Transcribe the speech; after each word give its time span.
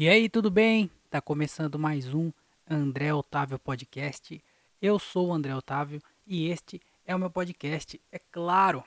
E 0.00 0.08
aí, 0.08 0.28
tudo 0.28 0.48
bem? 0.48 0.88
Tá 1.10 1.20
começando 1.20 1.76
mais 1.76 2.14
um 2.14 2.30
André 2.70 3.12
Otávio 3.12 3.58
Podcast. 3.58 4.40
Eu 4.80 4.96
sou 4.96 5.26
o 5.26 5.32
André 5.32 5.52
Otávio 5.52 6.00
e 6.24 6.48
este 6.50 6.80
é 7.04 7.16
o 7.16 7.18
meu 7.18 7.28
podcast, 7.28 8.00
é 8.12 8.18
claro. 8.30 8.84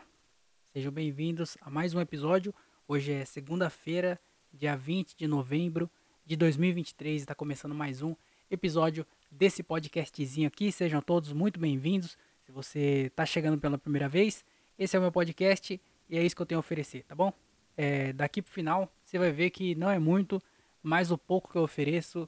Sejam 0.72 0.90
bem-vindos 0.90 1.58
a 1.60 1.70
mais 1.70 1.94
um 1.94 2.00
episódio. 2.00 2.56
Hoje 2.88 3.12
é 3.12 3.26
segunda-feira, 3.26 4.18
dia 4.54 4.78
20 4.78 5.18
de 5.18 5.28
novembro 5.28 5.92
de 6.26 6.38
2023. 6.38 7.24
Está 7.24 7.36
começando 7.36 7.76
mais 7.76 8.02
um 8.02 8.16
episódio 8.50 9.06
desse 9.30 9.62
podcastzinho 9.62 10.48
aqui. 10.48 10.72
Sejam 10.72 11.02
todos 11.02 11.34
muito 11.34 11.60
bem-vindos. 11.60 12.18
Se 12.46 12.54
você 12.54 13.08
está 13.08 13.26
chegando 13.26 13.60
pela 13.60 13.78
primeira 13.78 14.08
vez, 14.08 14.46
esse 14.80 14.96
é 14.96 15.00
o 15.00 15.02
meu 15.02 15.12
podcast 15.12 15.78
e 16.10 16.18
é 16.18 16.24
isso 16.24 16.34
que 16.34 16.42
eu 16.42 16.46
tenho 16.46 16.60
a 16.60 16.62
oferecer, 16.62 17.04
tá 17.04 17.14
bom? 17.14 17.34
É, 17.76 18.14
daqui 18.14 18.42
pro 18.42 18.54
final, 18.54 18.90
você 19.04 19.20
vai 19.20 19.34
ver 19.34 19.50
que 19.50 19.76
não 19.76 19.90
é 19.90 20.00
muito, 20.00 20.42
mas 20.82 21.12
o 21.12 21.18
pouco 21.18 21.52
que 21.52 21.58
eu 21.58 21.64
ofereço 21.64 22.28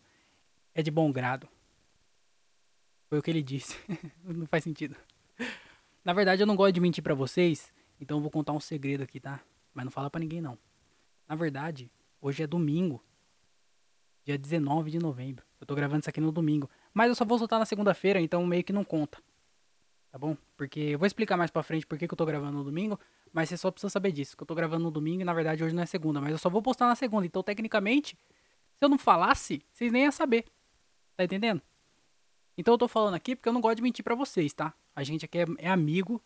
é 0.73 0.81
de 0.81 0.91
bom 0.91 1.11
grado. 1.11 1.47
Foi 3.07 3.19
o 3.19 3.21
que 3.21 3.29
ele 3.29 3.43
disse. 3.43 3.77
não 4.23 4.45
faz 4.47 4.63
sentido. 4.63 4.95
Na 6.03 6.13
verdade, 6.13 6.41
eu 6.41 6.47
não 6.47 6.55
gosto 6.55 6.73
de 6.73 6.81
mentir 6.81 7.03
para 7.03 7.13
vocês, 7.13 7.71
então 7.99 8.17
eu 8.17 8.21
vou 8.21 8.31
contar 8.31 8.53
um 8.53 8.59
segredo 8.59 9.03
aqui, 9.03 9.19
tá? 9.19 9.39
Mas 9.73 9.85
não 9.85 9.91
fala 9.91 10.09
para 10.09 10.19
ninguém 10.19 10.41
não. 10.41 10.57
Na 11.27 11.35
verdade, 11.35 11.91
hoje 12.21 12.43
é 12.43 12.47
domingo, 12.47 13.03
dia 14.25 14.37
19 14.37 14.91
de 14.91 14.99
novembro. 14.99 15.45
Eu 15.59 15.65
tô 15.65 15.75
gravando 15.75 16.01
isso 16.01 16.09
aqui 16.09 16.19
no 16.19 16.31
domingo, 16.31 16.69
mas 16.93 17.07
eu 17.07 17.15
só 17.15 17.23
vou 17.23 17.37
soltar 17.37 17.59
na 17.59 17.65
segunda-feira, 17.65 18.19
então 18.19 18.45
meio 18.45 18.63
que 18.63 18.73
não 18.73 18.83
conta. 18.83 19.17
Tá 20.11 20.19
bom? 20.19 20.37
Porque 20.55 20.79
eu 20.79 20.99
vou 20.99 21.07
explicar 21.07 21.37
mais 21.37 21.49
pra 21.49 21.63
frente 21.63 21.87
por 21.87 21.97
que, 21.97 22.07
que 22.07 22.13
eu 22.13 22.17
tô 22.17 22.25
gravando 22.25 22.57
no 22.57 22.63
domingo, 22.63 22.99
mas 23.31 23.49
você 23.49 23.57
só 23.57 23.71
precisa 23.71 23.89
saber 23.89 24.11
disso, 24.11 24.37
que 24.37 24.43
eu 24.43 24.47
tô 24.47 24.53
gravando 24.53 24.83
no 24.83 24.91
domingo 24.91 25.21
e 25.21 25.25
na 25.25 25.33
verdade 25.33 25.63
hoje 25.63 25.73
não 25.73 25.81
é 25.81 25.87
segunda, 25.87 26.21
mas 26.21 26.31
eu 26.31 26.37
só 26.37 26.49
vou 26.49 26.61
postar 26.61 26.87
na 26.87 26.95
segunda. 26.95 27.25
Então, 27.25 27.41
tecnicamente, 27.41 28.15
se 28.83 28.85
eu 28.85 28.89
não 28.89 28.97
falasse, 28.97 29.63
vocês 29.71 29.93
nem 29.93 30.03
iam 30.03 30.11
saber. 30.11 30.43
Tá 31.15 31.23
entendendo? 31.23 31.61
Então 32.57 32.73
eu 32.73 32.77
tô 32.77 32.87
falando 32.89 33.13
aqui 33.13 33.33
porque 33.33 33.47
eu 33.47 33.53
não 33.53 33.61
gosto 33.61 33.77
de 33.77 33.81
mentir 33.81 34.03
para 34.03 34.13
vocês, 34.13 34.53
tá? 34.53 34.73
A 34.93 35.03
gente 35.03 35.23
aqui 35.23 35.37
é, 35.37 35.45
é 35.57 35.69
amigo, 35.69 36.21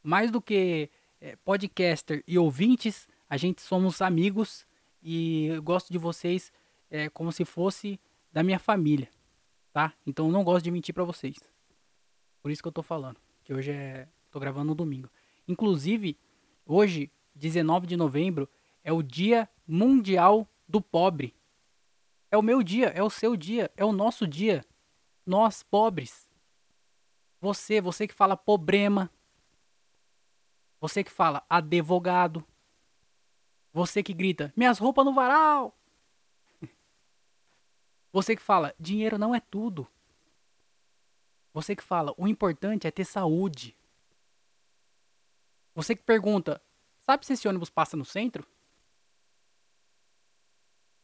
mais 0.00 0.30
do 0.30 0.40
que 0.40 0.88
é, 1.20 1.34
podcaster 1.44 2.22
e 2.24 2.38
ouvintes, 2.38 3.08
a 3.28 3.36
gente 3.36 3.60
somos 3.60 4.00
amigos 4.00 4.64
e 5.02 5.46
eu 5.46 5.60
gosto 5.60 5.90
de 5.90 5.98
vocês 5.98 6.52
é, 6.88 7.08
como 7.08 7.32
se 7.32 7.44
fosse 7.44 7.98
da 8.32 8.44
minha 8.44 8.60
família, 8.60 9.10
tá? 9.72 9.92
Então 10.06 10.26
eu 10.26 10.32
não 10.32 10.44
gosto 10.44 10.62
de 10.62 10.70
mentir 10.70 10.94
para 10.94 11.02
vocês. 11.02 11.36
Por 12.40 12.52
isso 12.52 12.62
que 12.62 12.68
eu 12.68 12.72
tô 12.72 12.82
falando, 12.82 13.16
que 13.42 13.52
hoje 13.52 13.72
é 13.72 14.06
tô 14.30 14.38
gravando 14.38 14.66
no 14.66 14.74
domingo. 14.76 15.10
Inclusive, 15.48 16.16
hoje, 16.64 17.10
19 17.34 17.88
de 17.88 17.96
novembro, 17.96 18.48
é 18.84 18.92
o 18.92 19.02
Dia 19.02 19.48
Mundial 19.66 20.46
do 20.68 20.80
Pobre. 20.80 21.34
É 22.30 22.36
o 22.36 22.42
meu 22.42 22.62
dia, 22.62 22.88
é 22.88 23.02
o 23.02 23.10
seu 23.10 23.36
dia, 23.36 23.70
é 23.76 23.84
o 23.84 23.92
nosso 23.92 24.26
dia. 24.26 24.64
Nós 25.24 25.62
pobres. 25.62 26.28
Você, 27.40 27.80
você 27.80 28.06
que 28.06 28.14
fala 28.14 28.36
problema. 28.36 29.10
Você 30.80 31.02
que 31.02 31.10
fala 31.10 31.44
advogado. 31.48 32.44
Você 33.72 34.02
que 34.02 34.12
grita, 34.12 34.52
minhas 34.56 34.78
roupas 34.78 35.04
no 35.04 35.14
varal. 35.14 35.76
Você 38.10 38.34
que 38.34 38.42
fala, 38.42 38.74
dinheiro 38.80 39.18
não 39.18 39.34
é 39.34 39.40
tudo. 39.40 39.86
Você 41.52 41.76
que 41.76 41.82
fala, 41.82 42.14
o 42.16 42.26
importante 42.26 42.86
é 42.86 42.90
ter 42.90 43.04
saúde. 43.04 43.76
Você 45.74 45.94
que 45.94 46.02
pergunta, 46.02 46.60
sabe 47.00 47.24
se 47.26 47.34
esse 47.34 47.46
ônibus 47.46 47.70
passa 47.70 47.96
no 47.96 48.04
centro? 48.04 48.44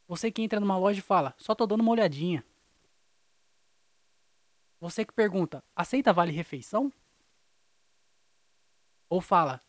Você 0.06 0.30
que 0.30 0.42
entra 0.42 0.60
numa 0.60 0.76
loja 0.76 0.98
e 0.98 1.02
fala, 1.02 1.34
só 1.38 1.54
tô 1.54 1.66
dando 1.66 1.80
uma 1.80 1.92
olhadinha. 1.92 2.44
Você 4.80 5.04
que 5.04 5.12
pergunta, 5.12 5.64
aceita 5.74 6.12
vale 6.12 6.30
refeição? 6.30 6.92
Ou 9.08 9.20
fala, 9.20 9.60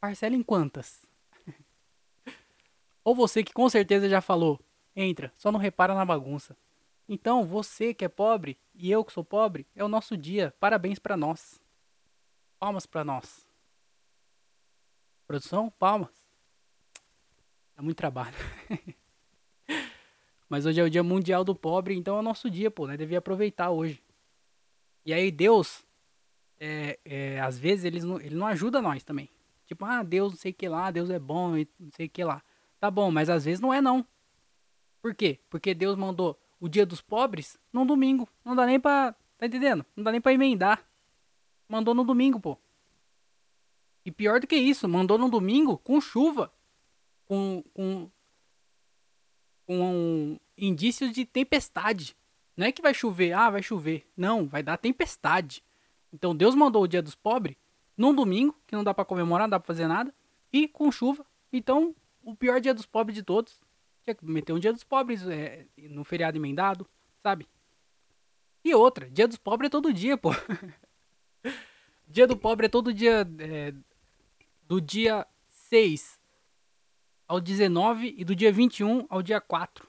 parcela 0.00 0.36
em 0.36 0.42
quantas? 0.42 1.04
Ou 3.02 3.14
você 3.14 3.42
que 3.42 3.52
com 3.52 3.68
certeza 3.68 4.08
já 4.08 4.20
falou, 4.20 4.60
entra, 4.94 5.32
só 5.36 5.50
não 5.50 5.58
repara 5.58 5.94
na 5.94 6.04
bagunça. 6.04 6.56
Então, 7.08 7.44
você 7.44 7.94
que 7.94 8.04
é 8.04 8.08
pobre 8.08 8.58
e 8.74 8.90
eu 8.90 9.02
que 9.02 9.12
sou 9.12 9.24
pobre, 9.24 9.66
é 9.74 9.82
o 9.82 9.88
nosso 9.88 10.16
dia. 10.16 10.54
Parabéns 10.60 10.98
para 10.98 11.16
nós. 11.16 11.60
Palmas 12.58 12.84
para 12.84 13.02
nós. 13.02 13.48
Produção, 15.26 15.70
palmas. 15.70 16.10
É 17.76 17.82
muito 17.82 17.96
trabalho. 17.96 18.36
Mas 20.48 20.64
hoje 20.64 20.80
é 20.80 20.84
o 20.84 20.90
dia 20.90 21.02
mundial 21.02 21.44
do 21.44 21.54
pobre, 21.54 21.94
então 21.94 22.16
é 22.16 22.20
o 22.20 22.22
nosso 22.22 22.48
dia, 22.48 22.70
pô, 22.70 22.86
né? 22.86 22.96
Devia 22.96 23.18
aproveitar 23.18 23.70
hoje. 23.70 24.02
E 25.04 25.12
aí 25.12 25.30
Deus, 25.30 25.84
é, 26.58 26.98
é, 27.04 27.40
às 27.40 27.58
vezes 27.58 27.84
ele 27.84 28.00
não, 28.00 28.20
ele 28.20 28.34
não 28.34 28.46
ajuda 28.46 28.80
nós 28.80 29.04
também. 29.04 29.28
Tipo, 29.66 29.84
ah, 29.84 30.02
Deus 30.02 30.32
não 30.32 30.38
sei 30.38 30.50
o 30.50 30.54
que 30.54 30.68
lá, 30.68 30.90
Deus 30.90 31.10
é 31.10 31.18
bom 31.18 31.56
e 31.56 31.68
não 31.78 31.90
sei 31.92 32.06
o 32.06 32.10
que 32.10 32.24
lá. 32.24 32.42
Tá 32.80 32.90
bom, 32.90 33.10
mas 33.10 33.28
às 33.28 33.44
vezes 33.44 33.60
não 33.60 33.72
é 33.72 33.80
não. 33.80 34.06
Por 35.02 35.14
quê? 35.14 35.38
Porque 35.50 35.74
Deus 35.74 35.96
mandou 35.96 36.38
o 36.60 36.68
dia 36.68 36.86
dos 36.86 37.00
pobres 37.00 37.58
num 37.72 37.86
domingo. 37.86 38.28
Não 38.44 38.56
dá 38.56 38.66
nem 38.66 38.80
pra. 38.80 39.14
Tá 39.36 39.46
entendendo? 39.46 39.84
Não 39.96 40.02
dá 40.02 40.10
nem 40.10 40.20
pra 40.20 40.32
emendar. 40.32 40.84
Mandou 41.68 41.94
no 41.94 42.04
domingo, 42.04 42.40
pô. 42.40 42.58
E 44.04 44.10
pior 44.10 44.40
do 44.40 44.46
que 44.46 44.56
isso, 44.56 44.88
mandou 44.88 45.18
no 45.18 45.28
domingo 45.28 45.78
com 45.78 46.00
chuva. 46.00 46.52
Com. 47.24 47.62
com. 47.74 48.10
Com 49.68 50.40
indícios 50.56 51.12
de 51.12 51.26
tempestade. 51.26 52.16
Não 52.56 52.64
é 52.64 52.72
que 52.72 52.80
vai 52.80 52.94
chover, 52.94 53.34
ah, 53.34 53.50
vai 53.50 53.62
chover. 53.62 54.06
Não, 54.16 54.48
vai 54.48 54.62
dar 54.62 54.78
tempestade. 54.78 55.62
Então 56.10 56.34
Deus 56.34 56.54
mandou 56.54 56.84
o 56.84 56.88
dia 56.88 57.02
dos 57.02 57.14
pobres 57.14 57.54
num 57.94 58.14
domingo, 58.14 58.56
que 58.66 58.74
não 58.74 58.82
dá 58.82 58.94
para 58.94 59.04
comemorar, 59.04 59.46
não 59.46 59.50
dá 59.50 59.60
pra 59.60 59.66
fazer 59.66 59.86
nada, 59.86 60.14
e 60.50 60.66
com 60.66 60.90
chuva. 60.90 61.26
Então, 61.52 61.94
o 62.22 62.34
pior 62.34 62.62
dia 62.62 62.72
dos 62.72 62.86
pobres 62.86 63.14
de 63.14 63.22
todos. 63.22 63.60
Tinha 64.04 64.14
que 64.14 64.24
meter 64.24 64.54
um 64.54 64.58
dia 64.58 64.72
dos 64.72 64.84
pobres 64.84 65.26
é, 65.28 65.66
no 65.76 66.02
feriado 66.02 66.38
emendado, 66.38 66.88
sabe? 67.22 67.46
E 68.64 68.74
outra, 68.74 69.10
dia 69.10 69.28
dos 69.28 69.36
pobres 69.36 69.66
é 69.66 69.70
todo 69.70 69.92
dia, 69.92 70.16
pô. 70.16 70.30
dia 72.08 72.26
do 72.26 72.38
pobre 72.38 72.66
é 72.66 72.68
todo 72.70 72.94
dia. 72.94 73.28
É, 73.38 73.74
do 74.62 74.80
dia 74.80 75.26
6 75.48 76.17
ao 77.28 77.40
19 77.40 78.14
e 78.16 78.24
do 78.24 78.34
dia 78.34 78.50
21 78.50 79.06
ao 79.10 79.22
dia 79.22 79.40
4. 79.40 79.86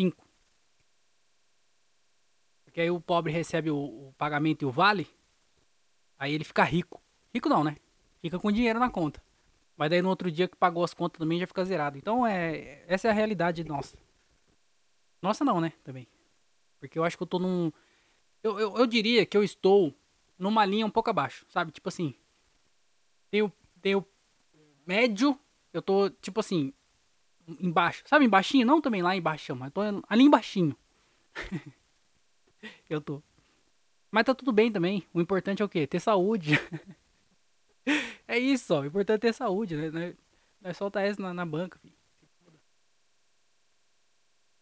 5. 0.00 0.26
Porque 2.64 2.80
aí 2.80 2.90
o 2.90 2.98
pobre 2.98 3.30
recebe 3.30 3.70
o, 3.70 3.76
o 3.76 4.14
pagamento 4.16 4.62
e 4.62 4.66
o 4.66 4.70
vale. 4.70 5.06
Aí 6.18 6.32
ele 6.32 6.44
fica 6.44 6.64
rico. 6.64 7.02
Rico 7.32 7.48
não, 7.48 7.62
né? 7.62 7.76
Fica 8.22 8.38
com 8.38 8.50
dinheiro 8.50 8.80
na 8.80 8.88
conta. 8.88 9.22
Mas 9.76 9.90
daí 9.90 10.00
no 10.00 10.08
outro 10.08 10.30
dia 10.30 10.48
que 10.48 10.56
pagou 10.56 10.82
as 10.82 10.94
contas 10.94 11.18
também 11.18 11.38
já 11.38 11.46
fica 11.46 11.64
zerado. 11.64 11.98
Então 11.98 12.26
é. 12.26 12.82
Essa 12.86 13.08
é 13.08 13.10
a 13.10 13.14
realidade 13.14 13.62
nossa. 13.64 13.98
Nossa 15.20 15.44
não, 15.44 15.60
né? 15.60 15.72
Também. 15.84 16.08
Porque 16.80 16.98
eu 16.98 17.04
acho 17.04 17.16
que 17.16 17.22
eu 17.22 17.26
tô 17.26 17.38
num. 17.38 17.70
Eu, 18.42 18.58
eu, 18.58 18.76
eu 18.78 18.86
diria 18.86 19.26
que 19.26 19.36
eu 19.36 19.44
estou 19.44 19.94
numa 20.38 20.64
linha 20.64 20.86
um 20.86 20.90
pouco 20.90 21.10
abaixo, 21.10 21.44
sabe? 21.48 21.70
Tipo 21.70 21.88
assim. 21.88 22.14
Tenho, 23.30 23.52
tenho 23.80 24.06
médio. 24.86 25.38
Eu 25.72 25.82
tô, 25.82 26.10
tipo 26.10 26.40
assim. 26.40 26.72
Embaixo. 27.60 28.04
Sabe, 28.06 28.24
embaixinho? 28.24 28.66
Não 28.66 28.80
também 28.80 29.02
lá 29.02 29.16
embaixo, 29.16 29.54
mas 29.56 29.72
tô 29.72 29.80
ali 30.08 30.22
embaixinho. 30.24 30.76
eu 32.88 33.00
tô. 33.00 33.22
Mas 34.10 34.24
tá 34.24 34.34
tudo 34.34 34.52
bem 34.52 34.70
também. 34.70 35.04
O 35.12 35.20
importante 35.20 35.62
é 35.62 35.64
o 35.64 35.68
quê? 35.68 35.86
Ter 35.86 36.00
saúde. 36.00 36.52
É 38.28 38.38
isso, 38.38 38.72
ó. 38.72 38.80
O 38.80 38.86
importante 38.86 39.16
é 39.16 39.28
ter 39.28 39.34
saúde, 39.34 39.76
né? 39.76 39.90
Nós, 39.90 40.14
nós 40.62 40.76
solta 40.76 41.02
essa 41.02 41.20
na, 41.20 41.34
na 41.34 41.44
banca, 41.44 41.78
filho. 41.80 41.92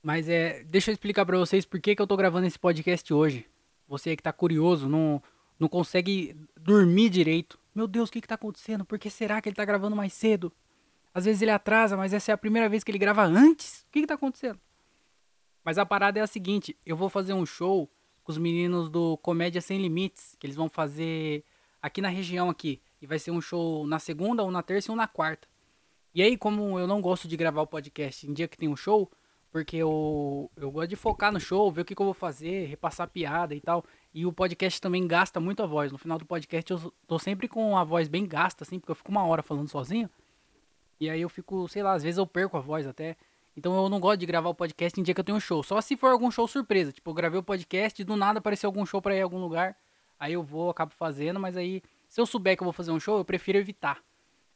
Mas 0.02 0.28
é. 0.28 0.64
Deixa 0.64 0.90
eu 0.90 0.92
explicar 0.92 1.26
pra 1.26 1.38
vocês 1.38 1.64
por 1.64 1.78
que, 1.80 1.94
que 1.94 2.02
eu 2.02 2.06
tô 2.06 2.16
gravando 2.16 2.46
esse 2.46 2.58
podcast 2.58 3.12
hoje. 3.12 3.46
Você 3.86 4.16
que 4.16 4.22
tá 4.22 4.32
curioso, 4.32 4.88
não, 4.88 5.22
não 5.58 5.68
consegue 5.68 6.34
dormir 6.56 7.10
direito. 7.10 7.58
Meu 7.74 7.86
Deus, 7.86 8.08
o 8.08 8.12
que, 8.12 8.20
que 8.20 8.28
tá 8.28 8.34
acontecendo? 8.34 8.84
Por 8.84 8.98
que 8.98 9.10
será 9.10 9.40
que 9.40 9.48
ele 9.48 9.56
tá 9.56 9.64
gravando 9.64 9.94
mais 9.94 10.12
cedo? 10.12 10.52
Às 11.12 11.24
vezes 11.24 11.42
ele 11.42 11.50
atrasa, 11.50 11.96
mas 11.96 12.12
essa 12.12 12.30
é 12.30 12.34
a 12.34 12.38
primeira 12.38 12.68
vez 12.68 12.84
que 12.84 12.90
ele 12.90 12.98
grava 12.98 13.24
antes. 13.24 13.80
O 13.80 13.92
que, 13.92 14.00
que 14.00 14.06
tá 14.06 14.14
acontecendo? 14.14 14.60
Mas 15.64 15.78
a 15.78 15.84
parada 15.84 16.18
é 16.18 16.22
a 16.22 16.26
seguinte: 16.26 16.76
eu 16.86 16.96
vou 16.96 17.08
fazer 17.08 17.32
um 17.32 17.44
show 17.44 17.90
com 18.22 18.32
os 18.32 18.38
meninos 18.38 18.88
do 18.88 19.16
Comédia 19.18 19.60
Sem 19.60 19.80
Limites, 19.80 20.36
que 20.38 20.46
eles 20.46 20.56
vão 20.56 20.68
fazer 20.68 21.44
aqui 21.82 22.00
na 22.00 22.08
região 22.08 22.48
aqui. 22.48 22.80
E 23.00 23.06
vai 23.06 23.18
ser 23.18 23.30
um 23.30 23.40
show 23.40 23.86
na 23.86 23.98
segunda, 23.98 24.42
ou 24.42 24.50
na 24.50 24.62
terça, 24.62 24.92
ou 24.92 24.96
na 24.96 25.08
quarta. 25.08 25.48
E 26.14 26.22
aí, 26.22 26.36
como 26.36 26.78
eu 26.78 26.86
não 26.86 27.00
gosto 27.00 27.26
de 27.26 27.36
gravar 27.36 27.62
o 27.62 27.66
podcast 27.66 28.26
em 28.28 28.32
dia 28.32 28.48
que 28.48 28.56
tem 28.56 28.68
um 28.68 28.76
show, 28.76 29.10
porque 29.50 29.76
eu, 29.76 30.50
eu 30.56 30.70
gosto 30.70 30.88
de 30.88 30.96
focar 30.96 31.32
no 31.32 31.40
show, 31.40 31.70
ver 31.70 31.82
o 31.82 31.84
que, 31.84 31.94
que 31.94 32.02
eu 32.02 32.06
vou 32.06 32.14
fazer, 32.14 32.66
repassar 32.66 33.08
piada 33.08 33.54
e 33.54 33.60
tal. 33.60 33.84
E 34.12 34.26
o 34.26 34.32
podcast 34.32 34.80
também 34.80 35.06
gasta 35.06 35.40
muito 35.40 35.62
a 35.62 35.66
voz. 35.66 35.90
No 35.90 35.98
final 35.98 36.18
do 36.18 36.26
podcast 36.26 36.70
eu 36.70 36.92
tô 37.06 37.18
sempre 37.18 37.48
com 37.48 37.76
a 37.76 37.84
voz 37.84 38.08
bem 38.08 38.26
gasta, 38.26 38.64
assim, 38.64 38.78
porque 38.78 38.90
eu 38.90 38.96
fico 38.96 39.10
uma 39.10 39.24
hora 39.24 39.42
falando 39.42 39.68
sozinho. 39.68 40.10
E 41.00 41.08
aí 41.08 41.22
eu 41.22 41.28
fico, 41.30 41.66
sei 41.66 41.82
lá, 41.82 41.94
às 41.94 42.02
vezes 42.02 42.18
eu 42.18 42.26
perco 42.26 42.58
a 42.58 42.60
voz 42.60 42.86
até. 42.86 43.16
Então 43.56 43.74
eu 43.74 43.88
não 43.88 43.98
gosto 43.98 44.20
de 44.20 44.26
gravar 44.26 44.50
o 44.50 44.54
podcast 44.54 45.00
em 45.00 45.02
dia 45.02 45.14
que 45.14 45.20
eu 45.20 45.24
tenho 45.24 45.38
um 45.38 45.40
show. 45.40 45.62
Só 45.62 45.80
se 45.80 45.96
for 45.96 46.10
algum 46.10 46.30
show 46.30 46.46
surpresa. 46.46 46.92
Tipo, 46.92 47.10
eu 47.10 47.14
gravei 47.14 47.40
o 47.40 47.42
podcast 47.42 48.00
e 48.00 48.04
do 48.04 48.16
nada 48.16 48.38
apareceu 48.38 48.68
algum 48.68 48.84
show 48.84 49.00
pra 49.00 49.14
ir 49.14 49.18
em 49.18 49.22
algum 49.22 49.38
lugar. 49.38 49.76
Aí 50.18 50.34
eu 50.34 50.42
vou, 50.42 50.68
acabo 50.68 50.92
fazendo, 50.92 51.40
mas 51.40 51.56
aí, 51.56 51.82
se 52.06 52.20
eu 52.20 52.26
souber 52.26 52.54
que 52.56 52.62
eu 52.62 52.66
vou 52.66 52.72
fazer 52.74 52.90
um 52.92 53.00
show, 53.00 53.16
eu 53.16 53.24
prefiro 53.24 53.56
evitar. 53.56 54.02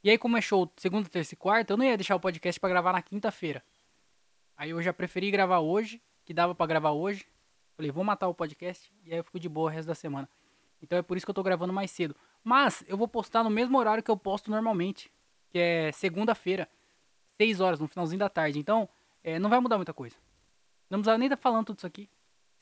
E 0.03 0.11
aí, 0.11 0.19
como 0.19 0.37
é 0.37 0.41
show 0.43 0.71
segunda, 0.77 1.09
terça 1.09 1.33
e 1.33 1.37
quarta, 1.37 1.73
eu 1.73 1.79
não 1.79 1.85
ia 1.87 1.97
deixar 1.97 2.15
o 2.15 2.21
podcast 2.21 2.61
pra 2.61 2.69
gravar 2.69 2.93
na 2.93 3.01
quinta-feira. 3.01 3.65
Aí 4.55 4.71
eu 4.71 4.83
já 4.83 4.93
preferi 4.93 5.31
gravar 5.31 5.61
hoje, 5.61 6.01
que 6.25 6.35
dava 6.35 6.55
pra 6.55 6.67
gravar 6.67 6.91
hoje. 6.91 7.27
Falei, 7.75 7.91
vou 7.91 8.05
matar 8.05 8.29
o 8.29 8.35
podcast 8.35 8.93
e 9.05 9.13
aí 9.13 9.19
eu 9.19 9.25
fico 9.25 9.41
de 9.41 9.49
boa 9.49 9.71
o 9.71 9.73
resto 9.73 9.89
da 9.89 9.95
semana. 9.95 10.29
Então 10.83 10.99
é 10.99 11.03
por 11.03 11.17
isso 11.17 11.25
que 11.27 11.31
eu 11.31 11.35
tô 11.35 11.43
gravando 11.43 11.73
mais 11.73 11.91
cedo. 11.91 12.15
Mas 12.43 12.85
eu 12.87 12.97
vou 12.97 13.09
postar 13.09 13.43
no 13.43 13.51
mesmo 13.51 13.77
horário 13.79 14.03
que 14.03 14.11
eu 14.11 14.17
posto 14.17 14.51
normalmente, 14.51 15.11
que 15.55 15.59
é 15.61 15.93
segunda-feira, 15.93 16.69
6 17.41 17.61
horas, 17.61 17.79
no 17.79 17.87
finalzinho 17.87 18.19
da 18.19 18.29
tarde. 18.29 18.59
Então, 18.59 18.89
é, 19.23 19.39
não 19.39 19.49
vai 19.49 19.61
mudar 19.61 19.77
muita 19.77 19.95
coisa. 19.95 20.17
Não 20.91 20.99
precisa 20.99 21.17
nem 21.17 21.27
estar 21.27 21.37
tá 21.37 21.43
falando 21.43 21.67
tudo 21.67 21.79
isso 21.79 21.87
aqui. 21.87 22.11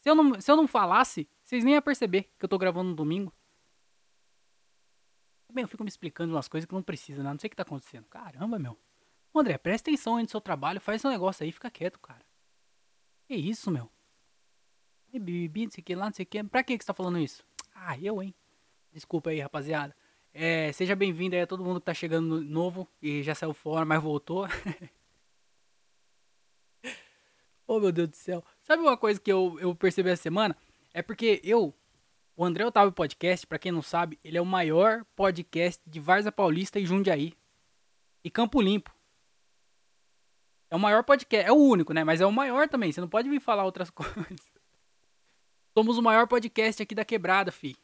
Se 0.03 0.11
eu, 0.11 0.15
não, 0.15 0.39
se 0.39 0.51
eu 0.51 0.57
não 0.57 0.69
falasse, 0.69 1.27
vocês 1.43 1.65
nem 1.65 1.73
iam 1.73 1.81
perceber 1.81 2.25
que 2.39 2.45
eu 2.45 2.49
tô 2.51 2.59
gravando 2.59 2.91
no 2.91 2.95
domingo. 2.95 3.33
Bem, 5.51 5.63
eu 5.63 5.69
fico 5.69 5.83
me 5.83 5.89
explicando 5.89 6.35
umas 6.35 6.49
coisas 6.49 6.69
que 6.69 6.75
não 6.75 6.83
precisa, 6.83 7.23
né? 7.23 7.31
Não 7.31 7.39
sei 7.39 7.49
o 7.49 7.51
que 7.51 7.57
tá 7.57 7.63
acontecendo. 7.63 8.05
Caramba, 8.11 8.59
meu. 8.59 8.77
André, 9.35 9.57
presta 9.57 9.89
atenção 9.89 10.17
aí 10.17 10.25
no 10.25 10.29
seu 10.29 10.41
trabalho, 10.41 10.79
faz 10.79 11.01
seu 11.01 11.11
negócio 11.11 11.45
aí, 11.45 11.51
fica 11.51 11.71
quieto, 11.71 11.99
cara. 11.99 12.21
Que 13.27 13.35
isso, 13.35 13.71
meu? 13.71 13.91
Bibi, 15.19 15.65
não 15.65 15.71
sei 15.71 15.81
o 15.81 15.85
que 15.85 15.95
lá, 15.95 16.05
não 16.07 16.13
sei 16.13 16.25
o 16.25 16.27
que. 16.27 16.45
Pra 16.45 16.63
que, 16.63 16.77
que 16.77 16.85
você 16.85 16.89
tá 16.89 16.93
falando 16.93 17.19
isso? 17.19 17.43
Ah, 17.75 17.99
eu, 17.99 18.23
hein? 18.23 18.35
Desculpa 18.93 19.31
aí, 19.31 19.41
rapaziada. 19.41 19.97
É, 20.35 20.73
seja 20.73 20.97
bem-vindo 20.97 21.37
aí 21.37 21.43
a 21.43 21.47
todo 21.47 21.63
mundo 21.63 21.79
que 21.79 21.85
tá 21.85 21.93
chegando 21.93 22.41
novo 22.41 22.89
e 23.03 23.23
já 23.23 23.35
saiu 23.35 23.53
fora, 23.53 23.85
mas 23.85 24.03
voltou. 24.03 24.47
oh, 27.67 27.79
meu 27.79 27.93
Deus 27.93 28.09
do 28.09 28.17
céu. 28.17 28.43
Sabe 28.63 28.83
uma 28.83 28.97
coisa 28.97 29.21
que 29.21 29.31
eu, 29.31 29.59
eu 29.61 29.75
percebi 29.75 30.09
essa 30.09 30.23
semana? 30.23 30.57
É 30.95 31.03
porque 31.03 31.39
eu, 31.45 31.75
o 32.35 32.45
André 32.45 32.65
Otávio 32.65 32.93
Podcast, 32.93 33.47
para 33.47 33.59
quem 33.59 33.71
não 33.71 33.83
sabe, 33.83 34.19
ele 34.25 34.39
é 34.39 34.41
o 34.41 34.47
maior 34.47 35.05
podcast 35.15 35.83
de 35.87 36.01
Varza 36.01 36.33
Paulista 36.33 36.81
e 36.81 36.87
Jundiaí. 36.87 37.35
E 38.25 38.31
Campo 38.31 38.61
Limpo. 38.61 38.91
É 40.71 40.77
o 40.77 40.81
maior 40.81 41.05
podcast, 41.05 41.47
é 41.47 41.53
o 41.53 41.57
único, 41.57 41.93
né? 41.93 42.05
Mas 42.05 42.23
é 42.23 42.27
o 42.27 42.33
maior 42.33 42.71
também, 42.71 42.91
você 42.91 43.03
não 43.03 43.09
pode 43.09 43.29
vir 43.29 43.41
falar 43.41 43.65
outras 43.65 43.89
coisas. 43.93 44.51
Somos 45.77 45.99
o 45.99 46.03
maior 46.03 46.27
podcast 46.27 46.83
aqui 46.83 46.95
da 46.95 47.05
quebrada, 47.05 47.53
fi. 47.53 47.77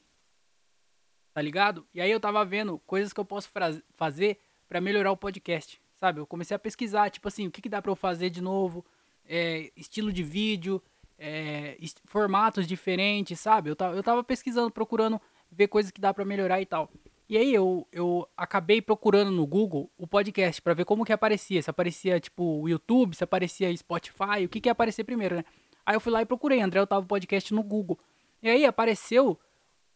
Tá 1.39 1.43
ligado? 1.43 1.87
E 1.95 2.01
aí 2.01 2.11
eu 2.11 2.19
tava 2.19 2.45
vendo 2.45 2.81
coisas 2.81 3.13
que 3.13 3.21
eu 3.21 3.25
posso 3.25 3.49
fazer 3.95 4.41
para 4.69 4.81
melhorar 4.81 5.13
o 5.13 5.17
podcast, 5.17 5.81
sabe? 5.95 6.19
Eu 6.19 6.27
comecei 6.27 6.53
a 6.53 6.59
pesquisar, 6.59 7.11
tipo 7.11 7.29
assim, 7.29 7.47
o 7.47 7.51
que, 7.53 7.63
que 7.63 7.69
dá 7.69 7.81
pra 7.81 7.93
eu 7.93 7.95
fazer 7.95 8.29
de 8.29 8.43
novo, 8.43 8.85
é, 9.25 9.71
estilo 9.77 10.13
de 10.13 10.25
vídeo, 10.25 10.83
é, 11.17 11.79
formatos 12.07 12.67
diferentes, 12.67 13.39
sabe? 13.39 13.71
Eu, 13.71 13.77
eu 13.95 14.03
tava 14.03 14.25
pesquisando, 14.25 14.69
procurando 14.69 15.21
ver 15.49 15.69
coisas 15.69 15.93
que 15.93 16.01
dá 16.01 16.13
para 16.13 16.25
melhorar 16.25 16.61
e 16.61 16.67
tal. 16.67 16.91
E 17.29 17.39
aí 17.39 17.55
eu, 17.55 17.87
eu 17.93 18.29
acabei 18.37 18.83
procurando 18.83 19.31
no 19.31 19.47
Google 19.47 19.89
o 19.97 20.09
podcast 20.09 20.61
para 20.61 20.75
ver 20.75 20.87
como 20.87 21.05
que 21.05 21.13
aparecia. 21.13 21.63
Se 21.63 21.71
aparecia, 21.71 22.19
tipo, 22.19 22.63
o 22.63 22.69
YouTube, 22.69 23.15
se 23.15 23.23
aparecia 23.23 23.77
Spotify, 23.77 24.45
o 24.45 24.49
que 24.49 24.61
que 24.61 24.69
ia 24.69 24.73
aparecer 24.73 25.05
primeiro, 25.05 25.37
né? 25.37 25.45
Aí 25.87 25.95
eu 25.95 26.01
fui 26.01 26.11
lá 26.11 26.21
e 26.21 26.27
procurei 26.27 26.61
André 26.61 26.83
Otávio 26.83 27.07
Podcast 27.07 27.55
no 27.55 27.63
Google. 27.63 27.97
E 28.43 28.51
aí 28.51 28.65
apareceu 28.65 29.39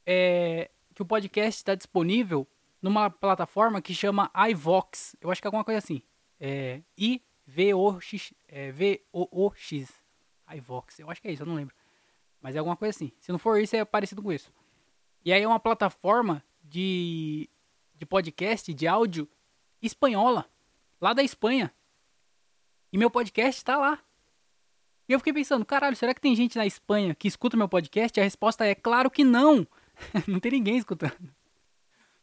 é, 0.06 0.70
que 0.94 1.02
o 1.02 1.06
podcast 1.06 1.60
está 1.60 1.74
disponível 1.74 2.46
numa 2.80 3.08
plataforma 3.08 3.80
que 3.80 3.94
chama 3.94 4.30
iVox. 4.50 5.16
Eu 5.20 5.30
acho 5.30 5.40
que 5.40 5.46
é 5.46 5.48
alguma 5.48 5.64
coisa 5.64 5.78
assim. 5.78 6.02
É 6.40 6.82
I-V-O-X. 6.96 8.34
É, 8.48 8.72
V-O-O-X. 8.72 9.92
iVox. 10.56 10.98
Eu 10.98 11.10
acho 11.10 11.22
que 11.22 11.28
é 11.28 11.32
isso, 11.32 11.42
eu 11.42 11.46
não 11.46 11.54
lembro. 11.54 11.74
Mas 12.40 12.56
é 12.56 12.58
alguma 12.58 12.76
coisa 12.76 12.90
assim. 12.90 13.12
Se 13.20 13.30
não 13.30 13.38
for 13.38 13.60
isso, 13.60 13.76
é 13.76 13.84
parecido 13.84 14.22
com 14.22 14.32
isso. 14.32 14.52
E 15.24 15.32
aí 15.32 15.42
é 15.42 15.46
uma 15.46 15.60
plataforma 15.60 16.44
de, 16.62 17.48
de 17.94 18.04
podcast, 18.04 18.74
de 18.74 18.86
áudio 18.88 19.28
espanhola. 19.80 20.46
Lá 21.00 21.12
da 21.12 21.22
Espanha. 21.22 21.72
E 22.92 22.98
meu 22.98 23.10
podcast 23.10 23.60
está 23.60 23.78
lá. 23.78 23.98
E 25.08 25.12
eu 25.12 25.18
fiquei 25.18 25.32
pensando, 25.32 25.64
caralho, 25.64 25.96
será 25.96 26.12
que 26.14 26.20
tem 26.20 26.34
gente 26.34 26.56
na 26.56 26.66
Espanha 26.66 27.14
que 27.14 27.28
escuta 27.28 27.56
meu 27.56 27.68
podcast? 27.68 28.18
E 28.18 28.20
a 28.20 28.24
resposta 28.24 28.64
é 28.64 28.74
claro 28.74 29.10
que 29.10 29.24
não. 29.24 29.66
não 30.26 30.40
tem 30.40 30.52
ninguém 30.52 30.76
escutando. 30.76 31.32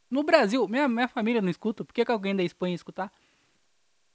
No 0.09 0.23
Brasil, 0.23 0.67
minha, 0.67 0.87
minha 0.87 1.07
família 1.07 1.41
não 1.41 1.49
escuta, 1.49 1.85
por 1.85 1.93
que, 1.93 2.03
que 2.03 2.11
alguém 2.11 2.35
da 2.35 2.43
Espanha 2.43 2.73
escutar? 2.73 3.11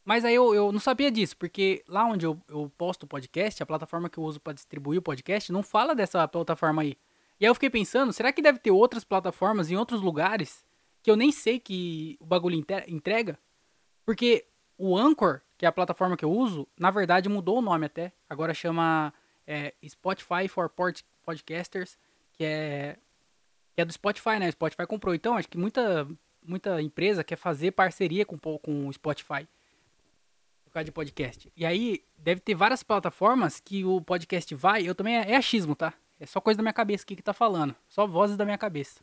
Mas 0.04 0.24
aí 0.24 0.34
eu, 0.34 0.54
eu 0.54 0.70
não 0.70 0.80
sabia 0.80 1.10
disso, 1.10 1.36
porque 1.36 1.82
lá 1.88 2.04
onde 2.04 2.26
eu, 2.26 2.38
eu 2.48 2.70
posto 2.76 3.04
o 3.04 3.06
podcast, 3.06 3.62
a 3.62 3.66
plataforma 3.66 4.10
que 4.10 4.18
eu 4.18 4.24
uso 4.24 4.38
para 4.38 4.52
distribuir 4.52 4.98
o 4.98 5.02
podcast, 5.02 5.50
não 5.50 5.62
fala 5.62 5.94
dessa 5.94 6.26
plataforma 6.28 6.82
aí. 6.82 6.98
E 7.40 7.44
aí 7.44 7.50
eu 7.50 7.54
fiquei 7.54 7.70
pensando, 7.70 8.12
será 8.12 8.32
que 8.32 8.42
deve 8.42 8.58
ter 8.58 8.70
outras 8.70 9.02
plataformas 9.02 9.70
em 9.70 9.76
outros 9.76 10.02
lugares 10.02 10.64
que 11.02 11.10
eu 11.10 11.16
nem 11.16 11.32
sei 11.32 11.58
que 11.58 12.16
o 12.20 12.26
bagulho 12.26 12.62
entrega? 12.86 13.38
Porque 14.04 14.46
o 14.76 14.96
Anchor, 14.96 15.40
que 15.56 15.64
é 15.64 15.68
a 15.68 15.72
plataforma 15.72 16.16
que 16.16 16.24
eu 16.24 16.30
uso, 16.30 16.68
na 16.78 16.90
verdade 16.90 17.28
mudou 17.28 17.58
o 17.58 17.62
nome 17.62 17.86
até. 17.86 18.12
Agora 18.28 18.52
chama 18.52 19.12
é, 19.46 19.72
Spotify 19.88 20.48
for 20.48 20.70
Podcasters, 21.24 21.96
que 22.32 22.44
é, 22.44 22.98
que 23.74 23.80
é 23.80 23.84
do 23.84 23.92
Spotify, 23.92 24.38
né? 24.38 24.48
O 24.48 24.52
Spotify 24.52 24.86
comprou. 24.86 25.14
Então, 25.14 25.36
acho 25.36 25.48
que 25.48 25.58
muita, 25.58 26.08
muita 26.44 26.80
empresa 26.80 27.24
quer 27.24 27.36
fazer 27.36 27.72
parceria 27.72 28.24
com, 28.24 28.38
com 28.38 28.88
o 28.88 28.92
Spotify 28.92 29.48
por 30.64 30.72
causa 30.72 30.84
de 30.84 30.92
podcast. 30.92 31.52
E 31.56 31.66
aí, 31.66 32.02
deve 32.16 32.40
ter 32.40 32.54
várias 32.54 32.82
plataformas 32.82 33.60
que 33.60 33.84
o 33.84 34.00
podcast 34.00 34.54
vai. 34.54 34.88
Eu 34.88 34.94
também 34.94 35.18
é, 35.18 35.32
é 35.32 35.36
achismo, 35.36 35.74
tá? 35.74 35.92
É 36.18 36.26
só 36.26 36.40
coisa 36.40 36.56
da 36.56 36.62
minha 36.62 36.72
cabeça 36.72 37.04
aqui 37.04 37.16
que 37.16 37.22
tá 37.22 37.32
falando. 37.32 37.74
Só 37.88 38.06
vozes 38.06 38.36
da 38.36 38.44
minha 38.44 38.58
cabeça. 38.58 39.00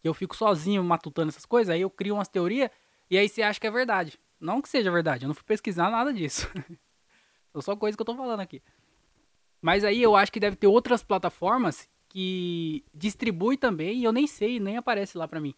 Que 0.00 0.08
eu 0.08 0.14
fico 0.14 0.36
sozinho 0.36 0.82
matutando 0.84 1.30
essas 1.30 1.44
coisas, 1.44 1.74
aí 1.74 1.80
eu 1.80 1.90
crio 1.90 2.14
umas 2.14 2.28
teorias 2.28 2.70
e 3.10 3.18
aí 3.18 3.28
você 3.28 3.42
acha 3.42 3.60
que 3.60 3.66
é 3.66 3.70
verdade. 3.70 4.18
Não 4.38 4.62
que 4.62 4.68
seja 4.68 4.90
verdade, 4.90 5.24
eu 5.24 5.28
não 5.28 5.34
fui 5.34 5.44
pesquisar 5.44 5.90
nada 5.90 6.12
disso. 6.12 6.48
São 7.52 7.60
só 7.60 7.76
coisas 7.76 7.96
que 7.96 8.00
eu 8.00 8.06
tô 8.06 8.14
falando 8.14 8.40
aqui. 8.40 8.62
Mas 9.60 9.84
aí 9.84 10.02
eu 10.02 10.16
acho 10.16 10.32
que 10.32 10.40
deve 10.40 10.56
ter 10.56 10.66
outras 10.66 11.02
plataformas 11.02 11.88
que 12.10 12.84
distribui 12.92 13.56
também 13.56 14.00
e 14.00 14.04
eu 14.04 14.12
nem 14.12 14.26
sei, 14.26 14.58
nem 14.60 14.76
aparece 14.76 15.16
lá 15.16 15.26
pra 15.26 15.40
mim. 15.40 15.54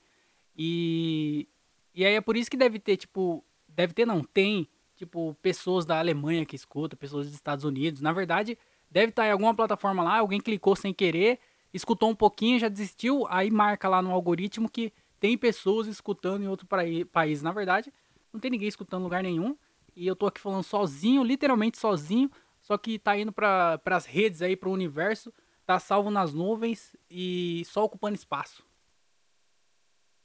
E, 0.57 1.49
e 1.95 2.05
aí 2.05 2.15
é 2.15 2.21
por 2.21 2.37
isso 2.37 2.51
que 2.51 2.57
deve 2.59 2.79
ter, 2.79 2.99
tipo, 2.99 3.43
deve 3.67 3.95
ter 3.95 4.07
não, 4.07 4.23
tem, 4.23 4.69
tipo, 4.95 5.35
pessoas 5.41 5.87
da 5.87 5.99
Alemanha 5.99 6.45
que 6.45 6.55
escutam, 6.55 6.97
pessoas 6.97 7.27
dos 7.27 7.35
Estados 7.35 7.65
Unidos. 7.65 8.03
Na 8.03 8.13
verdade, 8.13 8.57
deve 8.91 9.09
estar 9.09 9.27
em 9.27 9.33
alguma 9.33 9.55
plataforma 9.55 10.03
lá, 10.03 10.19
alguém 10.19 10.41
clicou 10.41 10.77
sem 10.77 10.93
querer, 10.93 11.41
escutou 11.73 12.11
um 12.11 12.15
pouquinho, 12.15 12.59
já 12.59 12.69
desistiu, 12.69 13.27
aí 13.31 13.51
marca 13.51 13.89
lá 13.89 14.03
no 14.03 14.13
algoritmo 14.13 14.69
que 14.69 14.93
tem 15.19 15.39
pessoas 15.39 15.87
escutando 15.87 16.43
em 16.43 16.49
outro 16.49 16.69
país. 17.11 17.41
Na 17.41 17.51
verdade, 17.51 17.91
não 18.31 18.39
tem 18.39 18.51
ninguém 18.51 18.69
escutando 18.69 19.01
em 19.01 19.05
lugar 19.05 19.23
nenhum. 19.23 19.57
E 19.97 20.07
eu 20.07 20.15
tô 20.15 20.27
aqui 20.27 20.41
falando 20.41 20.63
sozinho, 20.63 21.25
literalmente 21.25 21.79
sozinho. 21.79 22.31
Só 22.61 22.77
que 22.77 22.99
tá 22.99 23.17
indo 23.17 23.33
para 23.33 23.81
as 23.87 24.05
redes 24.05 24.43
aí, 24.43 24.55
pro 24.55 24.71
universo. 24.71 25.33
Tá 25.65 25.79
salvo 25.79 26.11
nas 26.11 26.33
nuvens 26.33 26.97
e 27.11 27.63
só 27.67 27.85
ocupando 27.85 28.17
espaço. 28.17 28.65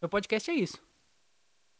Meu 0.01 0.09
podcast 0.09 0.49
é 0.49 0.53
isso. 0.53 0.81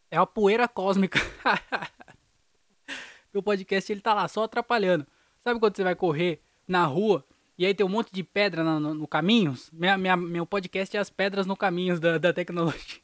É 0.09 0.19
uma 0.19 0.27
poeira 0.27 0.67
cósmica. 0.67 1.19
Meu 3.33 3.43
podcast 3.43 3.91
ele 3.91 4.01
tá 4.01 4.13
lá 4.13 4.27
só 4.27 4.43
atrapalhando. 4.43 5.05
Sabe 5.41 5.59
quando 5.59 5.75
você 5.75 5.83
vai 5.83 5.95
correr 5.95 6.41
na 6.67 6.85
rua 6.85 7.25
e 7.57 7.65
aí 7.65 7.73
tem 7.73 7.85
um 7.85 7.89
monte 7.89 8.13
de 8.13 8.23
pedra 8.23 8.63
no, 8.63 8.79
no, 8.79 8.93
no 8.93 9.07
caminho? 9.07 9.55
Minha, 9.71 9.97
minha, 9.97 10.15
meu 10.15 10.45
podcast 10.45 10.95
é 10.95 10.99
as 10.99 11.09
pedras 11.09 11.47
no 11.47 11.57
caminho 11.57 11.99
da, 11.99 12.17
da 12.17 12.31
tecnologia. 12.31 13.01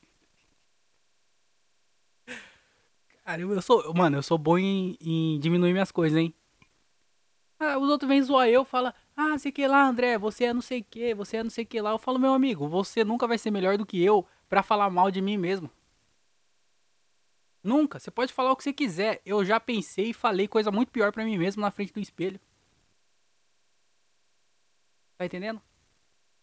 Cara, 3.26 3.42
eu, 3.42 3.52
eu, 3.52 3.62
sou. 3.62 3.94
Mano, 3.94 4.18
eu 4.18 4.24
sou 4.24 4.38
bom 4.38 4.58
em, 4.58 4.98
em 5.02 5.40
diminuir 5.40 5.74
minhas 5.74 5.92
coisas, 5.92 6.18
hein? 6.18 6.34
Ah, 7.60 7.78
os 7.78 7.90
outros 7.90 8.08
vêm 8.08 8.22
zoar 8.22 8.48
eu, 8.48 8.66
fala, 8.66 8.94
ah, 9.16 9.38
sei 9.38 9.52
que 9.52 9.68
lá, 9.68 9.86
André, 9.86 10.18
você 10.18 10.46
é 10.46 10.54
não 10.54 10.62
sei 10.62 10.82
que, 10.82 11.14
você 11.14 11.38
é 11.38 11.44
não 11.44 11.50
sei 11.50 11.66
que 11.66 11.80
lá. 11.80 11.92
Eu 11.92 12.00
falo, 12.00 12.18
meu 12.20 12.34
amigo, 12.34 12.68
você 12.68 13.04
nunca 13.04 13.28
vai 13.28 13.38
ser 13.38 13.52
melhor 13.52 13.78
do 13.78 13.86
que 13.86 14.04
eu 14.04 14.26
para 14.50 14.64
falar 14.64 14.90
mal 14.90 15.12
de 15.12 15.22
mim 15.22 15.38
mesmo. 15.38 15.70
Nunca. 17.64 18.00
Você 18.00 18.12
pode 18.12 18.34
falar 18.34 18.52
o 18.52 18.56
que 18.56 18.64
você 18.64 18.74
quiser. 18.74 19.22
Eu 19.26 19.46
já 19.46 19.60
pensei 19.60 20.10
e 20.10 20.14
falei 20.14 20.48
coisa 20.48 20.72
muito 20.72 20.92
pior 20.92 21.12
para 21.12 21.24
mim 21.24 21.38
mesmo 21.38 21.62
na 21.62 21.72
frente 21.72 21.94
do 21.94 22.00
espelho. 22.00 22.40
Tá 25.18 25.26
entendendo? 25.26 25.62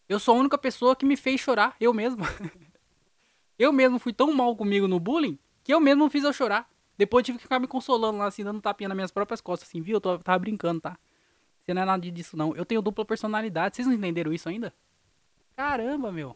Eu 0.09 0.19
sou 0.19 0.35
a 0.35 0.39
única 0.39 0.57
pessoa 0.57 0.95
que 0.95 1.05
me 1.05 1.15
fez 1.15 1.39
chorar, 1.39 1.75
eu 1.79 1.93
mesmo. 1.93 2.23
eu 3.59 3.71
mesmo 3.71 3.99
fui 3.99 4.13
tão 4.13 4.33
mal 4.33 4.55
comigo 4.55 4.87
no 4.87 4.99
bullying 4.99 5.37
que 5.63 5.73
eu 5.73 5.79
mesmo 5.79 6.09
fiz 6.09 6.23
eu 6.23 6.33
chorar. 6.33 6.69
Depois 6.97 7.21
eu 7.21 7.25
tive 7.25 7.37
que 7.37 7.43
ficar 7.43 7.59
me 7.59 7.67
consolando 7.67 8.17
lá, 8.17 8.25
assim, 8.25 8.43
dando 8.43 8.61
tapinha 8.61 8.87
nas 8.87 8.95
minhas 8.95 9.11
próprias 9.11 9.41
costas, 9.41 9.69
assim, 9.69 9.81
viu? 9.81 9.95
Eu 10.03 10.19
tava 10.19 10.39
brincando, 10.39 10.81
tá? 10.81 10.97
Você 11.63 11.73
não 11.73 11.81
é 11.81 11.85
nada 11.85 12.11
disso, 12.11 12.35
não. 12.35 12.55
Eu 12.55 12.65
tenho 12.65 12.81
dupla 12.81 13.05
personalidade. 13.05 13.75
Vocês 13.75 13.87
não 13.87 13.93
entenderam 13.93 14.33
isso 14.33 14.49
ainda? 14.49 14.73
Caramba, 15.55 16.11
meu. 16.11 16.35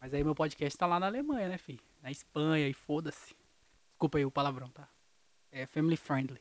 Mas 0.00 0.14
aí 0.14 0.24
meu 0.24 0.34
podcast 0.34 0.78
tá 0.78 0.86
lá 0.86 0.98
na 0.98 1.06
Alemanha, 1.06 1.48
né, 1.48 1.58
fi? 1.58 1.78
Na 2.02 2.10
Espanha 2.10 2.66
e 2.66 2.72
foda-se. 2.72 3.34
Desculpa 3.90 4.16
aí 4.16 4.24
o 4.24 4.30
palavrão, 4.30 4.68
tá? 4.70 4.88
É 5.52 5.66
family 5.66 5.96
friendly. 5.96 6.40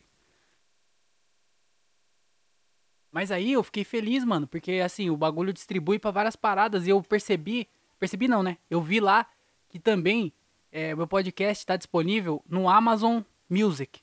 Mas 3.11 3.31
aí 3.31 3.51
eu 3.51 3.63
fiquei 3.63 3.83
feliz, 3.83 4.23
mano, 4.23 4.47
porque 4.47 4.73
assim, 4.73 5.09
o 5.09 5.17
bagulho 5.17 5.51
distribui 5.51 5.99
pra 5.99 6.11
várias 6.11 6.35
paradas 6.35 6.85
e 6.87 6.91
eu 6.91 7.01
percebi, 7.01 7.67
percebi 7.99 8.27
não, 8.27 8.43
né? 8.43 8.57
Eu 8.69 8.81
vi 8.81 8.99
lá 8.99 9.27
que 9.67 9.79
também 9.79 10.31
é, 10.71 10.95
meu 10.95 11.07
podcast 11.07 11.65
tá 11.65 11.75
disponível 11.75 12.43
no 12.47 12.69
Amazon 12.69 13.21
Music. 13.49 14.01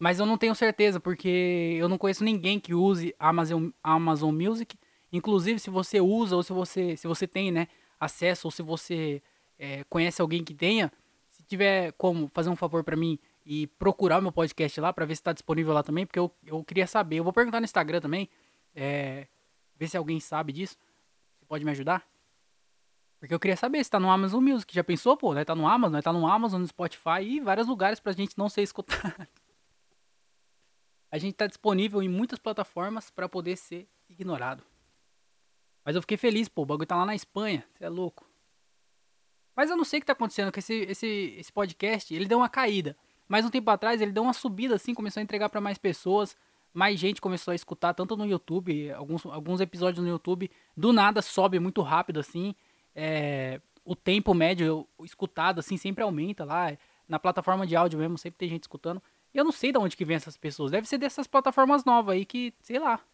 Mas 0.00 0.18
eu 0.18 0.24
não 0.24 0.38
tenho 0.38 0.54
certeza, 0.54 0.98
porque 0.98 1.76
eu 1.78 1.86
não 1.86 1.98
conheço 1.98 2.24
ninguém 2.24 2.58
que 2.58 2.72
use 2.72 3.14
Amazon, 3.18 3.68
Amazon 3.84 4.34
Music. 4.34 4.74
Inclusive, 5.12 5.60
se 5.60 5.68
você 5.68 6.00
usa 6.00 6.34
ou 6.34 6.42
se 6.42 6.54
você, 6.54 6.96
se 6.96 7.06
você 7.06 7.26
tem 7.26 7.52
né, 7.52 7.68
acesso 8.00 8.46
ou 8.46 8.50
se 8.50 8.62
você 8.62 9.22
é, 9.58 9.84
conhece 9.90 10.22
alguém 10.22 10.42
que 10.42 10.54
tenha, 10.54 10.90
se 11.30 11.42
tiver 11.42 11.92
como 11.98 12.30
fazer 12.32 12.48
um 12.48 12.56
favor 12.56 12.82
para 12.82 12.96
mim 12.96 13.18
e 13.44 13.66
procurar 13.66 14.22
meu 14.22 14.32
podcast 14.32 14.80
lá 14.80 14.90
para 14.90 15.04
ver 15.04 15.16
se 15.16 15.20
está 15.20 15.34
disponível 15.34 15.74
lá 15.74 15.82
também, 15.82 16.06
porque 16.06 16.18
eu, 16.18 16.34
eu 16.46 16.64
queria 16.64 16.86
saber. 16.86 17.16
Eu 17.16 17.24
vou 17.24 17.32
perguntar 17.32 17.60
no 17.60 17.64
Instagram 17.64 18.00
também, 18.00 18.26
é, 18.74 19.26
ver 19.76 19.86
se 19.86 19.98
alguém 19.98 20.18
sabe 20.18 20.50
disso. 20.50 20.78
Você 21.38 21.44
pode 21.44 21.62
me 21.62 21.72
ajudar? 21.72 22.08
Porque 23.18 23.34
eu 23.34 23.38
queria 23.38 23.56
saber 23.56 23.84
se 23.84 23.90
tá 23.90 24.00
no 24.00 24.08
Amazon 24.10 24.42
Music. 24.42 24.74
Já 24.74 24.82
pensou, 24.82 25.14
pô? 25.14 25.34
Né? 25.34 25.44
Tá 25.44 25.54
no 25.54 25.68
Amazon, 25.68 25.96
né? 25.96 26.00
tá 26.00 26.10
no 26.10 26.26
Amazon, 26.26 26.62
no 26.62 26.66
Spotify 26.66 27.20
e 27.20 27.38
vários 27.38 27.66
lugares 27.66 28.00
pra 28.00 28.12
gente 28.12 28.38
não 28.38 28.48
ser 28.48 28.62
escutado. 28.62 29.28
A 31.10 31.18
gente 31.18 31.34
tá 31.34 31.46
disponível 31.46 32.02
em 32.02 32.08
muitas 32.08 32.38
plataformas 32.38 33.10
para 33.10 33.28
poder 33.28 33.56
ser 33.56 33.88
ignorado. 34.08 34.64
Mas 35.84 35.96
eu 35.96 36.02
fiquei 36.02 36.16
feliz, 36.16 36.48
pô. 36.48 36.62
O 36.62 36.66
bagulho 36.66 36.86
tá 36.86 36.96
lá 36.96 37.06
na 37.06 37.14
Espanha. 37.14 37.64
Você 37.74 37.84
é 37.84 37.88
louco. 37.88 38.24
Mas 39.56 39.70
eu 39.70 39.76
não 39.76 39.84
sei 39.84 39.98
o 39.98 40.00
que 40.02 40.06
tá 40.06 40.12
acontecendo 40.12 40.52
com 40.52 40.58
esse, 40.58 40.74
esse, 40.82 41.34
esse 41.38 41.52
podcast. 41.52 42.14
Ele 42.14 42.26
deu 42.26 42.38
uma 42.38 42.48
caída. 42.48 42.96
Mas 43.28 43.44
um 43.44 43.50
tempo 43.50 43.70
atrás 43.70 44.00
ele 44.00 44.12
deu 44.12 44.22
uma 44.22 44.32
subida 44.32 44.74
assim, 44.74 44.94
começou 44.94 45.20
a 45.20 45.24
entregar 45.24 45.48
para 45.48 45.60
mais 45.60 45.78
pessoas. 45.78 46.36
Mais 46.72 46.98
gente 46.98 47.20
começou 47.20 47.50
a 47.50 47.54
escutar, 47.54 47.94
tanto 47.94 48.16
no 48.16 48.24
YouTube, 48.24 48.92
alguns, 48.92 49.26
alguns 49.26 49.60
episódios 49.60 50.04
no 50.04 50.08
YouTube. 50.08 50.50
Do 50.76 50.92
nada 50.92 51.20
sobe 51.20 51.58
muito 51.58 51.82
rápido 51.82 52.20
assim 52.20 52.54
é, 52.94 53.60
o 53.84 53.94
tempo 53.94 54.34
médio 54.34 54.86
escutado, 55.02 55.60
assim, 55.60 55.76
sempre 55.76 56.02
aumenta 56.02 56.44
lá. 56.44 56.76
Na 57.08 57.18
plataforma 57.18 57.66
de 57.66 57.74
áudio 57.74 57.98
mesmo, 57.98 58.16
sempre 58.16 58.38
tem 58.38 58.48
gente 58.48 58.62
escutando. 58.62 59.02
Eu 59.32 59.44
não 59.44 59.52
sei 59.52 59.72
de 59.72 59.78
onde 59.78 59.96
que 59.96 60.04
vem 60.04 60.16
essas 60.16 60.36
pessoas. 60.36 60.70
Deve 60.70 60.88
ser 60.88 60.98
dessas 60.98 61.26
plataformas 61.26 61.84
novas 61.84 62.14
aí 62.14 62.24
que, 62.24 62.54
sei 62.60 62.78
lá. 62.78 63.04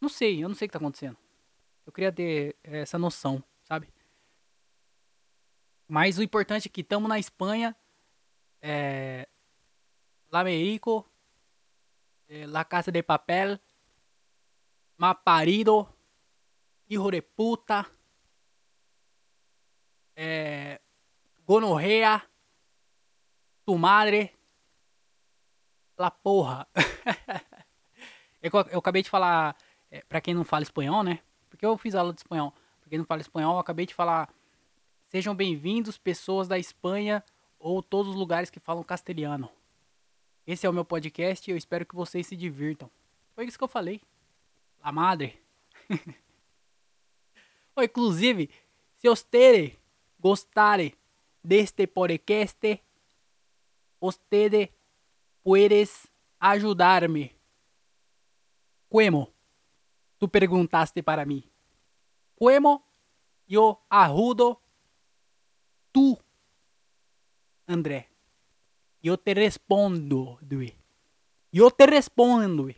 Não 0.00 0.08
sei, 0.08 0.42
eu 0.42 0.48
não 0.48 0.54
sei 0.54 0.66
o 0.66 0.68
que 0.68 0.72
tá 0.72 0.78
acontecendo. 0.78 1.16
Eu 1.86 1.92
queria 1.92 2.12
ter 2.12 2.56
essa 2.62 2.98
noção, 2.98 3.42
sabe? 3.62 3.88
Mas 5.86 6.18
o 6.18 6.22
importante 6.22 6.68
é 6.68 6.70
que 6.70 6.80
estamos 6.80 7.08
na 7.08 7.18
Espanha. 7.18 7.76
É, 8.60 9.28
La 10.30 10.42
México. 10.42 11.08
É, 12.28 12.46
La 12.46 12.64
Casa 12.64 12.90
de 12.90 13.02
Papel. 13.02 13.58
Maparido. 14.96 15.88
Hijo 16.88 17.10
de 17.10 17.22
puta 17.22 17.90
é, 20.16 20.80
gonorreia, 21.44 22.22
tu 23.64 23.76
madre, 23.76 24.32
la 26.02 26.10
porra. 26.10 26.66
eu, 28.42 28.50
eu, 28.70 28.78
acabei 28.80 29.02
de 29.02 29.10
falar, 29.10 29.56
é, 29.90 30.02
pra 30.08 30.20
quem 30.20 30.34
não 30.34 30.44
fala 30.44 30.64
espanhol, 30.64 31.04
né? 31.04 31.20
Porque 31.48 31.64
eu 31.64 31.78
fiz 31.78 31.94
aula 31.94 32.12
de 32.12 32.18
espanhol. 32.18 32.52
Pra 32.80 32.90
quem 32.90 32.98
não 32.98 33.06
fala 33.06 33.20
espanhol, 33.20 33.54
eu 33.54 33.60
acabei 33.60 33.86
de 33.86 33.94
falar, 33.94 34.28
sejam 35.06 35.34
bem-vindos 35.34 35.96
pessoas 35.96 36.48
da 36.48 36.58
Espanha 36.58 37.24
ou 37.56 37.80
todos 37.82 38.10
os 38.10 38.18
lugares 38.18 38.50
que 38.50 38.58
falam 38.58 38.82
castelhano. 38.82 39.48
Esse 40.44 40.66
é 40.66 40.70
o 40.70 40.72
meu 40.72 40.84
podcast 40.84 41.48
e 41.48 41.52
eu 41.52 41.56
espero 41.56 41.86
que 41.86 41.94
vocês 41.94 42.26
se 42.26 42.36
divirtam. 42.36 42.90
Foi 43.32 43.46
isso 43.46 43.56
que 43.56 43.62
eu 43.62 43.68
falei. 43.68 44.02
La 44.82 44.90
madre. 44.90 45.40
oh, 47.76 47.82
inclusive, 47.82 48.50
se 48.96 49.08
vocês 49.08 49.78
gostare 50.18 50.96
de 51.44 51.60
este 51.60 51.86
podcast, 51.86 52.82
usted 54.00 54.68
puedes 55.42 56.08
ayudarme. 56.38 57.34
¿Cómo? 58.88 59.30
Tú 60.18 60.28
preguntaste 60.28 61.02
para 61.02 61.24
mí. 61.24 61.50
¿Cómo 62.38 62.84
yo 63.46 63.80
ajudo 63.88 64.60
tú, 65.90 66.18
André? 67.66 68.08
Yo 69.02 69.18
te 69.18 69.34
respondo, 69.34 70.38
Yo 71.50 71.70
te 71.70 71.86
respondo. 71.86 72.68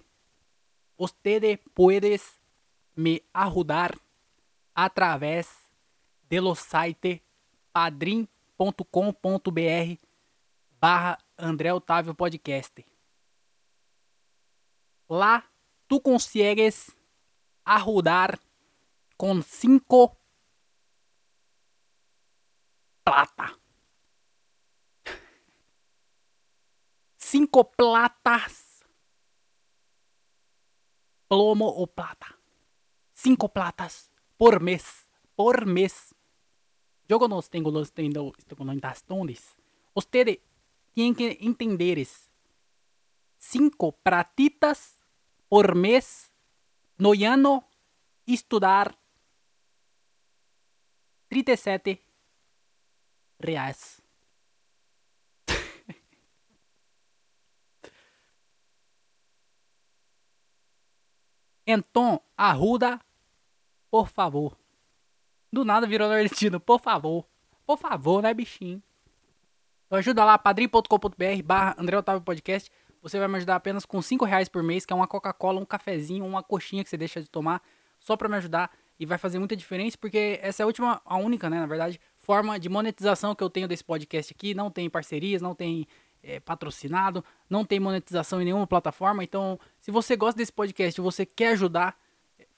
Usted 0.96 1.60
puedes 1.74 2.40
me 2.94 3.22
ayudar 3.32 3.98
a 4.74 4.90
través 4.90 5.48
de 6.28 6.40
los 6.40 6.58
site 6.58 7.22
padrim.com.br 7.72 8.28
barra 10.80 11.23
André 11.36 11.72
Otávio 11.72 12.14
Podcast. 12.14 12.84
Lá 15.08 15.44
tu 15.88 16.00
consegues 16.00 16.90
arrudar 17.64 18.38
com 19.16 19.42
cinco 19.42 20.16
plata. 23.04 23.58
Cinco 27.18 27.64
platas. 27.64 28.84
Plomo 31.28 31.66
ou 31.66 31.86
plata. 31.86 32.38
Cinco 33.12 33.48
platas 33.48 34.10
por 34.38 34.60
mês. 34.60 35.08
Por 35.34 35.66
mês. 35.66 36.14
Yo 37.08 37.18
no 37.18 37.42
tengo 37.42 37.70
los 37.70 37.92
tengo, 37.92 38.32
tastones. 38.80 39.56
Ustedes 39.94 40.38
tienen 40.94 41.14
que 41.14 41.38
entender 41.40 42.06
cinco 43.36 43.92
pratitas 43.92 45.02
por 45.48 45.74
mês 45.74 46.32
no 46.96 47.12
ano 47.12 47.64
estudar 48.26 48.96
37 51.28 52.00
reais. 53.40 54.00
então, 61.66 62.22
ajuda, 62.36 63.00
por 63.90 64.08
favor. 64.08 64.56
Do 65.52 65.64
nada 65.64 65.88
virou 65.88 66.08
nordestino, 66.08 66.60
por 66.60 66.80
favor. 66.80 67.26
Por 67.66 67.76
favor, 67.78 68.22
né, 68.22 68.32
bichinho? 68.32 68.80
Então 69.94 70.00
ajuda 70.00 70.24
lá, 70.24 70.36
padrim.com.br 70.36 71.42
barra 71.44 71.76
André 71.78 71.96
Otávio 71.96 72.20
Podcast. 72.20 72.68
Você 73.00 73.16
vai 73.16 73.28
me 73.28 73.36
ajudar 73.36 73.54
apenas 73.54 73.86
com 73.86 74.02
5 74.02 74.24
reais 74.24 74.48
por 74.48 74.60
mês, 74.60 74.84
que 74.84 74.92
é 74.92 74.96
uma 74.96 75.06
Coca-Cola, 75.06 75.60
um 75.60 75.64
cafezinho, 75.64 76.26
uma 76.26 76.42
coxinha 76.42 76.82
que 76.82 76.90
você 76.90 76.96
deixa 76.96 77.22
de 77.22 77.30
tomar, 77.30 77.62
só 78.00 78.16
para 78.16 78.28
me 78.28 78.34
ajudar. 78.34 78.72
E 78.98 79.06
vai 79.06 79.18
fazer 79.18 79.38
muita 79.38 79.54
diferença, 79.54 79.96
porque 79.96 80.40
essa 80.42 80.60
é 80.60 80.64
a 80.64 80.66
última, 80.66 81.00
a 81.04 81.16
única, 81.16 81.48
né, 81.48 81.60
na 81.60 81.66
verdade, 81.66 82.00
forma 82.18 82.58
de 82.58 82.68
monetização 82.68 83.36
que 83.36 83.44
eu 83.44 83.48
tenho 83.48 83.68
desse 83.68 83.84
podcast 83.84 84.34
aqui. 84.36 84.52
Não 84.52 84.68
tem 84.68 84.90
parcerias, 84.90 85.40
não 85.40 85.54
tem 85.54 85.86
é, 86.24 86.40
patrocinado, 86.40 87.24
não 87.48 87.64
tem 87.64 87.78
monetização 87.78 88.42
em 88.42 88.46
nenhuma 88.46 88.66
plataforma. 88.66 89.22
Então, 89.22 89.60
se 89.78 89.92
você 89.92 90.16
gosta 90.16 90.36
desse 90.36 90.52
podcast 90.52 91.00
e 91.00 91.04
você 91.04 91.24
quer 91.24 91.52
ajudar, 91.52 91.96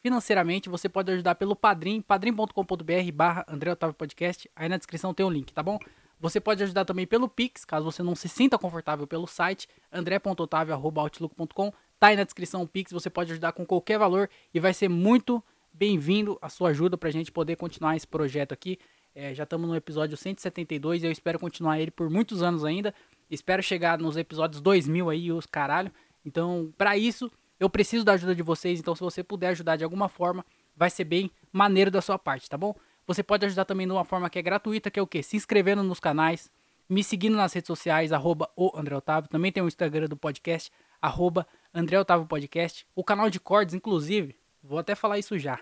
financeiramente, 0.00 0.71
você 0.71 0.88
pode 0.88 1.12
ajudar 1.12 1.35
pelo 1.35 1.55
Padrim, 1.55 2.00
padrim.com.br 2.00 3.12
barra 3.12 3.45
André 3.47 3.73
Otávio 3.73 3.95
Podcast. 3.95 4.50
Aí 4.57 4.71
na 4.71 4.78
descrição 4.78 5.12
tem 5.12 5.26
o 5.26 5.28
um 5.28 5.33
link, 5.33 5.52
tá 5.52 5.62
bom? 5.62 5.78
Você 6.18 6.40
pode 6.40 6.62
ajudar 6.62 6.85
também 6.85 7.06
pelo 7.06 7.28
Pix, 7.28 7.64
caso 7.64 7.85
você 7.85 8.02
não 8.02 8.14
se 8.14 8.28
sinta 8.28 8.58
confortável 8.58 9.06
pelo 9.06 9.26
site, 9.26 9.68
andré.otávio.outlook.com. 9.92 11.73
Tá 11.99 12.08
aí 12.08 12.16
na 12.16 12.25
descrição 12.25 12.62
o 12.62 12.68
Pix, 12.68 12.90
você 12.92 13.11
pode 13.11 13.32
ajudar 13.32 13.52
com 13.52 13.66
qualquer 13.66 13.99
valor 13.99 14.28
e 14.52 14.58
vai 14.58 14.73
ser 14.73 14.88
muito 14.88 15.42
bem-vindo 15.73 16.38
a 16.40 16.49
sua 16.49 16.70
ajuda 16.70 16.96
para 16.96 17.11
a 17.11 17.12
gente 17.12 17.30
poder 17.30 17.56
continuar 17.56 17.96
esse 17.96 18.06
projeto 18.06 18.52
aqui. 18.52 18.78
É, 19.14 19.35
já 19.35 19.44
estamos 19.44 19.68
no 19.68 19.76
episódio 19.76 20.16
172 20.16 21.02
e 21.02 21.06
eu 21.06 21.12
espero 21.12 21.38
continuar 21.38 21.78
ele 21.80 21.90
por 21.90 22.08
muitos 22.08 22.42
anos 22.42 22.64
ainda. 22.64 22.94
Espero 23.30 23.62
chegar 23.62 23.99
nos 23.99 24.16
episódios 24.16 24.61
2000 24.61 25.11
aí, 25.11 25.32
os 25.32 25.46
caralho. 25.46 25.90
Então, 26.25 26.73
para 26.76 26.96
isso, 26.96 27.30
eu 27.58 27.68
preciso 27.68 28.04
da 28.04 28.12
ajuda 28.12 28.35
de 28.35 28.42
vocês, 28.42 28.78
então 28.78 28.94
se 28.94 29.00
você 29.00 29.23
puder 29.23 29.49
ajudar 29.49 29.76
de 29.76 29.85
alguma 29.85 30.08
forma, 30.08 30.44
vai 30.76 30.90
ser 30.90 31.04
bem 31.04 31.30
maneiro 31.52 31.90
da 31.90 32.02
sua 32.02 32.18
parte, 32.18 32.49
tá 32.49 32.56
bom? 32.56 32.75
Você 33.06 33.22
pode 33.22 33.46
ajudar 33.46 33.64
também 33.64 33.86
de 33.86 33.92
uma 33.92 34.04
forma 34.04 34.28
que 34.28 34.38
é 34.38 34.42
gratuita, 34.42 34.90
que 34.90 34.98
é 34.98 35.02
o 35.02 35.06
quê? 35.06 35.22
Se 35.22 35.36
inscrevendo 35.36 35.82
nos 35.82 36.00
canais, 36.00 36.50
me 36.88 37.04
seguindo 37.04 37.36
nas 37.36 37.52
redes 37.52 37.68
sociais, 37.68 38.12
arroba 38.12 38.50
o 38.56 38.72
André 38.75 38.96
Otávio. 38.96 39.30
Também 39.30 39.52
tem 39.52 39.62
o 39.62 39.68
Instagram 39.68 40.08
do 40.08 40.16
podcast, 40.16 40.72
arroba 41.00 41.46
André 41.72 41.98
Otávio 41.98 42.26
Podcast. 42.26 42.86
O 42.94 43.04
canal 43.04 43.30
de 43.30 43.38
cordes, 43.38 43.75
inclusive, 43.75 44.34
vou 44.62 44.78
até 44.78 44.94
falar 44.94 45.18
isso 45.18 45.38
já. 45.38 45.60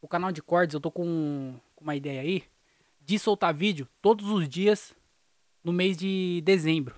O 0.00 0.08
canal 0.08 0.32
de 0.32 0.40
cordes, 0.40 0.74
eu 0.74 0.80
tô 0.80 0.90
com 0.90 1.54
uma 1.80 1.94
ideia 1.94 2.22
aí 2.22 2.44
de 3.00 3.18
soltar 3.18 3.52
vídeo 3.52 3.88
todos 4.00 4.30
os 4.30 4.48
dias 4.48 4.94
no 5.62 5.72
mês 5.72 5.96
de 5.96 6.40
dezembro. 6.44 6.94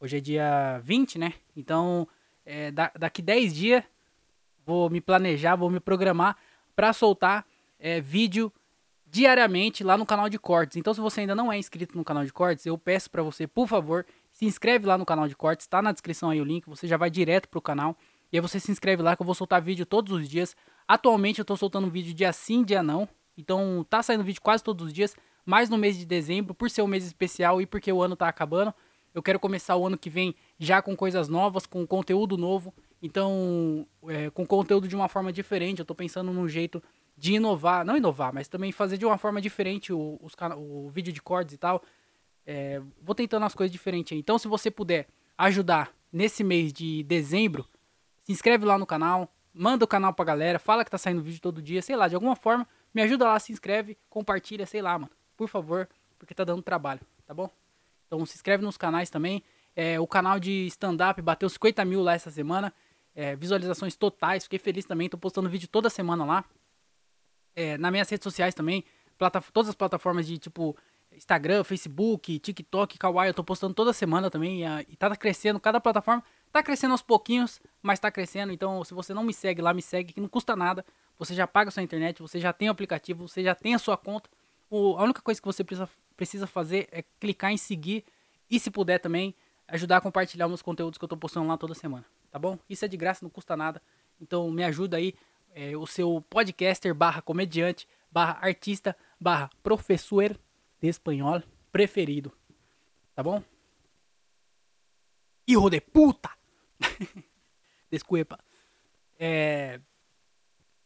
Hoje 0.00 0.16
é 0.16 0.20
dia 0.20 0.80
20, 0.82 1.18
né? 1.18 1.34
Então 1.56 2.08
é, 2.44 2.70
da, 2.70 2.90
daqui 2.98 3.20
10 3.20 3.54
dias, 3.54 3.84
vou 4.64 4.88
me 4.88 5.00
planejar, 5.00 5.54
vou 5.54 5.70
me 5.70 5.78
programar 5.78 6.36
para 6.74 6.92
soltar 6.92 7.44
é, 7.78 8.00
vídeo 8.00 8.52
diariamente 9.06 9.82
lá 9.82 9.96
no 9.96 10.04
canal 10.04 10.28
de 10.28 10.38
cortes. 10.38 10.76
Então, 10.76 10.92
se 10.92 11.00
você 11.00 11.20
ainda 11.20 11.34
não 11.34 11.52
é 11.52 11.58
inscrito 11.58 11.96
no 11.96 12.04
canal 12.04 12.24
de 12.24 12.32
cortes, 12.32 12.66
eu 12.66 12.76
peço 12.76 13.10
para 13.10 13.22
você, 13.22 13.46
por 13.46 13.66
favor, 13.66 14.04
se 14.32 14.44
inscreve 14.44 14.86
lá 14.86 14.98
no 14.98 15.06
canal 15.06 15.26
de 15.26 15.34
cortes, 15.34 15.66
tá 15.66 15.80
na 15.80 15.92
descrição 15.92 16.30
aí 16.30 16.40
o 16.40 16.44
link, 16.44 16.68
você 16.68 16.86
já 16.86 16.96
vai 16.96 17.10
direto 17.10 17.48
pro 17.48 17.60
canal. 17.60 17.96
E 18.30 18.36
aí 18.36 18.40
você 18.40 18.60
se 18.60 18.70
inscreve 18.70 19.02
lá 19.02 19.16
que 19.16 19.22
eu 19.22 19.26
vou 19.26 19.34
soltar 19.34 19.62
vídeo 19.62 19.86
todos 19.86 20.12
os 20.12 20.28
dias. 20.28 20.54
Atualmente 20.86 21.38
eu 21.38 21.44
tô 21.44 21.56
soltando 21.56 21.90
vídeo 21.90 22.12
dia 22.12 22.32
sim, 22.32 22.62
dia 22.62 22.82
não. 22.82 23.08
Então 23.36 23.84
tá 23.88 24.02
saindo 24.02 24.22
vídeo 24.22 24.42
quase 24.42 24.62
todos 24.62 24.86
os 24.86 24.92
dias, 24.92 25.16
mais 25.46 25.70
no 25.70 25.78
mês 25.78 25.96
de 25.96 26.04
dezembro, 26.04 26.52
por 26.52 26.68
ser 26.68 26.82
um 26.82 26.86
mês 26.86 27.06
especial 27.06 27.60
e 27.62 27.66
porque 27.66 27.90
o 27.90 28.02
ano 28.02 28.16
tá 28.16 28.28
acabando. 28.28 28.74
Eu 29.14 29.22
quero 29.22 29.40
começar 29.40 29.76
o 29.76 29.86
ano 29.86 29.96
que 29.96 30.10
vem 30.10 30.34
já 30.58 30.82
com 30.82 30.94
coisas 30.94 31.28
novas, 31.28 31.64
com 31.64 31.86
conteúdo 31.86 32.36
novo. 32.36 32.74
Então, 33.02 33.86
é, 34.06 34.28
com 34.30 34.46
conteúdo 34.46 34.86
de 34.86 34.94
uma 34.94 35.08
forma 35.08 35.32
diferente. 35.32 35.78
Eu 35.78 35.84
tô 35.84 35.94
pensando 35.94 36.32
num 36.32 36.48
jeito 36.48 36.82
de 37.18 37.34
inovar, 37.34 37.84
não 37.84 37.96
inovar, 37.96 38.32
mas 38.32 38.46
também 38.46 38.70
fazer 38.70 38.96
de 38.96 39.04
uma 39.04 39.18
forma 39.18 39.40
diferente 39.40 39.92
o, 39.92 40.18
os, 40.22 40.34
o 40.56 40.88
vídeo 40.88 41.12
de 41.12 41.20
cortes 41.20 41.54
e 41.54 41.58
tal. 41.58 41.82
É, 42.46 42.80
vou 43.02 43.14
tentando 43.14 43.44
as 43.44 43.54
coisas 43.54 43.72
diferentes 43.72 44.12
aí. 44.12 44.20
Então, 44.20 44.38
se 44.38 44.46
você 44.46 44.70
puder 44.70 45.08
ajudar 45.36 45.92
nesse 46.12 46.44
mês 46.44 46.72
de 46.72 47.02
dezembro, 47.02 47.66
se 48.22 48.30
inscreve 48.32 48.64
lá 48.64 48.78
no 48.78 48.86
canal, 48.86 49.30
manda 49.52 49.84
o 49.84 49.88
canal 49.88 50.14
pra 50.14 50.24
galera, 50.24 50.58
fala 50.60 50.84
que 50.84 50.90
tá 50.90 50.96
saindo 50.96 51.20
vídeo 51.20 51.40
todo 51.40 51.60
dia, 51.60 51.82
sei 51.82 51.96
lá, 51.96 52.06
de 52.06 52.14
alguma 52.14 52.36
forma, 52.36 52.66
me 52.94 53.02
ajuda 53.02 53.26
lá, 53.26 53.38
se 53.38 53.52
inscreve, 53.52 53.98
compartilha, 54.08 54.64
sei 54.64 54.80
lá, 54.80 54.96
mano. 54.96 55.10
Por 55.36 55.48
favor, 55.48 55.88
porque 56.18 56.34
tá 56.34 56.44
dando 56.44 56.62
trabalho, 56.62 57.00
tá 57.26 57.34
bom? 57.34 57.50
Então 58.06 58.24
se 58.24 58.36
inscreve 58.36 58.64
nos 58.64 58.76
canais 58.76 59.10
também. 59.10 59.42
É, 59.74 59.98
o 59.98 60.06
canal 60.06 60.38
de 60.38 60.66
stand-up 60.68 61.20
bateu 61.20 61.48
50 61.48 61.84
mil 61.84 62.00
lá 62.00 62.14
essa 62.14 62.30
semana. 62.30 62.72
É, 63.14 63.34
visualizações 63.34 63.96
totais, 63.96 64.44
fiquei 64.44 64.58
feliz 64.58 64.84
também. 64.84 65.08
Tô 65.08 65.18
postando 65.18 65.48
vídeo 65.48 65.68
toda 65.68 65.90
semana 65.90 66.24
lá 66.24 66.44
é, 67.58 67.76
nas 67.76 67.90
minhas 67.90 68.08
redes 68.08 68.22
sociais 68.22 68.54
também, 68.54 68.84
todas 69.52 69.68
as 69.68 69.74
plataformas 69.74 70.24
de 70.28 70.38
tipo 70.38 70.76
Instagram, 71.12 71.64
Facebook, 71.64 72.38
TikTok, 72.38 72.96
Kawaii, 72.96 73.30
eu 73.30 73.34
tô 73.34 73.42
postando 73.42 73.74
toda 73.74 73.92
semana 73.92 74.30
também 74.30 74.64
e, 74.64 74.86
e 74.88 74.96
tá 74.96 75.14
crescendo, 75.16 75.58
cada 75.58 75.80
plataforma 75.80 76.22
tá 76.52 76.62
crescendo 76.62 76.92
aos 76.92 77.02
pouquinhos, 77.02 77.60
mas 77.82 77.98
tá 77.98 78.12
crescendo, 78.12 78.52
então 78.52 78.84
se 78.84 78.94
você 78.94 79.12
não 79.12 79.24
me 79.24 79.34
segue 79.34 79.60
lá, 79.60 79.74
me 79.74 79.82
segue, 79.82 80.12
que 80.12 80.20
não 80.20 80.28
custa 80.28 80.54
nada, 80.54 80.84
você 81.18 81.34
já 81.34 81.48
paga 81.48 81.72
sua 81.72 81.82
internet, 81.82 82.22
você 82.22 82.38
já 82.38 82.52
tem 82.52 82.68
o 82.68 82.70
aplicativo, 82.72 83.26
você 83.26 83.42
já 83.42 83.56
tem 83.56 83.74
a 83.74 83.78
sua 83.78 83.96
conta, 83.96 84.30
o, 84.70 84.96
a 84.96 85.02
única 85.02 85.20
coisa 85.20 85.40
que 85.40 85.46
você 85.46 85.64
precisa, 85.64 85.88
precisa 86.16 86.46
fazer 86.46 86.88
é 86.92 87.02
clicar 87.18 87.50
em 87.50 87.56
seguir 87.56 88.04
e 88.48 88.60
se 88.60 88.70
puder 88.70 89.00
também, 89.00 89.34
ajudar 89.66 89.96
a 89.96 90.00
compartilhar 90.00 90.46
meus 90.46 90.62
conteúdos 90.62 90.96
que 90.96 91.04
eu 91.04 91.08
tô 91.08 91.16
postando 91.16 91.48
lá 91.48 91.56
toda 91.58 91.74
semana, 91.74 92.04
tá 92.30 92.38
bom? 92.38 92.56
Isso 92.70 92.84
é 92.84 92.88
de 92.88 92.96
graça, 92.96 93.24
não 93.24 93.30
custa 93.30 93.56
nada, 93.56 93.82
então 94.20 94.48
me 94.48 94.62
ajuda 94.62 94.96
aí, 94.96 95.12
é, 95.54 95.76
o 95.76 95.86
seu 95.86 96.24
podcaster 96.28 96.94
barra 96.94 97.22
comediante 97.22 97.86
barra 98.10 98.38
artista 98.40 98.96
barra 99.20 99.50
professor 99.62 100.38
de 100.80 100.88
espanhol 100.88 101.42
preferido. 101.70 102.32
Tá 103.14 103.22
bom? 103.22 103.42
Hijo 105.46 105.70
de 105.70 105.80
puta! 105.80 106.30
Desculpa. 107.90 108.38
É... 109.18 109.80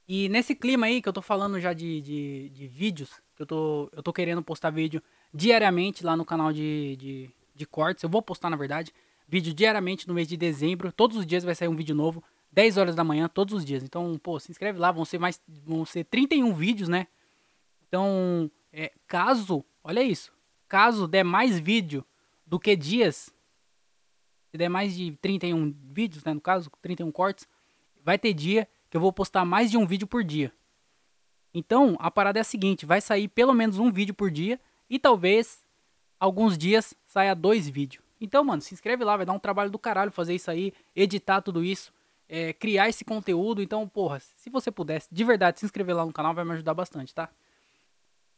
E 0.09 0.28
nesse 0.28 0.54
clima 0.54 0.87
aí 0.87 1.00
que 1.00 1.09
eu 1.09 1.12
tô 1.12 1.23
falando 1.23 1.61
já 1.61 1.73
de, 1.73 2.00
de, 2.00 2.49
de, 2.50 2.66
vídeos, 2.66 3.11
que 3.37 3.42
eu 3.42 3.47
tô, 3.47 3.90
eu 3.92 4.02
tô 4.02 4.12
querendo 4.12 4.42
postar 4.42 4.71
vídeo 4.71 5.02
diariamente 5.33 6.04
lá 6.04 6.16
no 6.16 6.25
canal 6.25 6.52
de, 6.52 6.97
de, 6.97 7.31
de 7.54 7.66
cortes. 7.66 8.02
Eu 8.02 8.11
vou 8.11 8.21
postar, 8.21 8.50
na 8.50 8.57
verdade, 8.57 8.92
vídeo 9.28 9.54
diariamente 9.54 10.07
no 10.09 10.14
mês 10.14 10.28
de 10.28 10.37
dezembro. 10.37 10.92
Todos 10.92 11.16
os 11.16 11.26
dias 11.26 11.45
vai 11.45 11.54
sair 11.54 11.69
um 11.69 11.76
vídeo 11.76 11.95
novo. 11.95 12.23
10 12.52 12.76
horas 12.76 12.94
da 12.94 13.02
manhã 13.02 13.28
todos 13.28 13.54
os 13.54 13.64
dias. 13.64 13.82
Então, 13.82 14.18
pô, 14.23 14.38
se 14.38 14.50
inscreve 14.50 14.78
lá, 14.78 14.93
vão 14.93 15.04
ser 15.04 15.19
mais 15.19 15.41
vão 15.65 15.84
ser 15.84 16.04
31 16.04 16.52
vídeos, 16.52 16.88
né? 16.88 17.06
Então, 17.88 18.50
é, 18.73 18.93
caso, 19.06 19.65
olha 19.82 20.02
isso, 20.02 20.32
caso 20.69 21.08
der 21.08 21.25
mais 21.25 21.58
vídeo 21.58 22.04
do 22.47 22.60
que 22.60 22.76
dias, 22.76 23.32
se 24.50 24.58
der 24.58 24.69
mais 24.69 24.95
de 24.95 25.12
31 25.23 25.75
vídeos, 25.91 26.25
né, 26.25 26.34
no 26.34 26.41
caso, 26.41 26.71
31 26.82 27.10
cortes, 27.10 27.49
vai 28.04 28.19
ter 28.19 28.34
dia 28.34 28.69
que 28.91 28.97
eu 28.97 29.00
vou 29.00 29.12
postar 29.12 29.45
mais 29.45 29.71
de 29.71 29.78
um 29.78 29.86
vídeo 29.86 30.06
por 30.06 30.23
dia. 30.23 30.52
Então, 31.54 31.97
a 31.99 32.10
parada 32.10 32.38
é 32.38 32.43
a 32.43 32.45
seguinte, 32.45 32.84
vai 32.84 33.00
sair 33.00 33.28
pelo 33.28 33.54
menos 33.54 33.78
um 33.78 33.91
vídeo 33.91 34.15
por 34.15 34.30
dia 34.30 34.60
e 34.88 34.99
talvez 34.99 35.65
alguns 36.19 36.56
dias 36.56 36.95
saia 37.06 37.34
dois 37.34 37.69
vídeos. 37.69 38.04
Então, 38.21 38.45
mano, 38.45 38.62
se 38.62 38.73
inscreve 38.73 39.04
lá, 39.04 39.17
vai 39.17 39.26
dar 39.26 39.32
um 39.32 39.38
trabalho 39.38 39.71
do 39.71 39.78
caralho 39.78 40.12
fazer 40.12 40.34
isso 40.34 40.50
aí, 40.50 40.73
editar 40.95 41.41
tudo 41.43 41.65
isso 41.65 41.93
é, 42.28 42.52
criar 42.52 42.89
esse 42.89 43.04
conteúdo. 43.04 43.63
Então, 43.63 43.89
porra, 43.89 44.21
se 44.21 44.50
você 44.50 44.71
pudesse, 44.71 45.08
de 45.11 45.25
verdade, 45.25 45.61
se 45.61 45.67
inscrever 45.67 45.95
lá 45.97 46.04
no 46.04 46.13
canal, 46.13 46.35
vai 46.35 46.45
me 46.45 46.52
ajudar 46.52 46.75
bastante, 46.75 47.15
tá? 47.15 47.28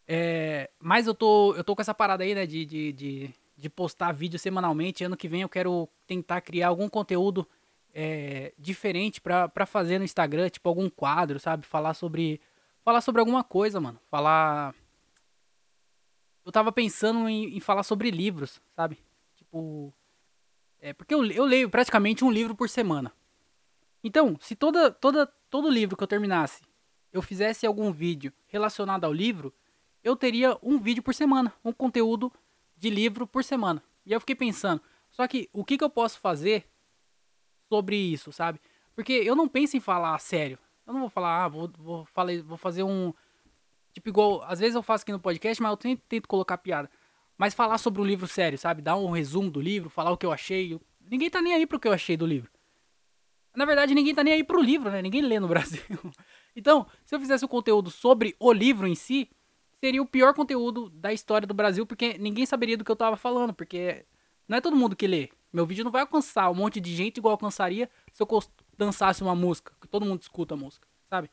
É, 0.07 0.71
mas 0.79 1.07
eu 1.07 1.15
tô, 1.15 1.55
eu 1.55 1.65
tô 1.65 1.75
com 1.75 1.83
essa 1.83 1.95
parada 1.95 2.25
aí, 2.25 2.35
né, 2.35 2.47
de, 2.47 2.65
de, 2.65 2.93
de, 2.93 3.35
de, 3.57 3.71
postar 3.71 4.13
vídeo 4.13 4.39
semanalmente. 4.39 5.05
Ano 5.05 5.17
que 5.17 5.29
vem 5.29 5.43
eu 5.43 5.49
quero 5.49 5.89
tentar 6.07 6.41
criar 6.43 6.69
algum 6.69 6.89
conteúdo 6.89 7.49
é, 7.93 8.53
diferente 8.59 9.21
pra, 9.21 9.49
pra 9.49 9.65
fazer 9.65 9.99
no 9.99 10.05
Instagram, 10.05 10.51
tipo 10.51 10.69
algum 10.69 10.91
quadro, 10.91 11.39
sabe? 11.41 11.67
Falar 11.67 11.95
sobre. 11.95 12.41
Falar 12.83 13.01
sobre 13.01 13.21
alguma 13.21 13.43
coisa, 13.43 13.81
mano. 13.81 13.99
Falar. 14.11 14.75
Eu 16.45 16.53
tava 16.53 16.71
pensando 16.71 17.27
em, 17.29 17.57
em 17.57 17.61
falar 17.61 17.83
sobre 17.83 18.11
livros, 18.11 18.61
sabe? 18.77 18.99
Tipo. 19.37 19.93
É, 20.81 20.93
porque 20.93 21.15
eu, 21.15 21.25
eu 21.31 21.45
leio 21.45 21.71
praticamente 21.71 22.25
um 22.25 22.31
livro 22.31 22.55
por 22.55 22.69
semana. 22.69 23.11
Então, 24.05 24.37
se 24.39 24.55
toda, 24.55 24.91
toda, 24.91 25.27
todo 25.49 25.71
livro 25.71 25.97
que 25.97 26.03
eu 26.03 26.07
terminasse, 26.07 26.63
eu 27.11 27.23
fizesse 27.23 27.67
algum 27.67 27.91
vídeo 27.91 28.31
relacionado 28.47 29.05
ao 29.05 29.13
livro, 29.13 29.53
eu 30.03 30.15
teria 30.15 30.59
um 30.63 30.79
vídeo 30.79 31.03
por 31.03 31.15
semana, 31.15 31.51
um 31.65 31.73
conteúdo 31.73 32.31
de 32.77 32.91
livro 32.91 33.27
por 33.27 33.43
semana. 33.43 33.83
E 34.05 34.13
eu 34.13 34.21
fiquei 34.21 34.35
pensando, 34.35 34.83
só 35.11 35.27
que 35.27 35.49
o 35.55 35.65
que, 35.65 35.79
que 35.79 35.85
eu 35.85 35.89
posso 35.89 36.21
fazer 36.21 36.69
sobre 37.67 37.97
isso, 37.97 38.31
sabe? 38.31 38.61
Porque 38.95 39.13
eu 39.13 39.35
não 39.35 39.49
penso 39.49 39.75
em 39.77 39.81
falar 39.81 40.19
sério. 40.19 40.59
Eu 40.87 40.93
não 40.93 41.01
vou 41.01 41.09
falar, 41.09 41.45
ah, 41.45 41.49
vou, 41.49 41.71
vou, 41.79 42.05
falei, 42.05 42.43
vou 42.43 42.59
fazer 42.59 42.83
um. 42.83 43.13
Tipo, 43.93 44.11
igual. 44.11 44.43
Às 44.43 44.61
vezes 44.61 44.75
eu 44.75 44.83
faço 44.83 45.03
aqui 45.03 45.13
no 45.13 45.19
podcast, 45.19 45.63
mas 45.63 45.71
eu 45.71 45.77
tento, 45.79 46.03
tento 46.07 46.29
colocar 46.29 46.59
piada. 46.59 46.91
Mas 47.39 47.55
falar 47.55 47.79
sobre 47.79 48.03
o 48.03 48.05
livro 48.05 48.29
sério, 48.29 48.59
sabe? 48.59 48.83
Dar 48.83 48.97
um 48.97 49.11
resumo 49.11 49.51
do 49.51 49.61
livro, 49.61 49.89
falar 49.89 50.11
o 50.11 50.17
que 50.17 50.27
eu 50.27 50.33
achei. 50.33 50.79
Ninguém 51.01 51.31
tá 51.31 51.41
nem 51.41 51.55
aí 51.55 51.67
pro 51.67 51.81
que 51.81 51.89
eu 51.89 51.93
achei 51.93 52.17
do 52.17 52.27
livro. 52.27 52.51
Na 53.55 53.65
verdade, 53.65 53.95
ninguém 53.95 54.15
tá 54.15 54.25
nem 54.25 54.35
aí 54.35 54.45
pro 54.45 54.61
livro, 54.61 54.91
né? 54.91 55.01
Ninguém 55.01 55.23
lê 55.23 55.39
no 55.39 55.47
Brasil. 55.49 55.83
Então, 56.57 56.87
se 57.05 57.15
eu 57.15 57.21
fizesse 57.21 57.45
o 57.45 57.49
conteúdo 57.49 57.91
sobre 57.91 58.35
o 58.39 58.53
livro 58.53 58.87
em 58.87 58.95
si, 58.95 59.31
seria 59.81 60.03
o 60.03 60.07
pior 60.07 60.35
conteúdo 60.35 60.91
da 60.91 61.13
história 61.13 61.47
do 61.47 61.55
Brasil, 61.55 61.87
porque 61.87 62.17
ninguém 62.19 62.47
saberia 62.47 62.77
do 62.77 62.85
que 62.85 62.91
eu 62.91 62.97
tava 62.97 63.17
falando, 63.17 63.53
porque 63.53 64.05
não 64.49 64.59
é 64.59 64.61
todo 64.61 64.77
mundo 64.77 64.97
que 64.97 65.07
lê. 65.07 65.31
Meu 65.53 65.65
vídeo 65.65 65.85
não 65.85 65.93
vai 65.93 66.01
alcançar 66.01 66.51
um 66.51 66.55
monte 66.55 66.81
de 66.81 66.95
gente 66.95 67.19
igual 67.19 67.33
alcançaria 67.33 67.89
se 68.13 68.23
eu 68.23 68.29
dançasse 68.77 69.23
uma 69.23 69.35
música, 69.35 69.73
que 69.81 69.87
todo 69.87 70.05
mundo 70.05 70.21
escuta 70.21 70.55
a 70.55 70.57
música, 70.57 70.87
sabe? 71.09 71.31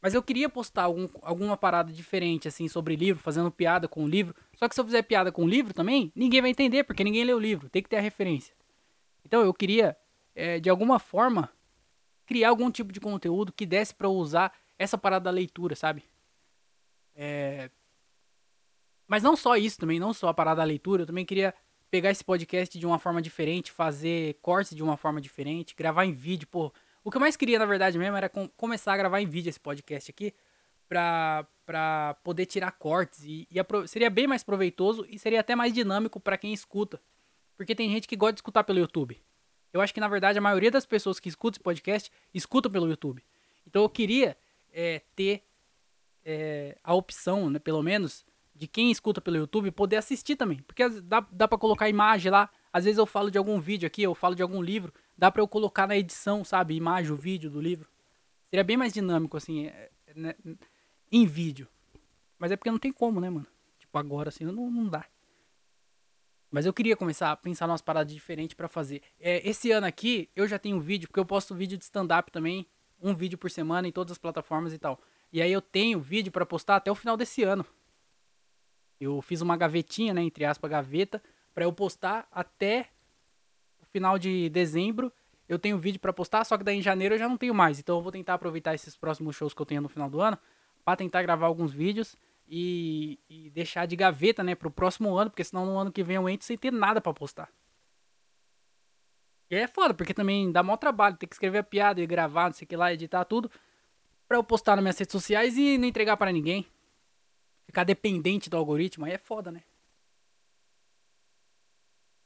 Mas 0.00 0.14
eu 0.14 0.22
queria 0.22 0.48
postar 0.48 0.84
algum, 0.84 1.08
alguma 1.22 1.56
parada 1.56 1.92
diferente, 1.92 2.46
assim, 2.46 2.68
sobre 2.68 2.94
livro, 2.94 3.22
fazendo 3.22 3.50
piada 3.50 3.88
com 3.88 4.04
o 4.04 4.08
livro. 4.08 4.34
Só 4.54 4.68
que 4.68 4.74
se 4.74 4.80
eu 4.80 4.84
fizer 4.84 5.02
piada 5.02 5.32
com 5.32 5.44
o 5.44 5.48
livro 5.48 5.74
também, 5.74 6.12
ninguém 6.14 6.40
vai 6.40 6.50
entender, 6.50 6.84
porque 6.84 7.02
ninguém 7.02 7.24
lê 7.24 7.34
o 7.34 7.38
livro. 7.38 7.68
Tem 7.68 7.82
que 7.82 7.88
ter 7.88 7.96
a 7.96 8.00
referência. 8.00 8.54
Então 9.24 9.42
eu 9.42 9.52
queria 9.52 9.96
é, 10.38 10.60
de 10.60 10.70
alguma 10.70 11.00
forma, 11.00 11.50
criar 12.24 12.50
algum 12.50 12.70
tipo 12.70 12.92
de 12.92 13.00
conteúdo 13.00 13.52
que 13.52 13.66
desse 13.66 13.92
para 13.92 14.08
usar 14.08 14.52
essa 14.78 14.96
parada 14.96 15.24
da 15.24 15.30
leitura, 15.30 15.74
sabe? 15.74 16.04
É... 17.14 17.68
Mas 19.08 19.22
não 19.22 19.34
só 19.34 19.56
isso 19.56 19.78
também, 19.78 19.98
não 19.98 20.14
só 20.14 20.28
a 20.28 20.34
parada 20.34 20.58
da 20.58 20.64
leitura, 20.64 21.02
eu 21.02 21.06
também 21.06 21.24
queria 21.24 21.52
pegar 21.90 22.10
esse 22.10 22.22
podcast 22.22 22.78
de 22.78 22.86
uma 22.86 23.00
forma 23.00 23.20
diferente, 23.20 23.72
fazer 23.72 24.34
cortes 24.40 24.76
de 24.76 24.82
uma 24.82 24.96
forma 24.96 25.20
diferente, 25.20 25.74
gravar 25.74 26.04
em 26.04 26.12
vídeo, 26.12 26.46
pô. 26.46 26.72
O 27.02 27.10
que 27.10 27.16
eu 27.16 27.20
mais 27.20 27.36
queria, 27.36 27.58
na 27.58 27.66
verdade 27.66 27.98
mesmo, 27.98 28.16
era 28.16 28.28
com 28.28 28.46
começar 28.50 28.92
a 28.92 28.96
gravar 28.96 29.20
em 29.20 29.26
vídeo 29.26 29.48
esse 29.48 29.58
podcast 29.58 30.08
aqui, 30.10 30.32
pra, 30.88 31.48
pra 31.66 32.16
poder 32.22 32.46
tirar 32.46 32.70
cortes. 32.72 33.24
E, 33.24 33.48
e 33.50 33.88
seria 33.88 34.10
bem 34.10 34.28
mais 34.28 34.44
proveitoso 34.44 35.04
e 35.08 35.18
seria 35.18 35.40
até 35.40 35.56
mais 35.56 35.72
dinâmico 35.72 36.20
para 36.20 36.38
quem 36.38 36.52
escuta. 36.52 37.00
Porque 37.56 37.74
tem 37.74 37.90
gente 37.90 38.06
que 38.06 38.14
gosta 38.14 38.34
de 38.34 38.38
escutar 38.38 38.62
pelo 38.62 38.78
YouTube. 38.78 39.20
Eu 39.72 39.80
acho 39.80 39.92
que, 39.92 40.00
na 40.00 40.08
verdade, 40.08 40.38
a 40.38 40.42
maioria 40.42 40.70
das 40.70 40.86
pessoas 40.86 41.20
que 41.20 41.28
escutam 41.28 41.56
esse 41.56 41.62
podcast 41.62 42.10
escutam 42.32 42.70
pelo 42.70 42.88
YouTube. 42.88 43.22
Então 43.66 43.82
eu 43.82 43.88
queria 43.88 44.36
é, 44.72 45.02
ter 45.14 45.42
é, 46.24 46.76
a 46.82 46.94
opção, 46.94 47.50
né, 47.50 47.58
pelo 47.58 47.82
menos, 47.82 48.24
de 48.54 48.66
quem 48.66 48.90
escuta 48.90 49.20
pelo 49.20 49.36
YouTube 49.36 49.70
poder 49.70 49.96
assistir 49.96 50.36
também. 50.36 50.58
Porque 50.58 50.88
dá, 51.02 51.26
dá 51.30 51.46
pra 51.46 51.58
colocar 51.58 51.88
imagem 51.88 52.30
lá. 52.32 52.50
Às 52.72 52.84
vezes 52.84 52.98
eu 52.98 53.06
falo 53.06 53.30
de 53.30 53.38
algum 53.38 53.60
vídeo 53.60 53.86
aqui, 53.86 54.02
eu 54.02 54.14
falo 54.14 54.34
de 54.34 54.42
algum 54.42 54.60
livro. 54.60 54.92
Dá 55.16 55.30
pra 55.30 55.42
eu 55.42 55.48
colocar 55.48 55.86
na 55.86 55.96
edição, 55.96 56.44
sabe? 56.44 56.74
Imagem, 56.74 57.12
o 57.12 57.16
vídeo 57.16 57.50
do 57.50 57.60
livro. 57.60 57.88
Seria 58.50 58.64
bem 58.64 58.76
mais 58.76 58.92
dinâmico, 58.92 59.36
assim, 59.36 59.66
é, 59.66 59.90
né, 60.14 60.34
em 61.12 61.26
vídeo. 61.26 61.68
Mas 62.38 62.50
é 62.50 62.56
porque 62.56 62.70
não 62.70 62.78
tem 62.78 62.92
como, 62.92 63.20
né, 63.20 63.28
mano? 63.28 63.46
Tipo, 63.78 63.98
agora 63.98 64.28
assim, 64.28 64.44
não, 64.44 64.70
não 64.70 64.88
dá. 64.88 65.04
Mas 66.50 66.64
eu 66.64 66.72
queria 66.72 66.96
começar 66.96 67.30
a 67.30 67.36
pensar 67.36 67.66
umas 67.66 67.82
paradas 67.82 68.12
diferentes 68.12 68.54
pra 68.54 68.68
fazer. 68.68 69.02
É, 69.20 69.46
esse 69.48 69.70
ano 69.70 69.86
aqui, 69.86 70.30
eu 70.34 70.48
já 70.48 70.58
tenho 70.58 70.80
vídeo, 70.80 71.08
porque 71.08 71.20
eu 71.20 71.26
posto 71.26 71.54
vídeo 71.54 71.76
de 71.76 71.84
stand-up 71.84 72.32
também. 72.32 72.66
Um 73.00 73.14
vídeo 73.14 73.36
por 73.36 73.50
semana 73.50 73.86
em 73.86 73.92
todas 73.92 74.12
as 74.12 74.18
plataformas 74.18 74.72
e 74.72 74.78
tal. 74.78 74.98
E 75.32 75.42
aí 75.42 75.52
eu 75.52 75.60
tenho 75.60 76.00
vídeo 76.00 76.32
pra 76.32 76.46
postar 76.46 76.76
até 76.76 76.90
o 76.90 76.94
final 76.94 77.16
desse 77.16 77.42
ano. 77.42 77.64
Eu 79.00 79.20
fiz 79.20 79.40
uma 79.40 79.56
gavetinha, 79.56 80.14
né? 80.14 80.22
Entre 80.22 80.44
aspas, 80.44 80.70
gaveta, 80.70 81.22
pra 81.54 81.64
eu 81.64 81.72
postar 81.72 82.26
até 82.32 82.88
o 83.80 83.86
final 83.86 84.18
de 84.18 84.48
dezembro. 84.48 85.12
Eu 85.48 85.58
tenho 85.58 85.78
vídeo 85.78 86.00
pra 86.00 86.12
postar, 86.12 86.44
só 86.44 86.58
que 86.58 86.64
daí 86.64 86.78
em 86.78 86.82
janeiro 86.82 87.14
eu 87.14 87.18
já 87.18 87.28
não 87.28 87.36
tenho 87.36 87.54
mais. 87.54 87.78
Então 87.78 87.96
eu 87.96 88.02
vou 88.02 88.10
tentar 88.10 88.34
aproveitar 88.34 88.74
esses 88.74 88.96
próximos 88.96 89.36
shows 89.36 89.54
que 89.54 89.62
eu 89.62 89.66
tenho 89.66 89.82
no 89.82 89.88
final 89.88 90.08
do 90.10 90.20
ano 90.20 90.38
pra 90.84 90.96
tentar 90.96 91.22
gravar 91.22 91.46
alguns 91.46 91.72
vídeos 91.72 92.16
e, 92.48 93.18
e 93.28 93.50
deixar 93.50 93.86
de 93.86 93.94
gaveta, 93.94 94.42
né, 94.42 94.54
pro 94.54 94.70
próximo 94.70 95.14
ano, 95.16 95.30
porque 95.30 95.44
senão 95.44 95.66
no 95.66 95.76
ano 95.76 95.92
que 95.92 96.02
vem 96.02 96.16
eu 96.16 96.28
entro 96.28 96.46
sem 96.46 96.56
ter 96.56 96.72
nada 96.72 97.00
pra 97.00 97.12
postar. 97.12 97.52
E 99.50 99.54
é 99.54 99.66
foda, 99.66 99.94
porque 99.94 100.14
também 100.14 100.50
dá 100.50 100.62
maior 100.62 100.76
trabalho, 100.76 101.16
ter 101.16 101.26
que 101.26 101.34
escrever 101.34 101.58
a 101.58 101.62
piada 101.62 102.00
e 102.00 102.06
gravar, 102.06 102.46
não 102.46 102.52
sei 102.52 102.64
o 102.64 102.68
que 102.68 102.76
lá, 102.76 102.92
editar 102.92 103.24
tudo, 103.24 103.50
pra 104.26 104.36
eu 104.36 104.44
postar 104.44 104.76
nas 104.76 104.82
minhas 104.82 104.98
redes 104.98 105.12
sociais 105.12 105.56
e 105.56 105.78
não 105.78 105.86
entregar 105.86 106.16
para 106.16 106.32
ninguém. 106.32 106.66
Ficar 107.66 107.84
dependente 107.84 108.48
do 108.48 108.56
algoritmo, 108.56 109.04
aí 109.04 109.12
é 109.12 109.18
foda, 109.18 109.50
né? 109.50 109.62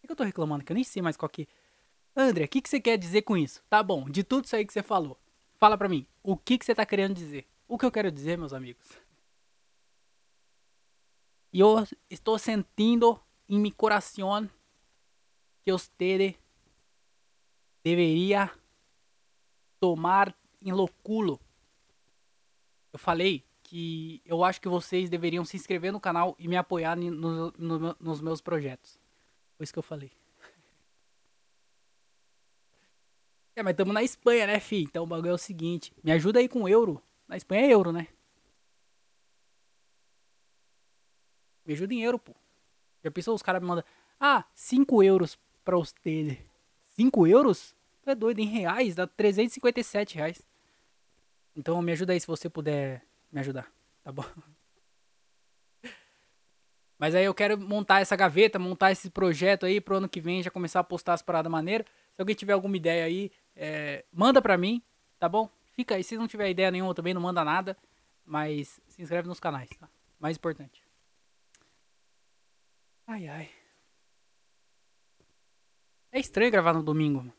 O 0.02 0.06
que 0.06 0.12
eu 0.12 0.16
tô 0.16 0.24
reclamando? 0.24 0.64
Que 0.64 0.72
eu 0.72 0.74
nem 0.74 0.84
sei 0.84 1.02
mais 1.02 1.16
qual 1.16 1.28
que... 1.28 1.48
André, 2.14 2.44
o 2.44 2.48
que, 2.48 2.60
que 2.60 2.68
você 2.68 2.80
quer 2.80 2.98
dizer 2.98 3.22
com 3.22 3.36
isso? 3.36 3.62
Tá 3.70 3.82
bom, 3.82 4.04
de 4.04 4.22
tudo 4.22 4.44
isso 4.44 4.54
aí 4.54 4.66
que 4.66 4.72
você 4.72 4.82
falou, 4.82 5.18
fala 5.58 5.78
pra 5.78 5.88
mim, 5.88 6.06
o 6.22 6.36
que, 6.36 6.58
que 6.58 6.64
você 6.64 6.74
tá 6.74 6.84
querendo 6.84 7.14
dizer? 7.14 7.46
O 7.66 7.78
que 7.78 7.86
eu 7.86 7.90
quero 7.90 8.10
dizer, 8.10 8.36
meus 8.36 8.52
amigos? 8.52 9.01
Eu 11.52 11.86
estou 12.08 12.38
sentindo 12.38 13.20
em 13.46 13.60
meu 13.60 13.72
coração 13.74 14.48
que 15.62 15.70
você 15.70 16.34
deveria 17.84 18.50
tomar 19.78 20.34
em 20.62 20.72
louculo. 20.72 21.38
Eu 22.90 22.98
falei 22.98 23.44
que 23.62 24.22
eu 24.24 24.42
acho 24.42 24.60
que 24.62 24.68
vocês 24.68 25.10
deveriam 25.10 25.44
se 25.44 25.56
inscrever 25.56 25.92
no 25.92 26.00
canal 26.00 26.34
e 26.38 26.48
me 26.48 26.56
apoiar 26.56 26.96
no, 26.96 27.52
no, 27.58 27.96
nos 28.00 28.20
meus 28.22 28.40
projetos. 28.40 28.98
Foi 29.58 29.64
isso 29.64 29.72
que 29.72 29.78
eu 29.78 29.82
falei. 29.82 30.10
É, 33.54 33.62
mas 33.62 33.72
estamos 33.72 33.92
na 33.92 34.02
Espanha, 34.02 34.46
né, 34.46 34.58
fi? 34.58 34.84
Então 34.84 35.04
o 35.04 35.06
bagulho 35.06 35.28
é 35.28 35.34
o 35.34 35.38
seguinte. 35.38 35.92
Me 36.02 36.10
ajuda 36.10 36.38
aí 36.38 36.48
com 36.48 36.66
euro. 36.66 37.02
Na 37.28 37.36
Espanha 37.36 37.66
é 37.66 37.74
euro, 37.74 37.92
né? 37.92 38.08
Ajuda 41.72 41.94
em 41.94 42.02
euro, 42.02 42.18
pô. 42.18 42.34
Já 43.02 43.10
pensou 43.10 43.34
os 43.34 43.42
caras 43.42 43.60
me 43.60 43.68
mandam. 43.68 43.84
Ah, 44.18 44.44
5 44.54 45.02
euros 45.02 45.38
pra 45.64 45.76
você. 45.76 46.38
5 46.88 47.26
euros? 47.26 47.74
Tu 48.02 48.10
é 48.10 48.14
doido, 48.14 48.40
em 48.40 48.46
reais 48.46 48.94
dá 48.94 49.06
357 49.06 50.16
reais. 50.16 50.42
Então 51.54 51.80
me 51.82 51.92
ajuda 51.92 52.12
aí 52.12 52.20
se 52.20 52.26
você 52.26 52.48
puder 52.48 53.04
me 53.30 53.40
ajudar, 53.40 53.70
tá 54.02 54.10
bom? 54.10 54.24
Mas 56.98 57.14
aí 57.14 57.24
eu 57.24 57.34
quero 57.34 57.58
montar 57.58 58.00
essa 58.00 58.14
gaveta, 58.14 58.58
montar 58.58 58.92
esse 58.92 59.10
projeto 59.10 59.66
aí 59.66 59.80
pro 59.80 59.96
ano 59.96 60.08
que 60.08 60.20
vem, 60.20 60.42
já 60.42 60.50
começar 60.50 60.80
a 60.80 60.84
postar 60.84 61.14
as 61.14 61.22
paradas 61.22 61.50
maneiras. 61.50 61.86
Se 62.14 62.20
alguém 62.22 62.34
tiver 62.34 62.52
alguma 62.52 62.76
ideia 62.76 63.04
aí, 63.04 63.30
é, 63.56 64.04
manda 64.12 64.40
pra 64.40 64.56
mim, 64.56 64.82
tá 65.18 65.28
bom? 65.28 65.50
Fica 65.72 65.94
aí, 65.94 66.04
se 66.04 66.16
não 66.16 66.28
tiver 66.28 66.50
ideia 66.50 66.70
nenhuma 66.70 66.94
também, 66.94 67.12
não 67.14 67.20
manda 67.20 67.44
nada. 67.44 67.76
Mas 68.24 68.80
se 68.86 69.02
inscreve 69.02 69.26
nos 69.26 69.40
canais, 69.40 69.68
tá? 69.78 69.88
Mais 70.20 70.36
importante. 70.36 70.81
Ai, 73.06 73.28
ai. 73.28 73.50
É 76.10 76.20
estranho 76.20 76.50
gravar 76.50 76.72
no 76.72 76.82
domingo. 76.82 77.32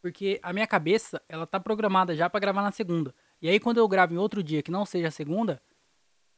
Porque 0.00 0.38
a 0.42 0.52
minha 0.52 0.66
cabeça, 0.66 1.20
ela 1.28 1.46
tá 1.46 1.58
programada 1.58 2.14
já 2.14 2.30
para 2.30 2.40
gravar 2.40 2.62
na 2.62 2.70
segunda. 2.70 3.14
E 3.42 3.48
aí 3.48 3.58
quando 3.58 3.78
eu 3.78 3.88
gravo 3.88 4.14
em 4.14 4.18
outro 4.18 4.42
dia 4.42 4.62
que 4.62 4.70
não 4.70 4.86
seja 4.86 5.10
segunda, 5.10 5.60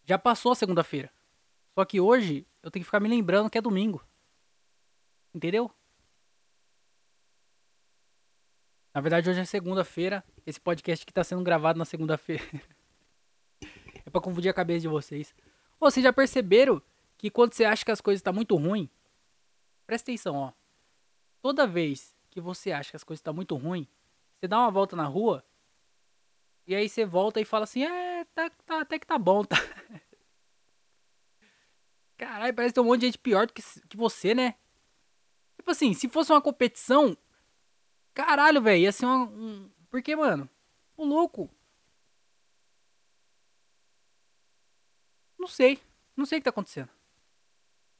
já 0.04 0.18
passou 0.18 0.52
a 0.52 0.54
segunda-feira. 0.54 1.10
Só 1.74 1.84
que 1.84 2.00
hoje 2.00 2.46
eu 2.62 2.70
tenho 2.70 2.82
que 2.82 2.86
ficar 2.86 3.00
me 3.00 3.08
lembrando 3.08 3.50
que 3.50 3.58
é 3.58 3.60
domingo. 3.60 4.04
Entendeu? 5.34 5.70
Na 8.92 9.00
verdade, 9.00 9.30
hoje 9.30 9.40
é 9.40 9.44
segunda-feira. 9.44 10.24
Esse 10.44 10.60
podcast 10.60 11.06
que 11.06 11.12
tá 11.12 11.22
sendo 11.22 11.44
gravado 11.44 11.78
na 11.78 11.84
segunda-feira. 11.84 12.42
é 14.04 14.10
pra 14.10 14.20
confundir 14.20 14.50
a 14.50 14.54
cabeça 14.54 14.80
de 14.80 14.88
vocês. 14.88 15.34
Vocês 15.78 16.02
já 16.02 16.12
perceberam 16.12 16.82
que 17.20 17.30
quando 17.30 17.52
você 17.52 17.66
acha 17.66 17.85
que 17.85 17.90
as 17.90 18.00
coisas 18.00 18.20
estão 18.20 18.33
tá 18.33 18.35
muito 18.35 18.56
ruim, 18.56 18.88
presta 19.87 20.11
atenção, 20.11 20.37
ó. 20.37 20.52
Toda 21.42 21.66
vez 21.66 22.16
que 22.30 22.40
você 22.40 22.72
acha 22.72 22.88
que 22.90 22.96
as 22.96 23.04
coisas 23.04 23.18
estão 23.18 23.35
tá 23.35 23.37
muito 23.37 23.54
ruim, 23.56 23.87
você 24.38 24.48
dá 24.48 24.59
uma 24.59 24.70
volta 24.70 24.96
na 24.96 25.04
rua 25.04 25.44
e 26.66 26.74
aí 26.74 26.88
você 26.88 27.04
volta 27.04 27.38
e 27.38 27.44
fala 27.44 27.64
assim, 27.64 27.85
é, 27.85 28.24
tá, 28.35 28.48
tá 28.64 28.80
até 28.80 28.98
que 28.98 29.06
tá 29.06 29.18
bom, 29.18 29.44
tá? 29.44 29.56
Caralho, 32.16 32.54
parece 32.54 32.72
que 32.72 32.76
tem 32.76 32.85
um 32.85 32.87
monte 32.87 33.00
de 33.00 33.06
gente 33.09 33.18
pior 33.18 33.46
do 33.46 33.52
que, 33.52 33.62
que 33.87 33.98
você, 33.98 34.35
né? 34.35 34.54
Tipo 35.59 35.72
assim, 35.72 35.92
se 35.92 36.09
fosse 36.09 36.33
uma 36.33 36.40
competição, 36.40 37.14
caralho, 38.14 38.62
velho, 38.62 38.80
ia 38.80 38.92
ser 38.92 39.04
uma, 39.04 39.24
um... 39.24 39.70
Porque, 39.90 40.16
mano, 40.16 40.48
o 40.96 41.04
louco... 41.04 41.50
Não 45.38 45.46
sei, 45.46 45.78
não 46.16 46.24
sei 46.24 46.38
o 46.38 46.40
que 46.40 46.44
tá 46.44 46.50
acontecendo 46.50 46.99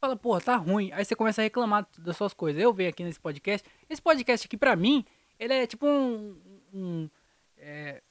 fala, 0.01 0.17
porra, 0.17 0.41
tá 0.41 0.57
ruim. 0.57 0.91
Aí 0.93 1.05
você 1.05 1.15
começa 1.15 1.43
a 1.43 1.45
reclamar 1.45 1.87
das 1.99 2.17
suas 2.17 2.33
coisas. 2.33 2.61
Eu 2.61 2.73
venho 2.73 2.89
aqui 2.89 3.05
nesse 3.05 3.21
podcast. 3.21 3.69
Esse 3.89 4.01
podcast 4.01 4.47
aqui, 4.47 4.57
pra 4.57 4.75
mim, 4.75 5.05
ele 5.39 5.53
é 5.53 5.67
tipo 5.67 5.87
um. 5.87 6.41
Um, 6.73 7.11
é, 7.59 8.03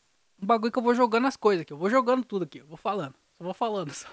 um 0.41 0.45
bagulho 0.45 0.71
que 0.71 0.78
eu 0.78 0.84
vou 0.84 0.93
jogando 0.93 1.28
as 1.28 1.36
coisas 1.36 1.63
aqui. 1.63 1.73
Eu 1.73 1.78
vou 1.78 1.89
jogando 1.89 2.23
tudo 2.23 2.43
aqui. 2.43 2.60
Eu 2.60 2.67
vou 2.67 2.78
falando. 2.78 3.15
Só 3.38 3.43
vou 3.43 3.54
falando 3.54 3.91
só. 3.91 4.08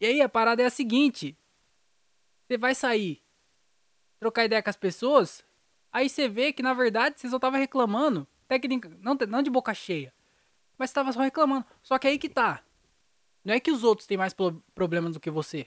E 0.00 0.06
aí 0.06 0.20
a 0.20 0.28
parada 0.28 0.62
é 0.62 0.66
a 0.66 0.70
seguinte. 0.70 1.36
Você 2.46 2.58
vai 2.58 2.74
sair, 2.74 3.22
trocar 4.18 4.44
ideia 4.44 4.62
com 4.62 4.68
as 4.68 4.76
pessoas. 4.76 5.44
Aí 5.92 6.08
você 6.08 6.28
vê 6.28 6.52
que 6.52 6.62
na 6.62 6.74
verdade 6.74 7.20
você 7.20 7.28
só 7.28 7.38
tava 7.38 7.56
reclamando. 7.56 8.26
Técnica, 8.48 8.90
não, 9.00 9.16
não 9.28 9.42
de 9.42 9.48
boca 9.48 9.72
cheia. 9.72 10.12
Mas 10.76 10.92
tava 10.92 11.12
só 11.12 11.20
reclamando. 11.20 11.64
Só 11.82 11.98
que 11.98 12.08
aí 12.08 12.18
que 12.18 12.28
tá. 12.28 12.64
Não 13.44 13.54
é 13.54 13.60
que 13.60 13.70
os 13.70 13.82
outros 13.82 14.06
têm 14.06 14.16
mais 14.16 14.34
problemas 14.74 15.14
do 15.14 15.20
que 15.20 15.30
você. 15.30 15.66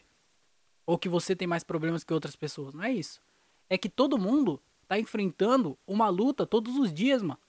Ou 0.86 0.98
que 0.98 1.10
você 1.10 1.36
tem 1.36 1.48
mais 1.48 1.64
problemas 1.64 2.04
que 2.04 2.14
outras 2.14 2.36
pessoas. 2.36 2.74
Não 2.74 2.84
é 2.84 2.92
isso. 2.92 3.22
É 3.70 3.78
que 3.78 3.90
todo 3.90 4.18
mundo 4.18 4.62
tá 4.88 5.00
enfrentando 5.00 5.78
uma 5.86 6.10
luta 6.10 6.46
todos 6.46 6.78
os 6.78 6.94
dias, 6.94 7.22
mano. 7.22 7.40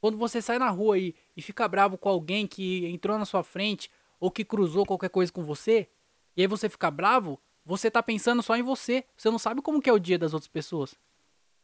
Quando 0.00 0.18
você 0.18 0.40
sai 0.40 0.58
na 0.58 0.70
rua 0.70 0.98
e, 0.98 1.14
e 1.36 1.42
fica 1.42 1.66
bravo 1.68 1.98
com 1.98 2.08
alguém 2.08 2.46
que 2.46 2.86
entrou 2.86 3.18
na 3.18 3.24
sua 3.24 3.42
frente 3.42 3.90
ou 4.18 4.30
que 4.30 4.44
cruzou 4.44 4.86
qualquer 4.86 5.10
coisa 5.10 5.32
com 5.32 5.42
você, 5.42 5.88
e 6.36 6.42
aí 6.42 6.46
você 6.46 6.68
fica 6.68 6.90
bravo, 6.90 7.40
você 7.64 7.90
tá 7.90 8.02
pensando 8.02 8.42
só 8.42 8.56
em 8.56 8.62
você. 8.62 9.04
Você 9.16 9.30
não 9.30 9.38
sabe 9.38 9.62
como 9.62 9.80
que 9.80 9.90
é 9.90 9.92
o 9.92 9.98
dia 9.98 10.18
das 10.18 10.32
outras 10.32 10.48
pessoas. 10.48 10.94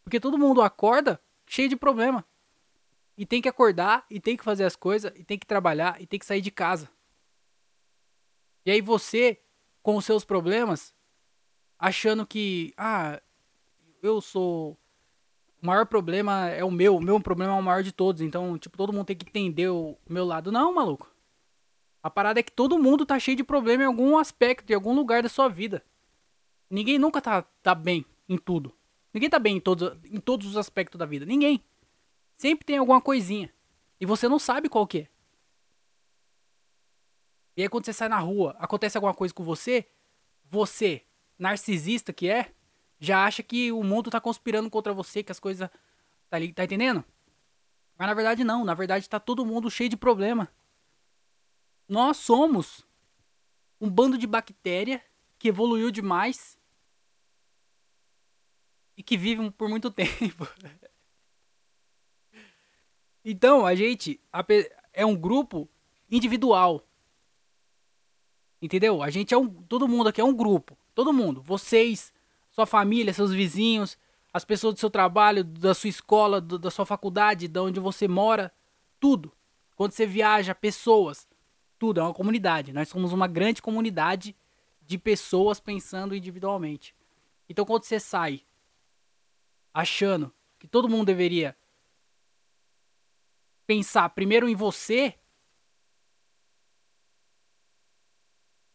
Porque 0.03 0.19
todo 0.19 0.39
mundo 0.39 0.63
acorda 0.63 1.21
cheio 1.47 1.69
de 1.69 1.77
problema. 1.77 2.25
E 3.17 3.27
tem 3.27 3.43
que 3.43 3.49
acordar, 3.49 4.07
e 4.11 4.19
tem 4.19 4.37
que 4.37 4.43
fazer 4.43 4.65
as 4.65 4.75
coisas, 4.75 5.13
e 5.15 5.23
tem 5.23 5.39
que 5.39 5.47
trabalhar, 5.47 6.01
e 6.01 6.07
tem 6.07 6.19
que 6.19 6.27
sair 6.27 6.41
de 6.41 6.51
casa. 6.51 6.89
E 8.65 8.71
aí 8.71 8.81
você, 8.81 9.41
com 9.83 9.97
os 9.97 10.05
seus 10.05 10.25
problemas, 10.25 10.95
achando 11.79 12.27
que, 12.27 12.73
ah, 12.77 13.21
eu 14.03 14.21
sou. 14.21 14.79
O 15.63 15.67
maior 15.67 15.87
problema 15.87 16.49
é 16.49 16.65
o 16.65 16.71
meu, 16.71 16.97
o 16.97 17.01
meu 17.01 17.21
problema 17.21 17.53
é 17.53 17.59
o 17.59 17.63
maior 17.63 17.83
de 17.83 17.93
todos. 17.93 18.21
Então, 18.21 18.59
tipo, 18.59 18.77
todo 18.77 18.93
mundo 18.93 19.07
tem 19.07 19.17
que 19.17 19.29
entender 19.29 19.69
o 19.69 19.97
meu 20.09 20.25
lado. 20.25 20.51
Não, 20.51 20.75
maluco. 20.75 21.13
A 22.03 22.11
parada 22.11 22.41
é 22.41 22.43
que 22.43 22.51
todo 22.51 22.79
mundo 22.79 23.07
tá 23.07 23.19
cheio 23.19 23.37
de 23.37 23.45
problema 23.45 23.85
em 23.85 23.87
algum 23.87 24.19
aspecto, 24.19 24.71
em 24.71 24.75
algum 24.75 24.93
lugar 24.93 25.23
da 25.23 25.29
sua 25.29 25.49
vida. 25.49 25.85
Ninguém 26.69 26.99
nunca 26.99 27.21
tá, 27.21 27.43
tá 27.63 27.75
bem 27.75 28.05
em 28.29 28.37
tudo. 28.37 28.73
Ninguém 29.15 29.31
tá 29.31 29.39
bem 29.39 29.57
em 29.57 29.61
todos, 29.61 29.97
em 30.11 30.19
todos 30.19 30.49
os 30.49 30.57
aspectos 30.57 30.99
da 30.99 31.07
vida. 31.07 31.25
Ninguém. 31.25 31.63
Sempre 32.37 32.65
tem 32.65 32.79
alguma 32.79 33.01
coisinha. 33.01 33.53
E 34.01 34.07
você 34.07 34.29
não 34.29 34.39
sabe 34.39 34.69
qual 34.69 34.87
que 34.87 34.99
é. 35.01 35.09
E 37.57 37.63
aí 37.63 37.69
quando 37.69 37.85
você 37.85 37.93
sai 37.93 38.09
na 38.09 38.19
rua, 38.19 38.57
acontece 38.59 38.97
alguma 38.97 39.15
coisa 39.15 39.35
com 39.35 39.45
você, 39.45 39.87
você, 40.45 41.05
narcisista 41.39 42.13
que 42.13 42.29
é, 42.29 42.53
já 42.99 43.25
acha 43.25 43.43
que 43.43 43.73
o 43.73 43.83
mundo 43.83 44.11
tá 44.11 44.21
conspirando 44.21 44.71
contra 44.71 44.93
você, 44.93 45.23
que 45.23 45.33
as 45.33 45.41
coisas. 45.41 45.69
Tá, 46.31 46.37
ali, 46.37 46.53
tá 46.53 46.65
entendendo? 46.65 47.05
Mas 47.99 48.09
na 48.09 48.15
verdade 48.15 48.45
não, 48.45 48.65
na 48.65 48.75
verdade 48.75 49.09
tá 49.09 49.21
todo 49.21 49.45
mundo 49.45 49.71
cheio 49.71 49.91
de 49.91 49.97
problema. 49.97 50.49
Nós 51.89 52.17
somos 52.17 52.87
um 53.81 53.91
bando 53.91 54.17
de 54.17 54.27
bactéria 54.27 55.05
que 55.39 55.49
evoluiu 55.49 55.91
demais 55.91 56.57
e 58.97 59.03
que 59.03 59.17
vive 59.17 59.51
por 59.51 59.69
muito 59.69 59.91
tempo. 59.93 60.47
então, 63.25 63.67
a 63.67 63.75
gente 63.75 64.21
é 64.93 65.05
um 65.05 65.17
grupo 65.17 65.69
individual 66.09 66.87
Entendeu? 68.63 69.03
A 69.03 69.11
gente 69.11 69.35
é 69.35 69.37
um. 69.37 69.49
Todo 69.49 69.89
mundo 69.89 70.09
aqui 70.09 70.21
é 70.21 70.25
um 70.25 70.35
grupo. 70.35 70.79
Todo 70.95 71.13
mundo. 71.13 71.43
Vocês, 71.43 72.13
sua 72.53 72.65
família, 72.65 73.13
seus 73.13 73.33
vizinhos, 73.33 73.99
as 74.33 74.45
pessoas 74.45 74.75
do 74.75 74.81
seu 74.81 74.89
trabalho, 74.89 75.43
da 75.43 75.75
sua 75.75 75.91
escola, 75.91 76.41
do, 76.41 76.57
da 76.61 76.71
sua 76.71 76.87
faculdade, 76.87 77.49
de 77.49 77.59
onde 77.59 77.81
você 77.81 78.07
mora. 78.07 78.53
Tudo. 79.01 79.33
Quando 79.75 79.91
você 79.91 80.07
viaja, 80.07 80.55
pessoas. 80.55 81.27
Tudo. 81.77 81.99
É 81.99 82.05
uma 82.05 82.15
comunidade. 82.15 82.73
Nós 82.73 82.89
somos 82.89 83.13
uma 83.13 83.27
grande 83.27 83.61
comunidade 83.61 84.37
de 84.87 84.97
pessoas 84.97 85.59
pensando 85.59 86.15
individualmente. 86.15 86.95
Então 87.49 87.65
quando 87.65 87.85
você 87.85 87.99
sai 87.99 88.43
achando 89.75 90.33
que 90.59 90.69
todo 90.69 90.89
mundo 90.89 91.07
deveria 91.07 91.57
pensar 93.67 94.09
primeiro 94.11 94.49
em 94.49 94.55
você, 94.55 95.15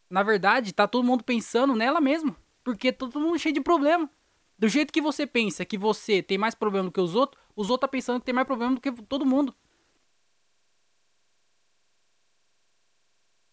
na 0.10 0.24
verdade, 0.24 0.74
tá 0.74 0.88
todo 0.88 1.06
mundo 1.06 1.24
pensando 1.24 1.76
nela 1.76 2.00
mesmo, 2.00 2.36
porque 2.64 2.92
tá 2.92 3.06
todo 3.06 3.20
mundo 3.20 3.40
cheio 3.40 3.54
de 3.54 3.62
problema. 3.62 4.10
Do 4.58 4.68
jeito 4.68 4.92
que 4.92 5.02
você 5.02 5.28
pensa 5.28 5.66
que 5.66 5.78
você 5.78 6.24
tem 6.24 6.38
mais 6.38 6.56
problema 6.56 6.86
do 6.86 6.92
que 6.92 7.02
os 7.02 7.14
outros, 7.14 7.42
os 7.56 7.70
outros 7.70 7.88
tá 7.88 7.92
pensando 7.92 8.20
que 8.20 8.26
tem 8.26 8.36
mais 8.36 8.48
problema 8.48 8.76
do 8.76 8.82
que 8.82 8.92
todo 8.92 9.26
mundo. 9.26 9.56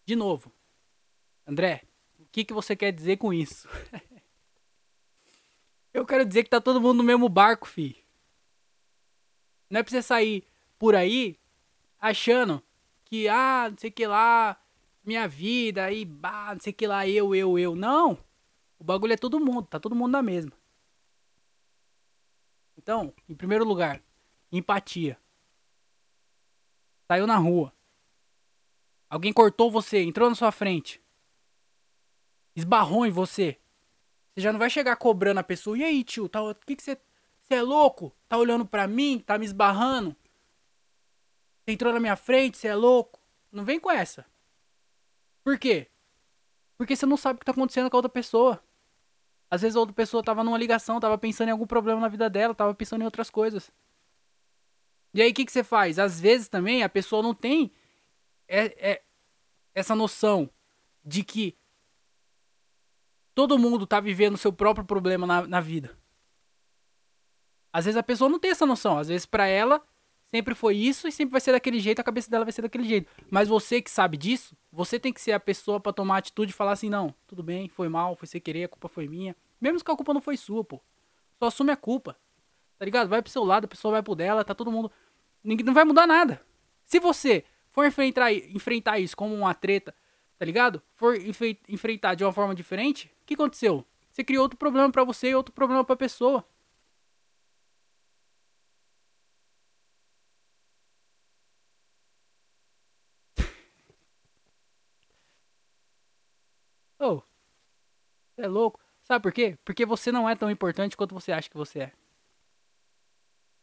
De 0.06 0.16
novo. 0.16 0.52
André, 1.46 1.82
o 2.18 2.26
que, 2.32 2.44
que 2.44 2.54
você 2.54 2.74
quer 2.74 2.92
dizer 2.92 3.18
com 3.18 3.32
isso? 3.32 3.68
Eu 5.92 6.04
quero 6.04 6.24
dizer 6.24 6.42
que 6.42 6.50
tá 6.50 6.60
todo 6.60 6.80
mundo 6.80 6.98
no 6.98 7.04
mesmo 7.04 7.28
barco, 7.28 7.68
fi. 7.68 8.04
Não 9.70 9.80
é 9.80 9.82
pra 9.82 9.90
você 9.90 10.02
sair 10.02 10.44
por 10.78 10.94
aí 10.94 11.38
achando 12.00 12.62
que, 13.04 13.28
ah, 13.28 13.68
não 13.70 13.78
sei 13.78 13.90
o 13.90 13.92
que 13.92 14.06
lá, 14.06 14.60
minha 15.04 15.28
vida, 15.28 15.84
aí, 15.84 16.04
bah, 16.04 16.54
não 16.54 16.60
sei 16.60 16.72
que 16.72 16.86
lá, 16.86 17.06
eu, 17.06 17.34
eu, 17.34 17.58
eu. 17.58 17.76
Não! 17.76 18.18
O 18.78 18.84
bagulho 18.84 19.12
é 19.12 19.16
todo 19.16 19.40
mundo, 19.40 19.66
tá 19.66 19.78
todo 19.78 19.94
mundo 19.94 20.12
na 20.12 20.22
mesma. 20.22 20.52
Então, 22.76 23.14
em 23.28 23.34
primeiro 23.34 23.64
lugar, 23.64 24.02
empatia. 24.50 25.18
Saiu 27.06 27.26
na 27.26 27.36
rua. 27.36 27.72
Alguém 29.08 29.32
cortou 29.32 29.70
você, 29.70 30.02
entrou 30.02 30.28
na 30.28 30.34
sua 30.34 30.50
frente. 30.50 31.00
Esbarrou 32.56 33.06
em 33.06 33.10
você. 33.10 33.58
Você 34.34 34.40
já 34.40 34.52
não 34.52 34.58
vai 34.58 34.68
chegar 34.68 34.96
cobrando 34.96 35.40
a 35.40 35.44
pessoa. 35.44 35.78
E 35.78 35.84
aí, 35.84 36.04
tio, 36.04 36.28
tá, 36.28 36.42
o 36.42 36.54
que, 36.54 36.76
que 36.76 36.82
você. 36.82 36.98
Você 37.42 37.54
é 37.54 37.62
louco? 37.62 38.14
Tá 38.28 38.38
olhando 38.38 38.64
pra 38.64 38.86
mim? 38.86 39.18
Tá 39.18 39.38
me 39.38 39.44
esbarrando? 39.44 40.16
Você 41.60 41.72
entrou 41.72 41.92
na 41.92 42.00
minha 42.00 42.16
frente? 42.16 42.56
Você 42.56 42.68
é 42.68 42.74
louco? 42.74 43.20
Não 43.52 43.64
vem 43.64 43.78
com 43.78 43.90
essa. 43.90 44.26
Por 45.44 45.58
quê? 45.58 45.90
Porque 46.76 46.96
você 46.96 47.04
não 47.06 47.16
sabe 47.16 47.36
o 47.36 47.40
que 47.40 47.44
tá 47.44 47.52
acontecendo 47.52 47.90
com 47.90 47.96
a 47.96 47.98
outra 47.98 48.10
pessoa. 48.10 48.64
Às 49.50 49.62
vezes 49.62 49.76
a 49.76 49.80
outra 49.80 49.94
pessoa 49.94 50.24
tava 50.24 50.42
numa 50.42 50.58
ligação, 50.58 50.98
tava 50.98 51.18
pensando 51.18 51.48
em 51.48 51.52
algum 51.52 51.66
problema 51.66 52.00
na 52.00 52.08
vida 52.08 52.28
dela, 52.30 52.54
tava 52.54 52.74
pensando 52.74 53.02
em 53.02 53.04
outras 53.04 53.30
coisas. 53.30 53.70
E 55.12 55.22
aí 55.22 55.30
o 55.30 55.34
que, 55.34 55.44
que 55.44 55.52
você 55.52 55.62
faz? 55.62 55.98
Às 55.98 56.18
vezes 56.18 56.48
também 56.48 56.82
a 56.82 56.88
pessoa 56.88 57.22
não 57.22 57.34
tem 57.34 57.70
é, 58.48 58.92
é, 58.92 59.02
essa 59.74 59.94
noção 59.94 60.50
de 61.04 61.22
que 61.22 61.56
todo 63.34 63.58
mundo 63.58 63.86
tá 63.86 64.00
vivendo 64.00 64.34
o 64.34 64.38
seu 64.38 64.52
próprio 64.52 64.84
problema 64.84 65.26
na, 65.26 65.46
na 65.46 65.60
vida. 65.60 65.96
Às 67.72 67.84
vezes 67.84 67.98
a 67.98 68.02
pessoa 68.02 68.30
não 68.30 68.40
tem 68.40 68.50
essa 68.50 68.66
noção. 68.66 68.98
Às 68.98 69.08
vezes 69.08 69.26
para 69.26 69.46
ela 69.46 69.84
sempre 70.30 70.54
foi 70.54 70.76
isso 70.76 71.06
e 71.08 71.12
sempre 71.12 71.32
vai 71.32 71.40
ser 71.40 71.52
daquele 71.52 71.80
jeito, 71.80 72.00
a 72.00 72.04
cabeça 72.04 72.30
dela 72.30 72.44
vai 72.44 72.52
ser 72.52 72.62
daquele 72.62 72.84
jeito. 72.84 73.10
Mas 73.30 73.48
você 73.48 73.80
que 73.80 73.90
sabe 73.90 74.16
disso, 74.16 74.56
você 74.72 74.98
tem 74.98 75.12
que 75.12 75.20
ser 75.20 75.32
a 75.32 75.40
pessoa 75.40 75.78
para 75.80 75.92
tomar 75.92 76.18
atitude 76.18 76.50
e 76.50 76.54
falar 76.54 76.72
assim: 76.72 76.88
não, 76.88 77.14
tudo 77.26 77.42
bem, 77.42 77.68
foi 77.68 77.88
mal, 77.88 78.16
foi 78.16 78.28
sem 78.28 78.40
querer, 78.40 78.64
a 78.64 78.68
culpa 78.68 78.88
foi 78.88 79.08
minha. 79.08 79.36
Mesmo 79.60 79.82
que 79.82 79.90
a 79.90 79.96
culpa 79.96 80.12
não 80.14 80.20
foi 80.20 80.36
sua, 80.36 80.64
pô. 80.64 80.80
Só 81.38 81.46
assume 81.46 81.72
a 81.72 81.76
culpa. 81.76 82.16
Tá 82.78 82.84
ligado? 82.84 83.08
Vai 83.08 83.22
pro 83.22 83.30
seu 83.30 83.44
lado, 83.44 83.64
a 83.64 83.68
pessoa 83.68 83.92
vai 83.92 84.02
pro 84.02 84.14
dela, 84.14 84.44
tá 84.44 84.54
todo 84.54 84.70
mundo. 84.70 84.90
Ninguém, 85.42 85.64
não 85.64 85.74
vai 85.74 85.84
mudar 85.84 86.06
nada. 86.06 86.40
Se 86.84 86.98
você 86.98 87.44
for 87.70 87.86
enfrentar, 87.86 88.32
enfrentar 88.32 88.98
isso 88.98 89.16
como 89.16 89.34
uma 89.34 89.54
treta, 89.54 89.94
tá 90.38 90.44
ligado? 90.44 90.82
For 90.92 91.16
enfrentar 91.68 92.14
de 92.14 92.24
uma 92.24 92.32
forma 92.32 92.54
diferente, 92.54 93.06
o 93.22 93.26
que 93.26 93.34
aconteceu? 93.34 93.84
Você 94.12 94.22
criou 94.24 94.42
outro 94.42 94.58
problema 94.58 94.90
para 94.92 95.04
você 95.04 95.30
e 95.30 95.34
outro 95.34 95.52
problema 95.52 95.84
pra 95.84 95.96
pessoa. 95.96 96.44
oh, 107.00 107.22
é 108.36 108.46
louco. 108.46 108.80
Sabe 109.02 109.22
por 109.22 109.32
quê? 109.32 109.58
Porque 109.64 109.84
você 109.84 110.10
não 110.10 110.28
é 110.28 110.34
tão 110.34 110.50
importante 110.50 110.96
quanto 110.96 111.14
você 111.14 111.30
acha 111.32 111.48
que 111.48 111.56
você 111.56 111.80
é. 111.80 111.92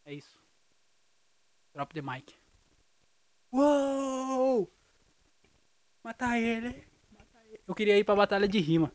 É 0.06 0.14
isso. 0.14 0.40
Drop 1.74 1.94
the 1.94 2.02
mic. 2.02 2.36
Uou! 3.52 4.72
Matar 6.04 6.40
ele. 6.40 6.88
Eu 7.68 7.76
queria 7.76 7.98
ir 7.98 8.04
pra 8.04 8.16
batalha 8.16 8.48
de 8.48 8.60
rima. 8.60 8.92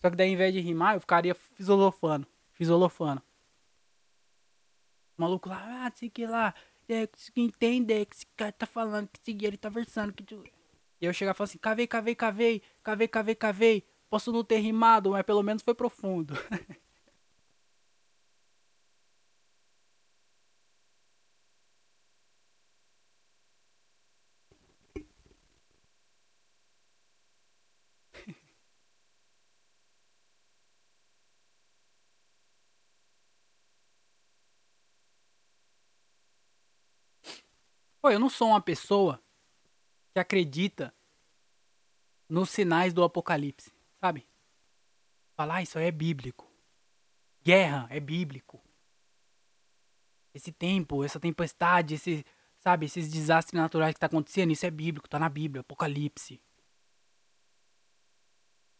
Só 0.00 0.10
que 0.10 0.16
daí, 0.16 0.28
ao 0.28 0.34
invés 0.34 0.52
de 0.52 0.60
rimar, 0.60 0.94
eu 0.94 1.00
ficaria 1.00 1.34
fisolofando. 1.34 2.26
Fisolofando. 2.52 3.22
O 5.16 5.22
maluco 5.22 5.48
lá, 5.48 5.86
ah, 5.86 5.92
sei 5.94 6.10
que 6.10 6.26
lá. 6.26 6.54
É, 6.88 7.08
entender 7.36 8.04
que 8.06 8.16
esse 8.16 8.26
cara 8.36 8.52
tá 8.52 8.66
falando, 8.66 9.08
que 9.08 9.30
esse 9.30 9.44
ele 9.44 9.56
tá 9.56 9.68
versando. 9.68 10.12
Que. 10.12 10.24
E 11.00 11.06
eu 11.06 11.12
chegar 11.12 11.32
e 11.32 11.34
falar 11.34 11.44
assim, 11.44 11.58
cavei, 11.58 11.86
cavei, 11.86 12.14
cavei, 12.14 12.62
cavei, 12.82 13.08
cavei, 13.08 13.34
cavei. 13.34 13.91
Posso 14.12 14.30
não 14.30 14.44
ter 14.44 14.58
rimado, 14.58 15.12
mas 15.12 15.24
pelo 15.24 15.42
menos 15.42 15.62
foi 15.62 15.74
profundo. 15.74 16.34
Pô, 38.02 38.10
eu 38.10 38.20
não 38.20 38.28
sou 38.28 38.48
uma 38.48 38.60
pessoa 38.60 39.18
que 40.12 40.20
acredita 40.20 40.94
nos 42.28 42.50
sinais 42.50 42.92
do 42.92 43.02
apocalipse, 43.02 43.71
sabe? 44.02 44.26
Falar 45.36 45.56
ah, 45.56 45.62
isso 45.62 45.78
aí 45.78 45.86
é 45.86 45.92
bíblico. 45.92 46.50
Guerra 47.44 47.86
é 47.88 48.00
bíblico. 48.00 48.60
Esse 50.34 50.50
tempo, 50.50 51.04
essa 51.04 51.20
tempestade, 51.20 51.94
esse, 51.94 52.26
sabe, 52.58 52.86
esses 52.86 53.08
desastres 53.08 53.60
naturais 53.60 53.94
que 53.94 54.00
tá 54.00 54.06
acontecendo, 54.06 54.50
isso 54.50 54.66
é 54.66 54.70
bíblico, 54.70 55.08
tá 55.08 55.20
na 55.20 55.28
Bíblia, 55.28 55.60
Apocalipse. 55.60 56.40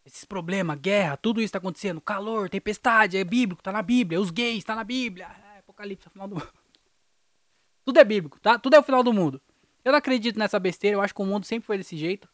Esses 0.05 0.25
problemas, 0.25 0.77
guerra, 0.81 1.17
tudo 1.17 1.41
isso 1.41 1.53
tá 1.53 1.59
acontecendo, 1.59 2.01
calor, 2.01 2.51
tempestade, 2.51 3.17
é 3.17 3.23
bíblico, 3.23 3.63
tá 3.63 3.71
na 3.71 3.83
Bíblia, 3.83 4.21
os 4.21 4.31
gays, 4.31 4.65
tá 4.65 4.75
na 4.75 4.83
Bíblia, 4.83 5.27
é 5.55 5.59
Apocalipse, 5.61 6.09
afinal 6.09 6.27
do 6.27 6.35
mundo. 6.35 6.53
Tudo 7.85 7.99
é 7.99 8.05
bíblico, 8.05 8.41
tá? 8.41 8.59
Tudo 8.59 8.75
é 8.75 8.79
o 8.81 8.83
final 8.83 9.03
do 9.05 9.13
mundo. 9.13 9.41
Eu 9.85 9.93
não 9.93 9.99
acredito 9.99 10.39
nessa 10.39 10.59
besteira, 10.59 10.97
eu 10.97 11.01
acho 11.01 11.15
que 11.15 11.23
o 11.23 11.27
mundo 11.27 11.45
sempre 11.45 11.67
foi 11.67 11.79
desse 11.79 11.97
jeito. 11.97 12.29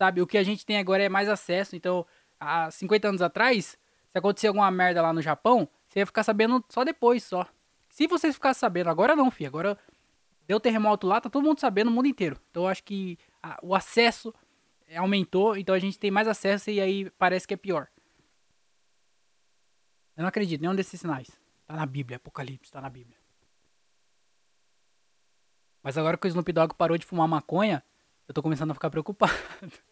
Sabe? 0.00 0.22
O 0.22 0.26
que 0.26 0.38
a 0.38 0.42
gente 0.42 0.64
tem 0.64 0.78
agora 0.78 1.02
é 1.02 1.10
mais 1.10 1.28
acesso. 1.28 1.76
Então, 1.76 2.06
há 2.40 2.70
50 2.70 3.08
anos 3.08 3.22
atrás, 3.22 3.78
se 4.10 4.18
acontecer 4.18 4.48
alguma 4.48 4.70
merda 4.70 5.02
lá 5.02 5.12
no 5.12 5.22
Japão, 5.22 5.68
você 5.86 6.00
ia 6.00 6.06
ficar 6.06 6.24
sabendo 6.24 6.64
só 6.68 6.82
depois, 6.82 7.22
só. 7.22 7.46
Se 7.88 8.06
vocês 8.06 8.34
ficassem 8.34 8.60
sabendo, 8.60 8.88
agora 8.88 9.14
não, 9.14 9.30
filho. 9.30 9.48
Agora 9.48 9.78
deu 10.46 10.58
terremoto 10.58 11.06
lá, 11.06 11.20
tá 11.20 11.28
todo 11.28 11.44
mundo 11.44 11.60
sabendo, 11.60 11.88
o 11.88 11.92
mundo 11.92 12.08
inteiro. 12.08 12.40
Então 12.50 12.64
eu 12.64 12.68
acho 12.68 12.82
que 12.82 13.18
a, 13.42 13.58
o 13.62 13.74
acesso 13.74 14.34
aumentou, 14.96 15.56
então 15.56 15.74
a 15.74 15.78
gente 15.78 15.98
tem 15.98 16.10
mais 16.10 16.26
acesso 16.26 16.70
e 16.70 16.80
aí 16.80 17.10
parece 17.10 17.46
que 17.46 17.54
é 17.54 17.56
pior. 17.56 17.88
Eu 20.16 20.22
não 20.22 20.28
acredito 20.28 20.60
nenhum 20.60 20.74
desses 20.74 21.00
sinais. 21.00 21.30
Tá 21.66 21.76
na 21.76 21.86
Bíblia, 21.86 22.16
Apocalipse, 22.16 22.70
tá 22.72 22.80
na 22.80 22.90
Bíblia. 22.90 23.16
Mas 25.82 25.96
agora 25.96 26.18
que 26.18 26.26
o 26.26 26.28
Snoop 26.28 26.52
Dogg 26.52 26.74
parou 26.74 26.98
de 26.98 27.06
fumar 27.06 27.28
maconha, 27.28 27.82
eu 28.28 28.34
tô 28.34 28.42
começando 28.42 28.70
a 28.70 28.74
ficar 28.74 28.90
preocupado. 28.90 29.32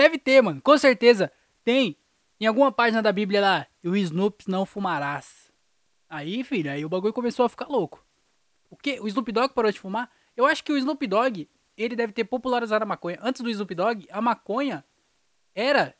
Deve 0.00 0.16
ter, 0.16 0.40
mano. 0.40 0.62
Com 0.62 0.78
certeza. 0.78 1.30
Tem. 1.62 1.94
Em 2.40 2.46
alguma 2.46 2.72
página 2.72 3.02
da 3.02 3.12
Bíblia 3.12 3.42
lá. 3.42 3.66
O 3.84 3.94
Snoop 3.94 4.50
não 4.50 4.64
fumarás. 4.64 5.52
Aí, 6.08 6.42
filho, 6.42 6.70
aí 6.70 6.82
o 6.86 6.88
bagulho 6.88 7.12
começou 7.12 7.44
a 7.44 7.50
ficar 7.50 7.66
louco. 7.66 8.02
O 8.70 8.78
quê? 8.78 8.98
O 8.98 9.06
Snoop 9.06 9.30
Dogg 9.30 9.52
parou 9.52 9.70
de 9.70 9.78
fumar? 9.78 10.10
Eu 10.34 10.46
acho 10.46 10.64
que 10.64 10.72
o 10.72 10.78
Snoop 10.78 11.06
Dogg, 11.06 11.46
ele 11.76 11.94
deve 11.94 12.14
ter 12.14 12.24
popularizado 12.24 12.82
a 12.82 12.86
maconha. 12.86 13.18
Antes 13.20 13.42
do 13.42 13.50
Snoop 13.50 13.74
Dogg, 13.74 14.08
a 14.10 14.22
maconha 14.22 14.82
era 15.54 15.94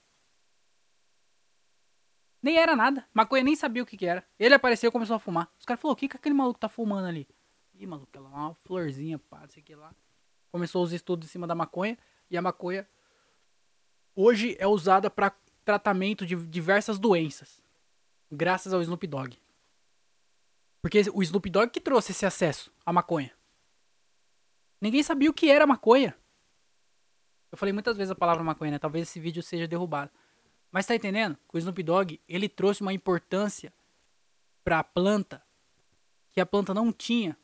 nem 2.42 2.56
era 2.56 2.74
nada. 2.74 3.06
Maconha 3.12 3.44
nem 3.44 3.54
sabia 3.54 3.82
o 3.82 3.86
que, 3.86 3.98
que 3.98 4.06
era. 4.06 4.24
Ele 4.38 4.54
apareceu 4.54 4.88
e 4.88 4.90
começou 4.90 5.16
a 5.16 5.20
fumar. 5.20 5.52
Os 5.58 5.66
caras 5.66 5.78
falaram, 5.78 5.92
o 5.92 5.96
que, 5.96 6.08
que 6.08 6.16
aquele 6.16 6.34
maluco 6.34 6.58
tá 6.58 6.70
fumando 6.70 7.06
ali? 7.06 7.28
Ih, 7.74 7.86
maluco, 7.86 8.08
ela 8.14 8.30
é 8.30 8.32
uma 8.32 8.54
florzinha, 8.64 9.18
pá, 9.18 9.40
não 9.40 9.50
sei 9.50 9.62
o 9.62 9.66
que 9.66 9.74
lá. 9.74 9.94
Começou 10.50 10.82
os 10.82 10.94
estudos 10.94 11.28
em 11.28 11.30
cima 11.30 11.46
da 11.46 11.54
maconha. 11.54 11.98
E 12.30 12.38
a 12.38 12.40
maconha 12.40 12.88
hoje 14.14 14.57
é 14.59 14.66
usada 14.66 15.11
para 15.11 15.35
tratamento 15.64 16.27
de 16.27 16.35
diversas 16.46 16.99
doenças. 16.99 17.62
Graças 18.31 18.73
ao 18.73 18.81
Snoop 18.83 19.07
Dogg. 19.07 19.38
Porque 20.83 21.03
o 21.12 21.23
Snoop 21.23 21.51
Dogg 21.51 21.70
que 21.70 21.81
trouxe 21.81 22.12
esse 22.12 22.25
acesso 22.25 22.73
à 22.85 22.92
maconha. 22.92 23.33
Ninguém 24.81 25.03
sabia 25.03 25.31
o 25.31 25.35
que 25.35 25.51
era 25.51 25.66
maconha. 25.66 26.16
Eu 27.53 27.59
falei 27.59 27.73
muitas 27.73 27.96
vezes 27.96 28.11
a 28.11 28.14
palavra 28.14 28.42
maconha, 28.42 28.73
né? 28.73 28.79
Talvez 28.79 29.09
esse 29.09 29.20
vídeo 29.20 29.42
seja 29.42 29.66
derrubado. 29.66 30.11
Mas 30.70 30.87
tá 30.87 30.94
entendendo? 30.94 31.37
O 31.53 31.59
Snoop 31.59 31.83
Dogg, 31.83 32.20
ele 32.29 32.49
trouxe 32.49 32.81
uma 32.81 32.92
importância 32.92 33.73
pra 34.62 34.85
planta 34.85 35.42
que 36.31 36.40
a 36.40 36.46
planta 36.46 36.73
não 36.73 36.92
tinha. 36.92 37.37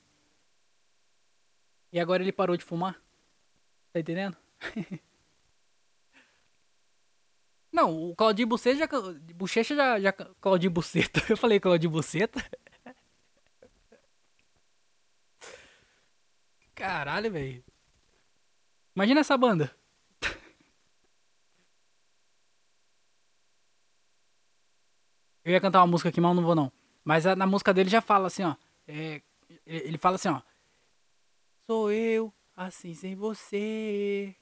E 1.92 1.98
agora 1.98 2.22
ele 2.22 2.33
parou 2.33 2.57
de 2.57 2.64
fumar. 2.64 3.00
Tá 3.92 4.00
entendendo? 4.00 4.37
não, 7.76 8.10
o 8.10 8.16
Claudinho 8.16 8.48
Buceta 8.48 8.78
já. 8.78 8.88
Bochecha 9.34 9.76
já. 9.76 10.00
já 10.00 10.12
Claudinho 10.12 10.70
Buceta. 10.72 11.20
Eu 11.28 11.36
falei 11.36 11.60
Claudinho 11.60 11.92
Buceta. 11.92 12.42
Caralho, 16.74 17.30
velho. 17.30 17.62
Imagina 18.94 19.20
essa 19.20 19.36
banda. 19.36 19.76
Eu 25.44 25.52
ia 25.52 25.60
cantar 25.60 25.80
uma 25.80 25.86
música 25.86 26.08
aqui, 26.08 26.20
mas 26.20 26.34
não 26.34 26.42
vou 26.42 26.54
não. 26.54 26.72
Mas 27.04 27.24
na 27.24 27.46
música 27.46 27.74
dele 27.74 27.90
já 27.90 28.00
fala 28.00 28.26
assim, 28.28 28.42
ó. 28.42 28.56
É, 28.88 29.20
ele 29.66 29.98
fala 29.98 30.16
assim, 30.16 30.28
ó. 30.28 30.40
Sou 31.66 31.92
eu, 31.92 32.32
assim 32.56 32.94
sem 32.94 33.14
você. 33.14 34.34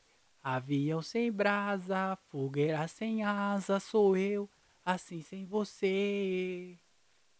Avião 0.44 1.00
sem 1.00 1.32
brasa, 1.32 2.18
fogueira 2.28 2.86
sem 2.86 3.24
asa. 3.24 3.80
Sou 3.80 4.14
eu, 4.14 4.46
assim 4.84 5.22
sem 5.22 5.46
você. 5.46 6.78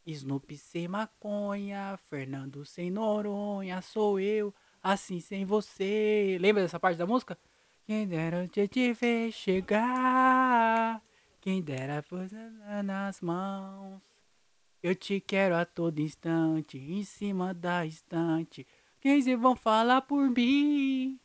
Snoopy 0.07 0.57
sem 0.57 0.89
maconha, 0.89 1.99
Fernando 2.09 2.65
sem 2.65 2.91
Noronha. 2.91 3.83
Sou 3.83 4.19
eu, 4.19 4.55
assim 4.83 5.21
sem 5.21 5.45
você. 5.45 6.39
Lembra 6.41 6.63
dessa 6.63 6.81
parte 6.81 6.97
da 6.97 7.07
música? 7.07 7.39
Quem 7.85 8.09
dera 8.09 8.49
te, 8.49 8.67
te 8.67 8.95
ver 8.95 9.31
chegar. 9.31 11.03
Quem 11.43 11.61
dera 11.61 12.01
fosse 12.01 12.35
nas 12.83 13.21
mãos. 13.21 14.01
Eu 14.83 14.95
te 14.95 15.21
quero 15.21 15.55
a 15.55 15.67
todo 15.67 15.99
instante, 16.01 16.79
em 16.79 17.05
cima 17.05 17.53
da 17.53 17.85
estante. 17.85 18.67
Quem 18.99 19.21
se 19.21 19.37
vão 19.37 19.55
falar 19.55 20.01
por 20.01 20.31
mim? 20.31 21.21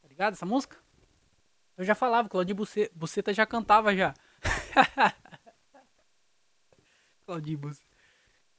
Tá 0.00 0.08
ligado 0.08 0.32
essa 0.32 0.46
música? 0.46 0.81
Eu 1.76 1.84
já 1.84 1.94
falava, 1.94 2.28
Claudinho 2.28 2.56
Buceta, 2.56 2.92
Buceta 2.94 3.32
já 3.34 3.46
cantava 3.46 3.94
já. 3.94 4.14
Claudinho 7.26 7.58
Buceta. 7.58 7.86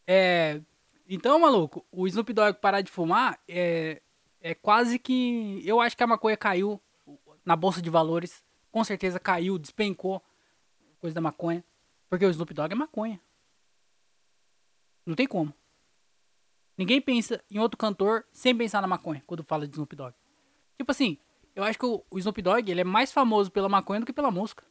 É, 0.06 0.62
então, 1.08 1.40
maluco, 1.40 1.86
o 1.92 2.08
Snoop 2.08 2.34
Dogg 2.34 2.60
parar 2.60 2.82
de 2.82 2.92
fumar 2.92 3.40
é, 3.48 4.02
é 4.42 4.56
quase 4.56 4.98
que. 4.98 5.62
Eu 5.66 5.80
acho 5.80 5.96
que 5.96 6.04
a 6.04 6.08
maconha 6.08 6.38
caiu 6.38 6.82
na 7.46 7.56
bolsa 7.56 7.82
de 7.82 7.90
valores. 7.90 8.44
Com 8.72 8.84
certeza 8.84 9.20
caiu, 9.20 9.60
despencou 9.60 10.22
coisa 11.00 11.14
da 11.14 11.22
maconha. 11.22 11.64
Porque 12.10 12.26
o 12.26 12.30
Snoop 12.30 12.54
Dogg 12.54 12.72
é 12.72 12.76
maconha. 12.76 13.22
Não 15.06 15.16
tem 15.16 15.28
como. 15.28 15.54
Ninguém 16.78 17.02
pensa 17.02 17.44
em 17.52 17.60
outro 17.60 17.78
cantor 17.78 18.26
sem 18.32 18.58
pensar 18.58 18.82
na 18.82 18.88
maconha 18.88 19.24
quando 19.28 19.44
fala 19.44 19.68
de 19.68 19.74
Snoop 19.74 19.96
Dogg. 19.96 20.16
Tipo 20.78 20.92
assim, 20.92 21.18
eu 21.56 21.64
acho 21.64 21.78
que 21.78 21.86
o, 21.86 22.04
Snoop 22.14 22.42
Dogg 22.42 22.70
ele 22.70 22.82
é 22.82 22.84
mais 22.84 23.12
famoso 23.12 23.52
pela 23.52 23.70
maconha 23.70 24.00
do 24.00 24.06
que 24.06 24.14
pela 24.14 24.32
música. 24.32 24.66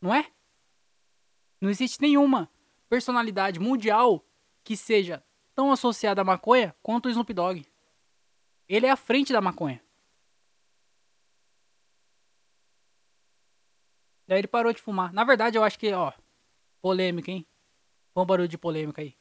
Não 0.00 0.14
é? 0.14 0.30
Não 1.60 1.70
existe 1.70 2.00
nenhuma 2.00 2.50
personalidade 2.88 3.58
mundial 3.58 4.24
que 4.62 4.76
seja 4.76 5.24
tão 5.54 5.72
associada 5.72 6.20
à 6.20 6.24
maconha 6.24 6.76
quanto 6.82 7.06
o 7.06 7.10
Snoop 7.10 7.32
Dogg. 7.32 7.66
Ele 8.68 8.86
é 8.86 8.90
à 8.90 8.96
frente 8.96 9.32
da 9.32 9.40
maconha. 9.40 9.82
Daí 14.26 14.38
ele 14.40 14.48
parou 14.48 14.72
de 14.72 14.82
fumar. 14.82 15.12
Na 15.12 15.24
verdade, 15.24 15.56
eu 15.56 15.62
acho 15.62 15.78
que, 15.78 15.92
ó, 15.92 16.12
polêmica, 16.82 17.30
hein? 17.30 17.46
Um 18.14 18.26
barulho 18.26 18.48
de 18.48 18.58
polêmica 18.58 19.00
aí. 19.00 19.16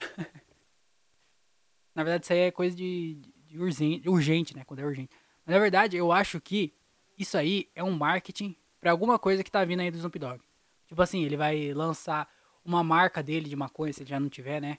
Na 1.94 2.02
verdade, 2.02 2.24
isso 2.24 2.32
aí 2.32 2.38
é 2.40 2.50
coisa 2.50 2.74
de, 2.74 3.20
de 3.46 3.58
urgente, 3.58 4.08
urgente, 4.08 4.56
né? 4.56 4.64
Quando 4.64 4.80
é 4.80 4.84
urgente. 4.84 5.10
Mas 5.44 5.54
na 5.54 5.60
verdade, 5.60 5.96
eu 5.96 6.10
acho 6.10 6.40
que 6.40 6.72
isso 7.18 7.36
aí 7.36 7.68
é 7.74 7.84
um 7.84 7.90
marketing 7.92 8.56
pra 8.80 8.90
alguma 8.90 9.18
coisa 9.18 9.44
que 9.44 9.50
tá 9.50 9.64
vindo 9.64 9.80
aí 9.80 9.90
do 9.90 9.96
Snoop 9.98 10.18
Dogg. 10.18 10.40
Tipo 10.86 11.02
assim, 11.02 11.22
ele 11.22 11.36
vai 11.36 11.72
lançar 11.72 12.28
uma 12.64 12.82
marca 12.82 13.22
dele 13.22 13.48
de 13.48 13.56
maconha, 13.56 13.92
se 13.92 14.02
ele 14.02 14.10
já 14.10 14.18
não 14.18 14.28
tiver, 14.28 14.60
né? 14.60 14.78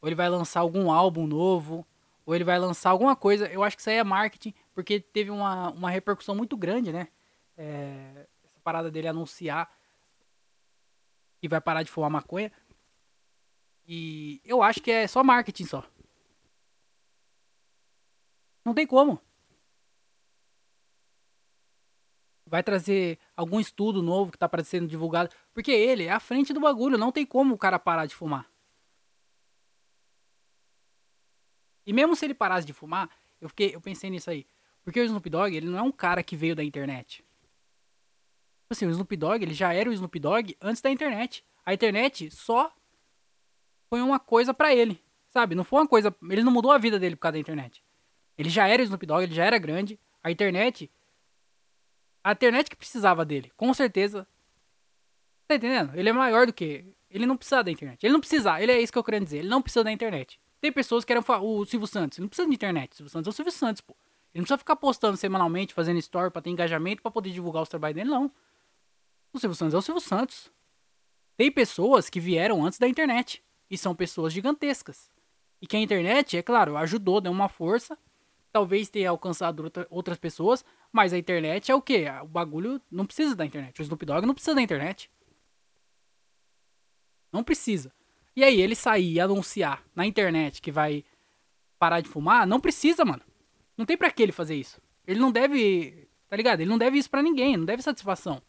Ou 0.00 0.08
ele 0.08 0.14
vai 0.14 0.28
lançar 0.28 0.60
algum 0.60 0.90
álbum 0.90 1.26
novo 1.26 1.86
ou 2.24 2.34
ele 2.34 2.44
vai 2.44 2.58
lançar 2.58 2.90
alguma 2.90 3.16
coisa. 3.16 3.46
Eu 3.48 3.62
acho 3.62 3.76
que 3.76 3.80
isso 3.80 3.90
aí 3.90 3.96
é 3.96 4.04
marketing, 4.04 4.54
porque 4.74 5.00
teve 5.00 5.30
uma, 5.30 5.70
uma 5.70 5.90
repercussão 5.90 6.34
muito 6.34 6.56
grande, 6.56 6.92
né? 6.92 7.08
É, 7.56 8.26
essa 8.44 8.60
parada 8.62 8.90
dele 8.90 9.08
anunciar 9.08 9.68
que 11.40 11.48
vai 11.48 11.60
parar 11.60 11.82
de 11.82 11.90
fumar 11.90 12.10
maconha. 12.10 12.52
E 13.86 14.40
eu 14.44 14.62
acho 14.62 14.80
que 14.80 14.90
é 14.90 15.06
só 15.06 15.24
marketing 15.24 15.64
só. 15.64 15.84
Não 18.64 18.74
tem 18.74 18.86
como. 18.86 19.20
Vai 22.46 22.62
trazer 22.62 23.18
algum 23.36 23.58
estudo 23.58 24.02
novo 24.02 24.30
que 24.30 24.38
tá 24.38 24.50
sendo 24.62 24.86
divulgado. 24.86 25.34
Porque 25.54 25.70
ele 25.70 26.04
é 26.04 26.10
à 26.10 26.20
frente 26.20 26.52
do 26.52 26.60
bagulho. 26.60 26.98
Não 26.98 27.10
tem 27.10 27.24
como 27.24 27.54
o 27.54 27.58
cara 27.58 27.78
parar 27.78 28.06
de 28.06 28.14
fumar. 28.14 28.50
E 31.86 31.92
mesmo 31.92 32.14
se 32.14 32.24
ele 32.24 32.34
parasse 32.34 32.66
de 32.66 32.72
fumar, 32.72 33.08
eu, 33.40 33.48
fiquei, 33.48 33.74
eu 33.74 33.80
pensei 33.80 34.10
nisso 34.10 34.30
aí. 34.30 34.46
Porque 34.84 35.00
o 35.00 35.04
Snoop 35.04 35.28
Dogg, 35.28 35.56
ele 35.56 35.68
não 35.68 35.78
é 35.78 35.82
um 35.82 35.92
cara 35.92 36.22
que 36.22 36.36
veio 36.36 36.54
da 36.54 36.62
internet. 36.62 37.24
Tipo 38.70 38.74
assim, 38.74 38.86
o 38.86 38.90
Snoop 38.90 39.16
Dogg, 39.16 39.42
ele 39.42 39.52
já 39.52 39.72
era 39.74 39.90
o 39.90 39.92
Snoop 39.92 40.16
Dogg 40.20 40.56
antes 40.60 40.80
da 40.80 40.88
internet. 40.88 41.44
A 41.66 41.74
internet 41.74 42.30
só 42.30 42.72
foi 43.88 44.00
uma 44.00 44.20
coisa 44.20 44.54
para 44.54 44.72
ele, 44.72 45.02
sabe? 45.28 45.56
Não 45.56 45.64
foi 45.64 45.80
uma 45.80 45.88
coisa, 45.88 46.14
ele 46.30 46.44
não 46.44 46.52
mudou 46.52 46.70
a 46.70 46.78
vida 46.78 46.96
dele 46.96 47.16
por 47.16 47.22
causa 47.22 47.32
da 47.32 47.40
internet. 47.40 47.82
Ele 48.38 48.48
já 48.48 48.68
era 48.68 48.80
o 48.80 48.84
Snoop 48.84 49.04
Dogg, 49.04 49.24
ele 49.24 49.34
já 49.34 49.44
era 49.44 49.58
grande. 49.58 49.98
A 50.22 50.30
internet 50.30 50.88
a 52.22 52.30
internet 52.30 52.70
que 52.70 52.76
precisava 52.76 53.24
dele, 53.24 53.50
com 53.56 53.74
certeza. 53.74 54.24
Tá 55.48 55.56
entendendo? 55.56 55.90
Ele 55.96 56.08
é 56.08 56.12
maior 56.12 56.46
do 56.46 56.52
que 56.52 56.84
ele 57.10 57.26
não 57.26 57.36
precisa 57.36 57.64
da 57.64 57.72
internet. 57.72 58.04
Ele 58.04 58.12
não 58.12 58.20
precisa, 58.20 58.62
ele 58.62 58.70
é 58.70 58.80
isso 58.80 58.92
que 58.92 58.98
eu 59.00 59.02
quero 59.02 59.24
dizer, 59.24 59.38
ele 59.38 59.48
não 59.48 59.60
precisa 59.60 59.82
da 59.82 59.90
internet. 59.90 60.38
Tem 60.60 60.70
pessoas 60.70 61.04
que 61.04 61.12
eram 61.12 61.24
o 61.42 61.64
Silvio 61.64 61.88
Santos. 61.88 62.18
Ele 62.18 62.26
não 62.26 62.28
precisa 62.28 62.46
de 62.46 62.54
internet. 62.54 62.92
O 62.92 62.96
Silvio 62.98 63.10
Santos 63.10 63.26
é 63.26 63.30
o 63.30 63.32
Silvio 63.32 63.52
Santos, 63.52 63.80
pô. 63.80 63.96
Ele 64.32 64.42
não 64.42 64.44
precisa 64.44 64.58
ficar 64.58 64.76
postando 64.76 65.16
semanalmente, 65.16 65.74
fazendo 65.74 65.98
story 65.98 66.30
pra 66.30 66.40
ter 66.40 66.50
engajamento, 66.50 67.02
pra 67.02 67.10
poder 67.10 67.30
divulgar 67.30 67.64
os 67.64 67.68
trabalhos 67.68 67.96
dele, 67.96 68.10
não. 68.10 68.30
O 69.32 69.38
Silvio 69.38 69.56
Santos 69.56 69.74
é 69.74 69.78
o 69.78 69.82
Silvio 69.82 70.00
Santos. 70.00 70.50
Tem 71.36 71.50
pessoas 71.50 72.10
que 72.10 72.20
vieram 72.20 72.64
antes 72.64 72.78
da 72.78 72.88
internet. 72.88 73.42
E 73.70 73.78
são 73.78 73.94
pessoas 73.94 74.32
gigantescas. 74.32 75.10
E 75.62 75.66
que 75.66 75.76
a 75.76 75.80
internet, 75.80 76.36
é 76.36 76.42
claro, 76.42 76.76
ajudou, 76.76 77.20
deu 77.20 77.30
uma 77.30 77.48
força. 77.48 77.96
Talvez 78.52 78.88
tenha 78.88 79.10
alcançado 79.10 79.62
outra, 79.62 79.86
outras 79.88 80.18
pessoas. 80.18 80.64
Mas 80.90 81.12
a 81.12 81.18
internet 81.18 81.70
é 81.70 81.74
o 81.74 81.80
quê? 81.80 82.06
O 82.22 82.26
bagulho 82.26 82.80
não 82.90 83.06
precisa 83.06 83.36
da 83.36 83.46
internet. 83.46 83.80
O 83.80 83.82
Snoop 83.82 84.04
Dogg 84.04 84.26
não 84.26 84.34
precisa 84.34 84.56
da 84.56 84.62
internet. 84.62 85.10
Não 87.32 87.44
precisa. 87.44 87.92
E 88.34 88.42
aí, 88.42 88.60
ele 88.60 88.74
sair 88.74 89.12
e 89.12 89.20
anunciar 89.20 89.84
na 89.94 90.04
internet 90.04 90.60
que 90.60 90.72
vai 90.72 91.04
parar 91.78 92.00
de 92.00 92.08
fumar, 92.08 92.46
não 92.46 92.60
precisa, 92.60 93.04
mano. 93.04 93.22
Não 93.76 93.86
tem 93.86 93.96
pra 93.96 94.10
que 94.10 94.22
ele 94.22 94.32
fazer 94.32 94.56
isso. 94.56 94.80
Ele 95.06 95.20
não 95.20 95.30
deve. 95.30 96.08
Tá 96.28 96.36
ligado? 96.36 96.60
Ele 96.60 96.70
não 96.70 96.78
deve 96.78 96.98
isso 96.98 97.10
pra 97.10 97.22
ninguém, 97.22 97.56
não 97.56 97.64
deve 97.64 97.82
satisfação. 97.82 98.42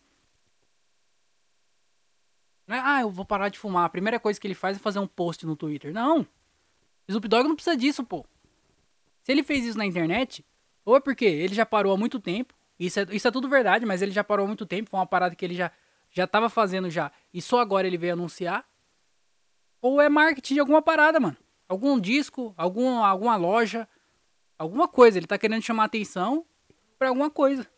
Não 2.71 2.77
é, 2.77 2.81
ah, 2.85 3.01
eu 3.01 3.09
vou 3.09 3.25
parar 3.25 3.49
de 3.49 3.59
fumar. 3.59 3.83
A 3.83 3.89
primeira 3.89 4.17
coisa 4.17 4.39
que 4.39 4.47
ele 4.47 4.55
faz 4.55 4.77
é 4.77 4.79
fazer 4.79 4.97
um 4.97 5.05
post 5.05 5.45
no 5.45 5.57
Twitter. 5.57 5.91
Não. 5.91 6.25
Snoop 7.05 7.27
Dogg 7.27 7.45
não 7.45 7.53
precisa 7.53 7.75
disso, 7.75 8.01
pô. 8.01 8.25
Se 9.23 9.31
ele 9.33 9.43
fez 9.43 9.65
isso 9.65 9.77
na 9.77 9.85
internet, 9.85 10.45
ou 10.85 10.95
é 10.95 11.01
porque 11.01 11.25
ele 11.25 11.53
já 11.53 11.65
parou 11.65 11.91
há 11.91 11.97
muito 11.97 12.17
tempo. 12.17 12.53
Isso 12.79 13.01
é, 13.01 13.07
isso 13.11 13.27
é 13.27 13.31
tudo 13.31 13.49
verdade, 13.49 13.85
mas 13.85 14.01
ele 14.01 14.11
já 14.13 14.23
parou 14.23 14.45
há 14.45 14.47
muito 14.47 14.65
tempo. 14.65 14.89
Foi 14.89 14.97
uma 14.97 15.05
parada 15.05 15.35
que 15.35 15.43
ele 15.43 15.53
já, 15.53 15.69
já 16.11 16.25
tava 16.25 16.47
fazendo 16.47 16.89
já. 16.89 17.11
E 17.33 17.41
só 17.41 17.59
agora 17.59 17.85
ele 17.85 17.97
veio 17.97 18.13
anunciar. 18.13 18.65
Ou 19.81 19.99
é 19.99 20.07
marketing 20.07 20.53
de 20.53 20.59
alguma 20.61 20.81
parada, 20.81 21.19
mano. 21.19 21.35
Algum 21.67 21.99
disco, 21.99 22.53
algum, 22.55 23.03
alguma 23.03 23.35
loja, 23.35 23.85
alguma 24.57 24.87
coisa. 24.87 25.19
Ele 25.19 25.27
tá 25.27 25.37
querendo 25.37 25.61
chamar 25.61 25.83
atenção 25.83 26.45
pra 26.97 27.09
alguma 27.09 27.29
coisa. 27.29 27.69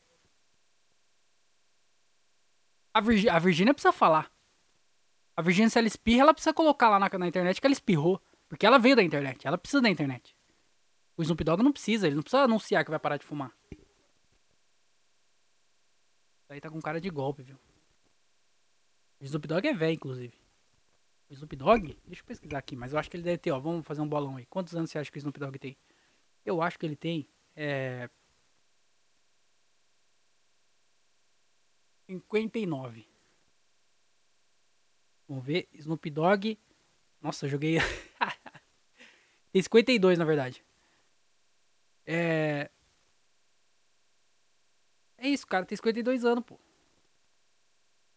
A, 2.94 3.02
Virg 3.02 3.28
a 3.28 3.40
Virgínia 3.40 3.74
precisa 3.74 3.92
falar. 3.92 4.32
A 5.36 5.42
Virgínia, 5.42 5.70
se 5.70 5.80
ela 5.80 5.88
espirra, 5.88 6.22
ela 6.22 6.34
precisa 6.34 6.54
colocar 6.54 6.90
lá 6.90 7.00
na, 7.00 7.10
na 7.18 7.28
internet 7.28 7.60
que 7.60 7.68
ela 7.68 7.74
espirrou. 7.74 8.22
Porque 8.48 8.66
ela 8.66 8.78
veio 8.78 8.96
da 8.96 9.02
internet, 9.02 9.48
ela 9.48 9.58
precisa 9.58 9.82
da 9.82 9.90
internet. 9.90 10.36
O 11.18 11.24
Snoop 11.24 11.44
Dogg 11.44 11.64
não 11.64 11.72
precisa, 11.72 12.06
ele 12.06 12.16
não 12.16 12.22
precisa 12.22 12.44
anunciar 12.44 12.84
que 12.84 12.92
vai 12.92 13.00
parar 13.00 13.18
de 13.18 13.26
fumar. 13.26 13.52
Isso 16.44 16.52
aí 16.52 16.62
tá 16.62 16.70
com 16.70 16.80
cara 16.82 17.02
de 17.02 17.10
golpe, 17.10 17.42
viu? 17.42 17.58
O 19.20 19.24
Snoop 19.24 19.48
Dogg 19.48 19.68
é 19.68 19.74
velho, 19.74 19.94
inclusive. 19.94 20.38
O 21.30 21.34
Snoop 21.34 21.56
Dogg? 21.56 21.98
Deixa 22.06 22.22
eu 22.22 22.26
pesquisar 22.26 22.60
aqui, 22.60 22.76
mas 22.76 22.94
eu 22.94 23.00
acho 23.00 23.10
que 23.10 23.18
ele 23.18 23.24
deve 23.24 23.40
ter, 23.40 23.52
ó. 23.52 23.60
Vamos 23.60 23.86
fazer 23.88 24.02
um 24.02 24.08
bolão 24.08 24.38
aí. 24.38 24.46
Quantos 24.46 24.76
anos 24.76 24.92
você 24.92 25.00
acha 25.00 25.12
que 25.12 25.18
o 25.18 25.20
Snoop 25.20 25.40
Dogg 25.40 25.58
tem? 25.58 25.78
Eu 26.46 26.62
acho 26.62 26.78
que 26.78 26.86
ele 26.86 26.96
tem. 26.96 27.28
É. 27.56 28.10
59. 32.06 33.13
Vamos 35.34 35.48
ver. 35.48 35.68
Snoop 35.74 36.12
Dogg. 36.12 36.60
Nossa, 37.20 37.48
joguei. 37.48 37.78
tem 39.52 39.64
52, 39.64 40.20
na 40.20 40.26
verdade. 40.26 40.64
É. 42.06 42.70
É 45.18 45.28
isso, 45.28 45.48
cara. 45.48 45.66
Tem 45.66 45.76
52 45.76 46.24
anos, 46.24 46.44
pô. 46.44 46.60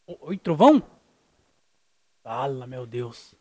Oi, 0.06 0.36
trovão? 0.36 0.82
Fala, 2.22 2.66
meu 2.66 2.84
Deus. 2.84 3.34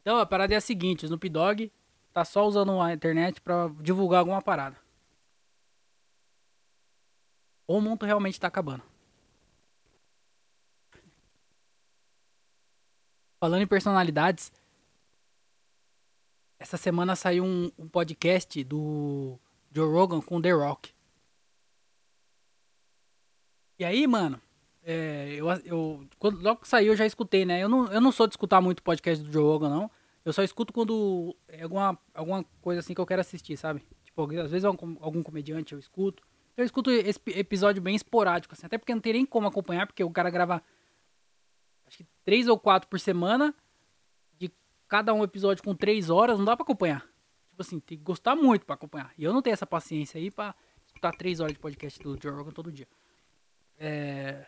Então, 0.00 0.16
a 0.16 0.24
parada 0.24 0.54
é 0.54 0.56
a 0.56 0.60
seguinte: 0.60 1.04
Snoop 1.04 1.28
Dogg 1.28 1.70
tá 2.14 2.24
só 2.24 2.46
usando 2.46 2.80
a 2.80 2.94
internet 2.94 3.42
pra 3.42 3.68
divulgar 3.82 4.20
alguma 4.20 4.40
parada. 4.40 4.78
Ou 7.66 7.76
o 7.76 7.82
mundo 7.82 8.06
realmente 8.06 8.40
tá 8.40 8.48
acabando. 8.48 8.82
Falando 13.38 13.62
em 13.62 13.66
personalidades, 13.66 14.50
essa 16.58 16.76
semana 16.76 17.14
saiu 17.14 17.44
um, 17.44 17.70
um 17.78 17.88
podcast 17.88 18.62
do 18.64 19.38
Joe 19.70 19.92
Rogan 19.92 20.20
com 20.20 20.40
The 20.40 20.52
Rock. 20.52 20.90
E 23.78 23.84
aí, 23.84 24.06
mano, 24.06 24.40
é, 24.82 25.34
eu, 25.34 25.46
eu 25.64 26.08
quando, 26.18 26.40
logo 26.40 26.62
que 26.62 26.68
saiu 26.68 26.92
eu 26.92 26.96
já 26.96 27.04
escutei, 27.04 27.44
né? 27.44 27.62
Eu 27.62 27.68
não, 27.68 27.92
eu 27.92 28.00
não 28.00 28.10
sou 28.10 28.26
de 28.26 28.32
escutar 28.32 28.60
muito 28.60 28.82
podcast 28.82 29.22
do 29.22 29.30
Joe 29.30 29.44
Rogan, 29.44 29.68
não. 29.68 29.90
Eu 30.24 30.32
só 30.32 30.42
escuto 30.42 30.72
quando 30.72 31.36
é 31.46 31.62
alguma, 31.62 31.98
alguma 32.14 32.44
coisa 32.62 32.80
assim 32.80 32.94
que 32.94 33.00
eu 33.00 33.06
quero 33.06 33.20
assistir, 33.20 33.56
sabe? 33.56 33.82
Tipo, 34.04 34.22
às 34.40 34.50
vezes 34.50 34.64
algum, 34.64 34.96
algum 35.00 35.22
comediante 35.22 35.74
eu 35.74 35.78
escuto. 35.78 36.22
Eu 36.56 36.64
escuto 36.64 36.90
esse 36.90 37.20
episódio 37.26 37.82
bem 37.82 37.94
esporádico, 37.94 38.54
assim, 38.54 38.64
até 38.64 38.78
porque 38.78 38.94
não 38.94 39.00
tem 39.00 39.12
nem 39.12 39.26
como 39.26 39.46
acompanhar, 39.46 39.86
porque 39.86 40.02
o 40.02 40.10
cara 40.10 40.30
grava 40.30 40.62
acho 41.86 41.98
que 41.98 42.06
três 42.24 42.48
ou 42.48 42.58
quatro 42.58 42.88
por 42.88 42.98
semana, 42.98 43.54
de 44.38 44.50
cada 44.88 45.14
um 45.14 45.22
episódio 45.22 45.62
com 45.62 45.74
três 45.74 46.10
horas, 46.10 46.38
não 46.38 46.44
dá 46.44 46.56
pra 46.56 46.64
acompanhar. 46.64 47.06
Tipo 47.50 47.62
assim, 47.62 47.80
tem 47.80 47.96
que 47.96 48.04
gostar 48.04 48.36
muito 48.36 48.66
pra 48.66 48.74
acompanhar. 48.74 49.12
E 49.16 49.24
eu 49.24 49.32
não 49.32 49.40
tenho 49.40 49.54
essa 49.54 49.66
paciência 49.66 50.18
aí 50.18 50.30
pra 50.30 50.54
escutar 50.84 51.12
três 51.12 51.40
horas 51.40 51.54
de 51.54 51.58
podcast 51.58 52.02
do 52.02 52.20
Joe 52.20 52.32
Rogan 52.32 52.50
todo 52.50 52.72
dia. 52.72 52.88
É... 53.78 54.46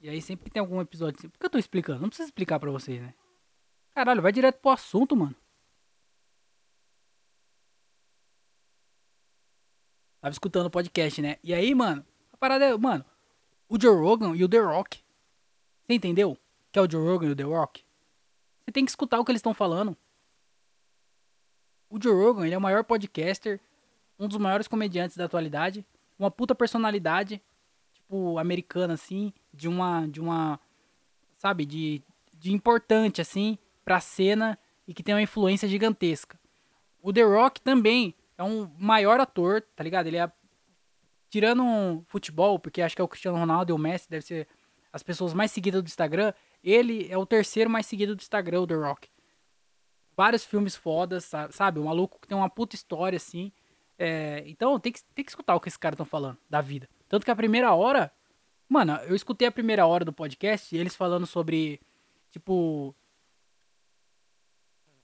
E 0.00 0.08
aí 0.08 0.20
sempre 0.20 0.50
tem 0.50 0.60
algum 0.60 0.80
episódio 0.80 1.18
assim. 1.18 1.28
Por 1.28 1.38
que 1.38 1.46
eu 1.46 1.50
tô 1.50 1.58
explicando? 1.58 2.00
Não 2.00 2.08
precisa 2.08 2.28
explicar 2.28 2.58
pra 2.58 2.70
vocês, 2.70 3.00
né? 3.00 3.14
Caralho, 3.94 4.20
vai 4.20 4.32
direto 4.32 4.60
pro 4.60 4.72
assunto, 4.72 5.16
mano. 5.16 5.36
Tava 10.20 10.32
escutando 10.32 10.66
o 10.66 10.70
podcast, 10.70 11.20
né? 11.20 11.36
E 11.44 11.52
aí, 11.52 11.74
mano, 11.74 12.04
a 12.32 12.36
parada 12.36 12.64
é, 12.64 12.76
mano, 12.76 13.04
o 13.68 13.80
Joe 13.80 13.94
Rogan 13.94 14.34
e 14.34 14.42
o 14.42 14.48
The 14.48 14.58
Rock 14.58 15.03
você 15.86 15.94
entendeu? 15.94 16.36
Que 16.72 16.78
é 16.78 16.82
o 16.82 16.90
Joe 16.90 17.06
Rogan 17.06 17.28
e 17.28 17.30
o 17.30 17.36
The 17.36 17.42
Rock? 17.42 17.82
Você 18.64 18.72
tem 18.72 18.84
que 18.84 18.90
escutar 18.90 19.20
o 19.20 19.24
que 19.24 19.30
eles 19.30 19.40
estão 19.40 19.52
falando. 19.52 19.96
O 21.90 22.02
Joe 22.02 22.14
Rogan, 22.14 22.46
ele 22.46 22.54
é 22.54 22.58
o 22.58 22.60
maior 22.60 22.82
podcaster, 22.84 23.60
um 24.18 24.26
dos 24.26 24.38
maiores 24.38 24.66
comediantes 24.66 25.16
da 25.16 25.26
atualidade, 25.26 25.84
uma 26.18 26.30
puta 26.30 26.54
personalidade, 26.54 27.42
tipo, 27.92 28.38
americana, 28.38 28.94
assim, 28.94 29.32
de 29.52 29.68
uma, 29.68 30.06
de 30.06 30.20
uma, 30.20 30.58
sabe, 31.36 31.66
de, 31.66 32.02
de 32.32 32.52
importante, 32.52 33.20
assim, 33.20 33.58
pra 33.84 34.00
cena 34.00 34.58
e 34.88 34.94
que 34.94 35.02
tem 35.02 35.14
uma 35.14 35.22
influência 35.22 35.68
gigantesca. 35.68 36.38
O 37.02 37.12
The 37.12 37.22
Rock 37.22 37.60
também 37.60 38.14
é 38.38 38.42
um 38.42 38.70
maior 38.78 39.20
ator, 39.20 39.62
tá 39.76 39.84
ligado? 39.84 40.06
Ele 40.06 40.16
é, 40.16 40.30
tirando 41.28 41.62
um 41.62 42.02
futebol, 42.08 42.58
porque 42.58 42.80
acho 42.80 42.96
que 42.96 43.02
é 43.02 43.04
o 43.04 43.08
Cristiano 43.08 43.38
Ronaldo 43.38 43.70
e 43.70 43.74
o 43.74 43.78
Messi, 43.78 44.08
deve 44.08 44.24
ser 44.24 44.48
as 44.94 45.02
pessoas 45.02 45.34
mais 45.34 45.50
seguidas 45.50 45.82
do 45.82 45.88
Instagram, 45.88 46.32
ele 46.62 47.08
é 47.10 47.18
o 47.18 47.26
terceiro 47.26 47.68
mais 47.68 47.84
seguido 47.84 48.14
do 48.14 48.20
Instagram, 48.20 48.60
o 48.60 48.66
The 48.66 48.74
Rock. 48.74 49.08
Vários 50.16 50.44
filmes 50.44 50.76
fodas, 50.76 51.28
sabe? 51.50 51.80
O 51.80 51.84
maluco 51.86 52.20
que 52.20 52.28
tem 52.28 52.38
uma 52.38 52.48
puta 52.48 52.76
história, 52.76 53.16
assim. 53.16 53.50
É, 53.98 54.44
então 54.46 54.78
tem 54.78 54.92
que, 54.92 55.02
tem 55.12 55.24
que 55.24 55.32
escutar 55.32 55.56
o 55.56 55.60
que 55.60 55.66
esses 55.66 55.76
caras 55.76 55.96
estão 55.96 56.06
falando 56.06 56.38
da 56.48 56.60
vida. 56.60 56.88
Tanto 57.08 57.24
que 57.24 57.30
a 57.32 57.34
primeira 57.34 57.74
hora. 57.74 58.12
Mano, 58.68 58.94
eu 59.08 59.16
escutei 59.16 59.48
a 59.48 59.52
primeira 59.52 59.84
hora 59.84 60.04
do 60.04 60.12
podcast 60.12 60.72
e 60.72 60.78
eles 60.78 60.94
falando 60.94 61.26
sobre. 61.26 61.80
Tipo. 62.30 62.94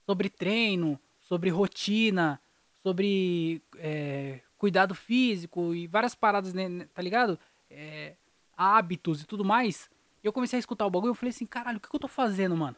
Sobre 0.07 0.31
treino, 0.31 1.01
sobre 1.19 1.51
rotina, 1.51 2.41
sobre 2.81 3.61
é, 3.77 4.41
cuidado 4.57 4.95
físico 4.95 5.75
e 5.75 5.89
várias 5.89 6.15
paradas, 6.15 6.55
né, 6.55 6.87
tá 6.95 7.03
ligado? 7.03 7.37
É, 7.69 8.15
hábitos 8.61 9.23
e 9.23 9.27
tudo 9.27 9.43
mais. 9.43 9.89
Eu 10.23 10.35
comecei 10.35 10.59
a 10.59 10.61
escutar 10.61 10.85
o 10.85 10.91
bagulho 10.91 11.11
e 11.11 11.13
eu 11.13 11.15
falei 11.15 11.31
assim, 11.31 11.47
caralho, 11.47 11.79
o 11.79 11.81
que, 11.81 11.89
que 11.89 11.97
eu 11.97 12.01
tô 12.01 12.09
fazendo, 12.09 12.55
mano? 12.55 12.77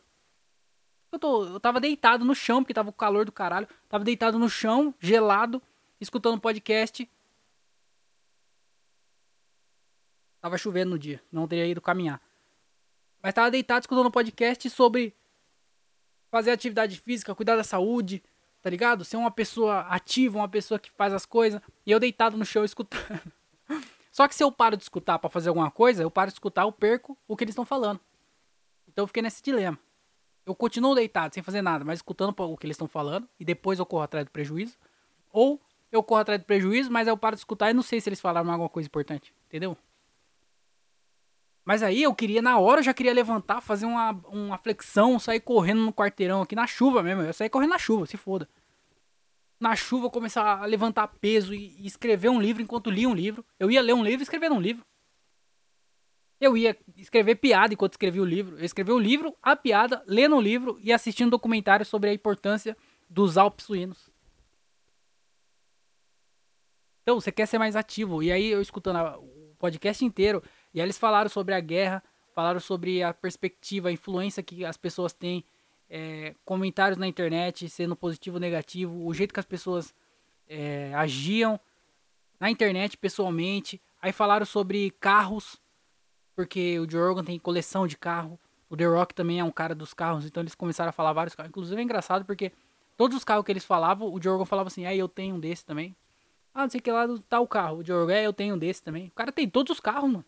Eu, 1.11 1.18
tô, 1.18 1.45
eu 1.45 1.59
tava 1.61 1.80
deitado 1.80 2.24
no 2.24 2.37
chão, 2.37 2.62
porque 2.62 2.72
tava 2.72 2.91
o 2.91 2.93
calor 2.93 3.24
do 3.24 3.33
caralho. 3.33 3.68
Tava 3.89 4.05
deitado 4.05 4.39
no 4.39 4.49
chão, 4.49 4.95
gelado, 5.01 5.61
escutando 6.01 6.41
podcast. 6.41 7.11
Tava 10.41 10.57
chovendo 10.57 10.93
no 10.93 10.99
dia, 10.99 11.20
não 11.33 11.49
teria 11.49 11.66
ido 11.66 11.80
caminhar. 11.80 12.22
Mas 13.20 13.35
tava 13.35 13.51
deitado 13.51 13.83
escutando 13.83 14.11
podcast 14.11 14.70
sobre 14.70 15.14
fazer 16.30 16.53
atividade 16.53 16.99
física, 16.99 17.35
cuidar 17.35 17.57
da 17.57 17.64
saúde, 17.64 18.22
tá 18.62 18.70
ligado? 18.70 19.05
Ser 19.05 19.16
uma 19.16 19.30
pessoa 19.30 19.80
ativa, 19.80 20.39
uma 20.39 20.49
pessoa 20.49 20.78
que 20.78 20.91
faz 20.93 21.12
as 21.12 21.26
coisas. 21.26 21.61
E 21.85 21.91
eu 21.91 22.01
deitado 22.01 22.37
no 22.37 22.45
chão 22.45 22.64
escutando. 22.64 23.20
Só 24.12 24.28
que 24.28 24.34
se 24.34 24.44
eu 24.44 24.52
paro 24.52 24.76
de 24.76 24.82
escutar 24.82 25.18
para 25.18 25.30
fazer 25.30 25.48
alguma 25.48 25.70
coisa, 25.70 26.02
eu 26.02 26.10
paro 26.10 26.28
de 26.28 26.34
escutar, 26.34 26.62
eu 26.62 26.70
perco 26.70 27.16
o 27.26 27.34
que 27.34 27.44
eles 27.44 27.54
estão 27.54 27.64
falando. 27.64 27.98
Então 28.86 29.04
eu 29.04 29.06
fiquei 29.06 29.22
nesse 29.22 29.42
dilema. 29.42 29.78
Eu 30.44 30.54
continuo 30.54 30.94
deitado, 30.94 31.32
sem 31.32 31.42
fazer 31.42 31.62
nada, 31.62 31.82
mas 31.82 32.00
escutando 32.00 32.34
o 32.38 32.56
que 32.58 32.66
eles 32.66 32.74
estão 32.74 32.86
falando, 32.86 33.26
e 33.40 33.44
depois 33.44 33.78
eu 33.78 33.86
corro 33.86 34.02
atrás 34.02 34.26
do 34.26 34.30
prejuízo. 34.30 34.76
Ou 35.30 35.58
eu 35.90 36.02
corro 36.02 36.20
atrás 36.20 36.38
do 36.38 36.44
prejuízo, 36.44 36.92
mas 36.92 37.08
eu 37.08 37.16
paro 37.16 37.34
de 37.34 37.40
escutar 37.40 37.70
e 37.70 37.74
não 37.74 37.82
sei 37.82 38.02
se 38.02 38.08
eles 38.10 38.20
falaram 38.20 38.50
alguma 38.50 38.68
coisa 38.68 38.86
importante. 38.86 39.32
Entendeu? 39.46 39.76
Mas 41.64 41.82
aí 41.82 42.02
eu 42.02 42.14
queria, 42.14 42.42
na 42.42 42.58
hora, 42.58 42.80
eu 42.80 42.84
já 42.84 42.92
queria 42.92 43.14
levantar, 43.14 43.62
fazer 43.62 43.86
uma, 43.86 44.10
uma 44.28 44.58
flexão, 44.58 45.18
sair 45.18 45.40
correndo 45.40 45.80
no 45.80 45.92
quarteirão 45.92 46.42
aqui 46.42 46.54
na 46.54 46.66
chuva 46.66 47.02
mesmo. 47.02 47.22
Eu 47.22 47.32
saí 47.32 47.48
correndo 47.48 47.70
na 47.70 47.78
chuva, 47.78 48.04
se 48.04 48.18
foda 48.18 48.46
na 49.62 49.76
chuva 49.76 50.10
começar 50.10 50.60
a 50.60 50.66
levantar 50.66 51.06
peso 51.06 51.54
e, 51.54 51.86
escrever 51.86 52.28
um 52.28 52.40
livro 52.40 52.60
enquanto 52.60 52.90
lia 52.90 53.08
um 53.08 53.14
livro. 53.14 53.46
Eu 53.60 53.70
ia 53.70 53.80
ler 53.80 53.94
um 53.94 54.02
livro 54.02 54.20
e 54.20 54.24
escrever 54.24 54.50
um 54.50 54.60
livro. 54.60 54.84
Eu 56.40 56.56
ia 56.56 56.76
escrever 56.96 57.36
piada 57.36 57.72
enquanto 57.72 57.92
escrevia 57.92 58.20
o 58.20 58.24
livro. 58.24 58.58
Eu 58.58 58.64
escrevi 58.64 58.90
o 58.90 58.98
livro, 58.98 59.36
a 59.40 59.54
piada, 59.54 60.02
lendo 60.04 60.34
o 60.34 60.40
livro 60.40 60.80
e 60.82 60.92
assistindo 60.92 61.28
um 61.28 61.30
documentário 61.30 61.86
sobre 61.86 62.10
a 62.10 62.12
importância 62.12 62.76
dos 63.08 63.38
Alpes 63.38 63.64
suínos. 63.64 64.10
Então, 67.02 67.20
você 67.20 67.30
quer 67.30 67.46
ser 67.46 67.58
mais 67.58 67.76
ativo. 67.76 68.20
E 68.20 68.32
aí, 68.32 68.46
eu 68.48 68.60
escutando 68.60 68.96
a, 68.96 69.16
o 69.16 69.54
podcast 69.60 70.04
inteiro, 70.04 70.42
e 70.74 70.80
aí 70.80 70.86
eles 70.86 70.98
falaram 70.98 71.30
sobre 71.30 71.54
a 71.54 71.60
guerra, 71.60 72.02
falaram 72.34 72.58
sobre 72.58 73.00
a 73.00 73.14
perspectiva, 73.14 73.90
a 73.90 73.92
influência 73.92 74.42
que 74.42 74.64
as 74.64 74.76
pessoas 74.76 75.12
têm 75.12 75.44
é, 75.95 76.34
comentários 76.43 76.97
na 76.97 77.07
internet, 77.07 77.68
sendo 77.68 77.95
positivo 77.95 78.36
ou 78.36 78.40
negativo, 78.40 79.07
o 79.07 79.12
jeito 79.12 79.34
que 79.34 79.38
as 79.38 79.45
pessoas 79.45 79.95
é, 80.49 80.90
agiam 80.95 81.61
na 82.40 82.51
internet 82.51 82.97
pessoalmente. 82.97 83.78
Aí 84.01 84.11
falaram 84.11 84.47
sobre 84.47 84.90
carros, 84.93 85.61
porque 86.34 86.80
o 86.80 86.90
Joe 86.90 87.22
tem 87.22 87.38
coleção 87.38 87.86
de 87.86 87.99
carro. 87.99 88.40
O 88.70 88.76
The 88.76 88.86
Rock 88.86 89.14
também 89.14 89.38
é 89.38 89.45
um 89.45 89.51
cara 89.51 89.74
dos 89.74 89.93
carros, 89.93 90.24
então 90.24 90.43
eles 90.43 90.55
começaram 90.55 90.88
a 90.88 90.93
falar 90.93 91.12
vários 91.12 91.34
carros. 91.34 91.51
Inclusive 91.51 91.78
é 91.78 91.84
engraçado 91.84 92.24
porque 92.24 92.53
todos 92.97 93.14
os 93.14 93.22
carros 93.22 93.45
que 93.45 93.53
eles 93.53 93.64
falavam, 93.64 94.11
o 94.11 94.20
Joe 94.20 94.47
falava 94.47 94.68
assim: 94.68 94.86
"É, 94.86 94.97
eu 94.97 95.09
tenho 95.09 95.34
um 95.34 95.40
desse 95.40 95.62
também". 95.62 95.95
Ah, 96.55 96.62
não 96.62 96.70
sei 96.70 96.80
que 96.80 96.90
lá 96.90 97.07
tá 97.28 97.38
o 97.38 97.47
carro. 97.47 97.78
O 97.78 97.84
Joe 97.84 98.11
é, 98.11 98.26
eu 98.26 98.32
tenho 98.32 98.55
um 98.55 98.59
desse 98.59 98.82
também. 98.82 99.09
O 99.09 99.12
cara 99.12 99.30
tem 99.30 99.47
todos 99.47 99.72
os 99.72 99.80
carros, 99.80 100.11
mano. 100.11 100.24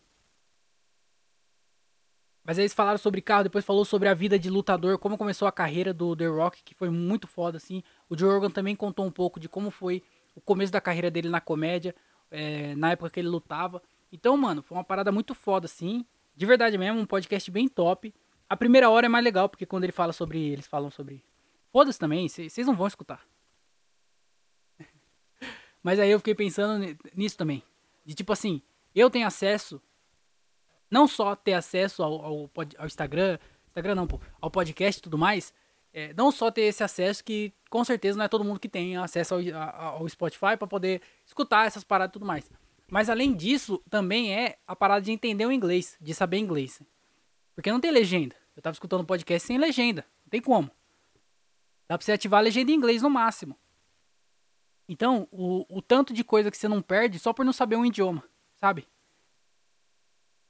Mas 2.45 2.59
eles 2.59 2.75
falaram 2.75 2.99
sobre 2.99 3.21
carro, 3.21 3.43
depois 3.43 3.65
falou 3.65 3.83
sobre 3.83 4.07
a 4.07 4.13
vida 4.13 4.37
de 4.37 4.51
lutador, 4.51 4.99
como 4.99 5.17
começou 5.17 5.47
a 5.47 5.51
carreira 5.51 5.91
do 5.91 6.15
The 6.15 6.27
Rock, 6.27 6.61
que 6.63 6.75
foi 6.75 6.91
muito 6.91 7.25
foda, 7.25 7.57
assim. 7.57 7.81
O 8.07 8.15
Joe 8.15 8.29
Rogan 8.29 8.51
também 8.51 8.75
contou 8.75 9.03
um 9.03 9.11
pouco 9.11 9.39
de 9.39 9.49
como 9.49 9.71
foi 9.71 10.03
o 10.35 10.41
começo 10.41 10.71
da 10.71 10.79
carreira 10.79 11.09
dele 11.09 11.27
na 11.27 11.41
comédia, 11.41 11.95
é, 12.29 12.75
na 12.75 12.91
época 12.91 13.09
que 13.09 13.19
ele 13.19 13.29
lutava. 13.29 13.81
Então, 14.11 14.37
mano, 14.37 14.61
foi 14.61 14.77
uma 14.77 14.83
parada 14.83 15.11
muito 15.11 15.33
foda, 15.33 15.65
assim. 15.65 16.05
De 16.35 16.45
verdade 16.45 16.77
mesmo, 16.77 16.99
um 16.99 17.05
podcast 17.05 17.49
bem 17.49 17.67
top. 17.67 18.13
A 18.47 18.55
primeira 18.55 18.91
hora 18.91 19.07
é 19.07 19.09
mais 19.09 19.23
legal, 19.23 19.49
porque 19.49 19.65
quando 19.65 19.85
ele 19.85 19.91
fala 19.91 20.13
sobre. 20.13 20.39
Eles 20.39 20.67
falam 20.67 20.91
sobre. 20.91 21.25
Foda-se 21.71 21.97
também, 21.97 22.29
vocês 22.29 22.67
não 22.67 22.75
vão 22.75 22.85
escutar. 22.85 23.25
Mas 25.81 25.99
aí 25.99 26.11
eu 26.11 26.19
fiquei 26.19 26.35
pensando 26.35 26.95
nisso 27.15 27.37
também. 27.37 27.63
De 28.05 28.13
tipo 28.13 28.31
assim, 28.31 28.61
eu 28.93 29.09
tenho 29.09 29.25
acesso. 29.25 29.81
Não 30.89 31.07
só 31.07 31.35
ter 31.35 31.53
acesso 31.53 32.03
ao, 32.03 32.23
ao, 32.23 32.51
ao 32.77 32.85
Instagram. 32.85 33.37
Instagram 33.67 33.95
não, 33.95 34.07
pô. 34.07 34.19
Ao 34.39 34.51
podcast 34.51 34.99
e 34.99 35.01
tudo 35.01 35.17
mais. 35.17 35.53
É, 35.93 36.13
não 36.13 36.31
só 36.31 36.51
ter 36.51 36.63
esse 36.63 36.83
acesso 36.83 37.23
que 37.23 37.53
com 37.69 37.83
certeza 37.83 38.17
não 38.17 38.25
é 38.25 38.27
todo 38.27 38.43
mundo 38.43 38.59
que 38.59 38.67
tem 38.67 38.97
acesso 38.97 39.35
ao, 39.35 39.99
ao 40.01 40.09
Spotify 40.09 40.57
para 40.57 40.67
poder 40.67 41.01
escutar 41.25 41.65
essas 41.65 41.83
paradas 41.83 42.11
e 42.11 42.13
tudo 42.13 42.25
mais. 42.25 42.51
Mas 42.89 43.09
além 43.09 43.33
disso, 43.33 43.81
também 43.89 44.33
é 44.33 44.57
a 44.67 44.75
parada 44.75 45.01
de 45.01 45.11
entender 45.11 45.45
o 45.45 45.51
inglês, 45.51 45.97
de 45.99 46.13
saber 46.13 46.37
inglês. 46.37 46.81
Porque 47.55 47.71
não 47.71 47.79
tem 47.79 47.91
legenda. 47.91 48.35
Eu 48.55 48.61
tava 48.61 48.73
escutando 48.73 49.05
podcast 49.05 49.47
sem 49.47 49.57
legenda. 49.57 50.05
Não 50.25 50.29
tem 50.29 50.41
como. 50.41 50.69
Dá 51.87 51.97
pra 51.97 52.05
você 52.05 52.11
ativar 52.11 52.39
a 52.39 52.43
legenda 52.43 52.71
em 52.71 52.75
inglês 52.75 53.01
no 53.01 53.09
máximo. 53.09 53.57
Então, 54.87 55.27
o, 55.31 55.65
o 55.69 55.81
tanto 55.81 56.13
de 56.13 56.23
coisa 56.23 56.51
que 56.51 56.57
você 56.57 56.67
não 56.67 56.81
perde 56.81 57.17
só 57.19 57.33
por 57.33 57.43
não 57.43 57.53
saber 57.53 57.75
um 57.75 57.85
idioma, 57.85 58.23
sabe? 58.55 58.87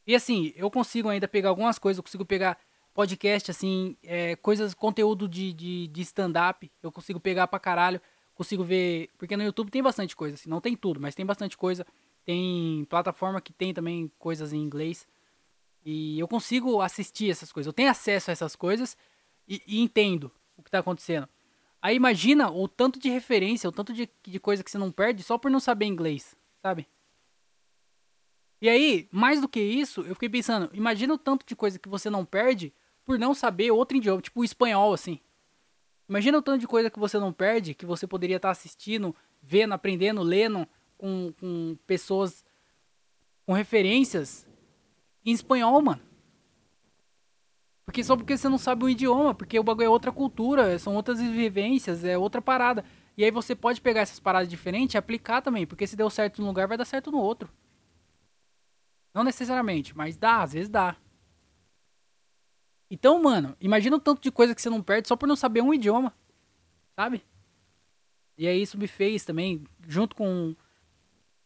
E 0.05 0.15
assim, 0.15 0.53
eu 0.55 0.69
consigo 0.69 1.09
ainda 1.09 1.27
pegar 1.27 1.49
algumas 1.49 1.79
coisas, 1.79 1.97
eu 1.97 2.03
consigo 2.03 2.25
pegar 2.25 2.57
podcast, 2.93 3.51
assim, 3.51 3.97
é, 4.03 4.35
coisas, 4.37 4.73
conteúdo 4.73 5.27
de, 5.27 5.51
de, 5.51 5.87
de 5.87 6.01
stand-up, 6.01 6.71
eu 6.81 6.91
consigo 6.91 7.19
pegar 7.19 7.47
pra 7.47 7.59
caralho, 7.59 7.99
consigo 8.33 8.63
ver, 8.63 9.09
porque 9.17 9.35
no 9.35 9.43
YouTube 9.43 9.69
tem 9.69 9.83
bastante 9.83 10.15
coisa, 10.15 10.35
assim, 10.35 10.49
não 10.49 10.61
tem 10.61 10.75
tudo, 10.77 10.99
mas 10.99 11.13
tem 11.13 11.25
bastante 11.25 11.57
coisa, 11.57 11.85
tem 12.23 12.85
plataforma 12.85 13.41
que 13.41 13.51
tem 13.51 13.73
também 13.73 14.09
coisas 14.17 14.53
em 14.53 14.59
inglês, 14.59 15.05
e 15.83 16.17
eu 16.17 16.27
consigo 16.27 16.81
assistir 16.81 17.29
essas 17.29 17.51
coisas, 17.51 17.67
eu 17.67 17.73
tenho 17.73 17.89
acesso 17.89 18.31
a 18.31 18.33
essas 18.33 18.55
coisas 18.55 18.97
e, 19.47 19.61
e 19.67 19.81
entendo 19.81 20.31
o 20.57 20.63
que 20.63 20.71
tá 20.71 20.79
acontecendo. 20.79 21.27
Aí 21.81 21.95
imagina 21.95 22.49
o 22.49 22.67
tanto 22.67 22.97
de 22.97 23.09
referência, 23.09 23.69
o 23.69 23.73
tanto 23.73 23.93
de, 23.93 24.09
de 24.23 24.39
coisa 24.39 24.63
que 24.63 24.71
você 24.71 24.77
não 24.77 24.91
perde 24.91 25.21
só 25.21 25.37
por 25.37 25.51
não 25.51 25.59
saber 25.59 25.85
inglês, 25.85 26.35
sabe? 26.61 26.87
E 28.65 28.69
aí, 28.69 29.07
mais 29.11 29.39
do 29.39 29.47
que 29.47 29.59
isso, 29.59 30.01
eu 30.01 30.15
fiquei 30.15 30.27
pensando, 30.27 30.71
imagina 30.73 31.13
o 31.13 31.19
tanto 31.19 31.45
de 31.45 31.55
coisa 31.55 31.77
que 31.77 31.87
você 31.87 32.09
não 32.09 32.25
perde 32.25 32.73
por 33.05 33.19
não 33.19 33.31
saber 33.31 33.69
outro 33.69 33.95
idioma, 33.95 34.19
tipo 34.23 34.39
o 34.39 34.43
espanhol, 34.43 34.91
assim. 34.91 35.19
Imagina 36.09 36.39
o 36.39 36.41
tanto 36.41 36.61
de 36.61 36.67
coisa 36.67 36.89
que 36.89 36.97
você 36.97 37.19
não 37.19 37.31
perde, 37.31 37.75
que 37.75 37.85
você 37.85 38.07
poderia 38.07 38.37
estar 38.37 38.49
assistindo, 38.49 39.15
vendo, 39.39 39.75
aprendendo, 39.75 40.23
lendo 40.23 40.67
com, 40.97 41.31
com 41.39 41.77
pessoas 41.85 42.43
com 43.45 43.53
referências 43.53 44.47
em 45.23 45.31
espanhol, 45.31 45.79
mano. 45.79 46.01
Porque 47.85 48.03
só 48.03 48.17
porque 48.17 48.35
você 48.35 48.49
não 48.49 48.57
sabe 48.57 48.83
o 48.83 48.89
idioma, 48.89 49.35
porque 49.35 49.59
o 49.59 49.63
bagulho 49.63 49.85
é 49.85 49.89
outra 49.89 50.11
cultura, 50.11 50.79
são 50.79 50.95
outras 50.95 51.21
vivências, 51.21 52.03
é 52.03 52.17
outra 52.17 52.41
parada. 52.41 52.83
E 53.15 53.23
aí 53.23 53.29
você 53.29 53.53
pode 53.55 53.79
pegar 53.79 54.01
essas 54.01 54.19
paradas 54.19 54.49
diferentes 54.49 54.95
e 54.95 54.97
aplicar 54.97 55.43
também, 55.43 55.67
porque 55.67 55.85
se 55.85 55.95
deu 55.95 56.09
certo 56.09 56.41
num 56.41 56.47
lugar, 56.47 56.67
vai 56.67 56.79
dar 56.79 56.85
certo 56.85 57.11
no 57.11 57.19
outro. 57.19 57.47
Não 59.15 59.23
necessariamente, 59.23 59.95
mas 59.95 60.17
dá, 60.17 60.43
às 60.43 60.51
vezes 60.51 60.67
dá. 60.67 60.97
Então, 62.91 63.23
mano, 63.23 63.55
imagina 63.61 63.95
o 63.95 63.99
tanto 63.99 64.21
de 64.21 64.29
coisa 64.29 64.53
que 64.53 64.61
você 64.61 64.69
não 64.69 64.83
perde 64.83 65.07
só 65.07 65.15
por 65.15 65.25
não 65.25 65.37
saber 65.37 65.61
um 65.61 65.73
idioma. 65.73 66.13
Sabe? 66.97 67.23
E 68.37 68.45
aí 68.45 68.61
isso 68.61 68.77
me 68.77 68.87
fez 68.87 69.23
também, 69.23 69.63
junto 69.87 70.17
com, 70.17 70.53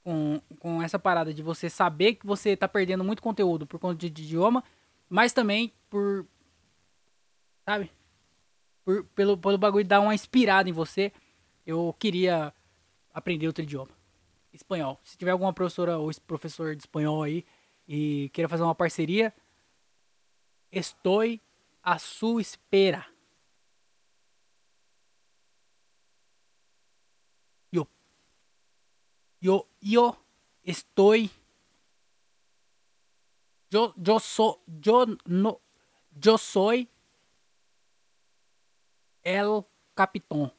com, 0.04 0.42
com 0.60 0.82
essa 0.82 0.98
parada 0.98 1.32
de 1.32 1.44
você 1.44 1.70
saber 1.70 2.16
que 2.16 2.26
você 2.26 2.58
tá 2.58 2.68
perdendo 2.68 3.04
muito 3.04 3.22
conteúdo 3.22 3.68
por 3.68 3.80
conta 3.80 4.00
de, 4.00 4.10
de 4.10 4.24
idioma, 4.24 4.64
mas 5.08 5.32
também 5.32 5.72
por. 5.92 6.26
Sabe? 7.66 7.92
Por, 8.84 9.04
pelo, 9.14 9.38
pelo 9.38 9.60
bagulho 9.60 9.86
dar 9.86 10.00
uma 10.00 10.16
inspirada 10.16 10.68
em 10.68 10.74
você, 10.74 11.14
eu 11.68 11.96
queria 12.00 12.52
aprender 13.14 13.46
outro 13.46 13.64
idioma. 13.64 13.92
Espanhol. 14.52 15.00
Se 15.04 15.16
tiver 15.16 15.30
alguma 15.30 15.54
professora 15.54 16.00
ou 16.00 16.10
professor 16.26 16.76
de 16.76 16.82
espanhol 16.82 17.22
aí 17.22 17.46
e 17.90 18.30
queira 18.30 18.48
fazer 18.48 18.62
uma 18.62 18.76
parceria, 18.76 19.34
estou 20.72 21.24
à 21.82 21.98
sua 21.98 22.40
espera. 22.40 23.04
Eu, 27.74 27.88
eu, 29.42 29.68
eu 29.82 30.16
estou 30.64 31.16
yo, 33.72 33.94
yo, 33.98 34.20
so, 34.20 34.62
yo, 34.86 35.08
no, 35.26 35.60
yo 36.24 36.38
soy 36.38 36.88
el 39.24 39.66
capitão. 39.96 40.52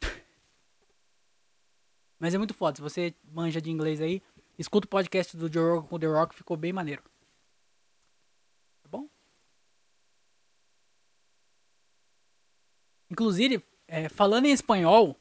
Mas 2.18 2.34
é 2.34 2.38
muito 2.38 2.54
foda. 2.54 2.76
Se 2.76 2.82
você 2.82 3.14
manja 3.24 3.60
de 3.60 3.70
inglês 3.70 4.00
aí, 4.00 4.22
escuta 4.58 4.86
o 4.86 4.90
podcast 4.90 5.36
do 5.36 5.52
Joe 5.52 5.76
Rogan 5.76 5.86
com 5.88 5.98
The 5.98 6.06
Rock, 6.06 6.34
ficou 6.34 6.56
bem 6.56 6.72
maneiro. 6.72 7.02
Tá 8.82 8.88
bom? 8.88 9.08
Inclusive, 13.10 13.64
é, 13.86 14.08
falando 14.08 14.46
em 14.46 14.52
espanhol, 14.52 15.16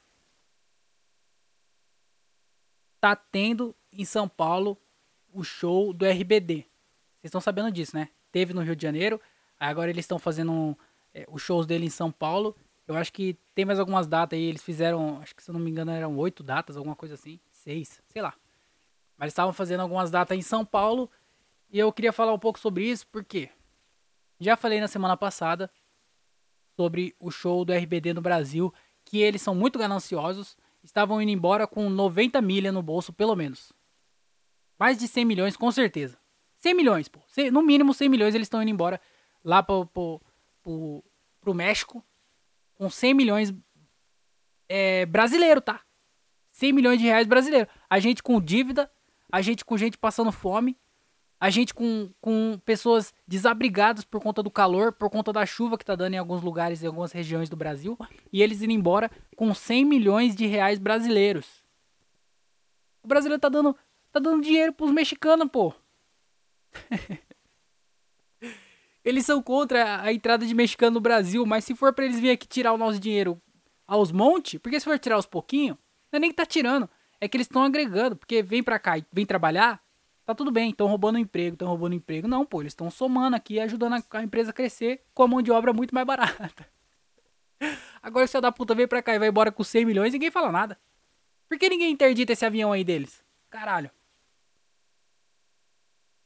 tá 2.99 3.15
tendo 3.15 3.75
em 3.91 4.05
São 4.05 4.29
Paulo 4.29 4.77
o 5.33 5.43
show 5.43 5.93
do 5.93 6.05
RBD. 6.05 6.65
Vocês 7.21 7.25
estão 7.25 7.41
sabendo 7.41 7.71
disso, 7.71 7.95
né? 7.95 8.09
Teve 8.31 8.53
no 8.53 8.61
Rio 8.61 8.75
de 8.75 8.83
Janeiro, 8.83 9.19
agora 9.59 9.89
eles 9.89 10.03
estão 10.03 10.17
fazendo 10.17 10.77
é, 11.13 11.25
os 11.29 11.41
shows 11.41 11.65
dele 11.65 11.85
em 11.85 11.89
São 11.89 12.11
Paulo. 12.11 12.55
Eu 12.87 12.95
acho 12.95 13.11
que 13.13 13.37
tem 13.53 13.65
mais 13.65 13.79
algumas 13.79 14.07
datas 14.07 14.37
aí. 14.37 14.45
Eles 14.45 14.63
fizeram, 14.63 15.21
acho 15.21 15.35
que 15.35 15.43
se 15.43 15.49
eu 15.49 15.53
não 15.53 15.59
me 15.59 15.69
engano, 15.69 15.91
eram 15.91 16.17
oito 16.17 16.43
datas, 16.43 16.75
alguma 16.75 16.95
coisa 16.95 17.15
assim. 17.15 17.39
Seis, 17.51 18.01
sei 18.07 18.21
lá. 18.21 18.33
Mas 19.21 19.33
estavam 19.33 19.53
fazendo 19.53 19.81
algumas 19.81 20.09
datas 20.09 20.35
em 20.35 20.41
São 20.41 20.65
Paulo. 20.65 21.07
E 21.69 21.77
eu 21.77 21.93
queria 21.93 22.11
falar 22.11 22.33
um 22.33 22.39
pouco 22.39 22.57
sobre 22.57 22.83
isso, 22.89 23.05
porque 23.05 23.51
já 24.39 24.57
falei 24.57 24.81
na 24.81 24.87
semana 24.87 25.15
passada 25.15 25.69
sobre 26.75 27.15
o 27.19 27.29
show 27.29 27.63
do 27.63 27.71
RBD 27.71 28.15
no 28.15 28.21
Brasil, 28.21 28.73
que 29.05 29.19
eles 29.19 29.43
são 29.43 29.53
muito 29.53 29.77
gananciosos, 29.77 30.57
estavam 30.83 31.21
indo 31.21 31.29
embora 31.29 31.67
com 31.67 31.87
90 31.87 32.41
milha 32.41 32.71
no 32.71 32.81
bolso, 32.81 33.13
pelo 33.13 33.35
menos. 33.35 33.71
Mais 34.79 34.97
de 34.97 35.07
100 35.07 35.23
milhões, 35.23 35.55
com 35.55 35.71
certeza. 35.71 36.17
100 36.57 36.73
milhões, 36.73 37.07
pô. 37.07 37.19
No 37.53 37.61
mínimo 37.61 37.93
100 37.93 38.09
milhões 38.09 38.33
eles 38.33 38.47
estão 38.47 38.63
indo 38.63 38.71
embora 38.71 38.99
lá 39.43 39.61
pro, 39.61 39.85
pro, 39.85 40.19
pro, 40.63 41.03
pro 41.39 41.53
México 41.53 42.03
com 42.73 42.89
100 42.89 43.13
milhões 43.13 43.53
é, 44.67 45.05
brasileiro, 45.05 45.61
tá? 45.61 45.79
100 46.53 46.73
milhões 46.73 46.97
de 46.99 47.05
reais 47.05 47.27
brasileiro. 47.27 47.69
A 47.87 47.99
gente 47.99 48.23
com 48.23 48.41
dívida, 48.41 48.91
a 49.31 49.41
gente 49.41 49.63
com 49.63 49.77
gente 49.77 49.97
passando 49.97 50.31
fome, 50.31 50.77
a 51.39 51.49
gente 51.49 51.73
com, 51.73 52.11
com 52.21 52.59
pessoas 52.63 53.13
desabrigadas 53.27 54.03
por 54.03 54.21
conta 54.21 54.43
do 54.43 54.51
calor, 54.51 54.93
por 54.93 55.09
conta 55.09 55.33
da 55.33 55.43
chuva 55.43 55.77
que 55.77 55.83
tá 55.83 55.95
dando 55.95 56.13
em 56.13 56.17
alguns 56.17 56.43
lugares, 56.43 56.83
em 56.83 56.87
algumas 56.87 57.11
regiões 57.11 57.49
do 57.49 57.55
Brasil, 57.55 57.97
e 58.31 58.43
eles 58.43 58.61
indo 58.61 58.73
embora 58.73 59.09
com 59.35 59.51
100 59.51 59.85
milhões 59.85 60.35
de 60.35 60.45
reais 60.45 60.77
brasileiros. 60.77 61.63
O 63.01 63.07
brasileiro 63.07 63.41
tá 63.41 63.49
dando, 63.49 63.75
tá 64.11 64.19
dando 64.19 64.43
dinheiro 64.43 64.71
pros 64.71 64.91
mexicanos, 64.91 65.49
pô. 65.49 65.73
eles 69.03 69.25
são 69.25 69.41
contra 69.41 70.01
a 70.03 70.13
entrada 70.13 70.45
de 70.45 70.53
mexicano 70.53 70.93
no 70.95 71.01
Brasil, 71.01 71.43
mas 71.45 71.65
se 71.65 71.73
for 71.73 71.91
para 71.91 72.05
eles 72.05 72.19
virem 72.19 72.33
aqui 72.33 72.47
tirar 72.47 72.71
o 72.73 72.77
nosso 72.77 72.99
dinheiro 72.99 73.41
aos 73.87 74.11
montes, 74.11 74.59
porque 74.59 74.79
se 74.79 74.85
for 74.85 74.99
tirar 74.99 75.15
aos 75.15 75.25
pouquinho, 75.25 75.75
não 76.11 76.17
é 76.17 76.19
nem 76.19 76.29
que 76.29 76.35
tá 76.35 76.45
tirando, 76.45 76.87
é 77.21 77.27
que 77.27 77.37
eles 77.37 77.45
estão 77.45 77.63
agregando, 77.63 78.15
porque 78.15 78.41
vem 78.41 78.63
pra 78.63 78.79
cá 78.79 78.97
e 78.97 79.05
vem 79.13 79.27
trabalhar, 79.27 79.79
tá 80.25 80.33
tudo 80.33 80.51
bem, 80.51 80.71
estão 80.71 80.87
roubando 80.87 81.19
emprego, 81.19 81.53
estão 81.53 81.67
roubando 81.67 81.93
emprego. 81.93 82.27
Não, 82.27 82.43
pô, 82.43 82.61
eles 82.61 82.71
estão 82.71 82.89
somando 82.89 83.35
aqui, 83.35 83.59
ajudando 83.59 83.93
a, 83.93 84.17
a, 84.17 84.23
empresa 84.23 84.49
a 84.49 84.53
crescer 84.53 85.03
com 85.13 85.21
a 85.21 85.27
mão 85.27 85.41
de 85.41 85.51
obra 85.51 85.71
muito 85.71 85.93
mais 85.93 86.05
barata. 86.05 86.67
Agora 88.01 88.25
o 88.25 88.41
da 88.41 88.51
puta 88.51 88.73
vem 88.73 88.87
pra 88.87 89.03
cá 89.03 89.13
e 89.13 89.19
vai 89.19 89.27
embora 89.27 89.51
com 89.51 89.63
100 89.63 89.85
milhões, 89.85 90.13
ninguém 90.13 90.31
fala 90.31 90.51
nada. 90.51 90.77
Por 91.47 91.59
que 91.59 91.69
ninguém 91.69 91.91
interdita 91.91 92.33
esse 92.33 92.43
avião 92.43 92.71
aí 92.71 92.83
deles? 92.83 93.23
Caralho. 93.49 93.91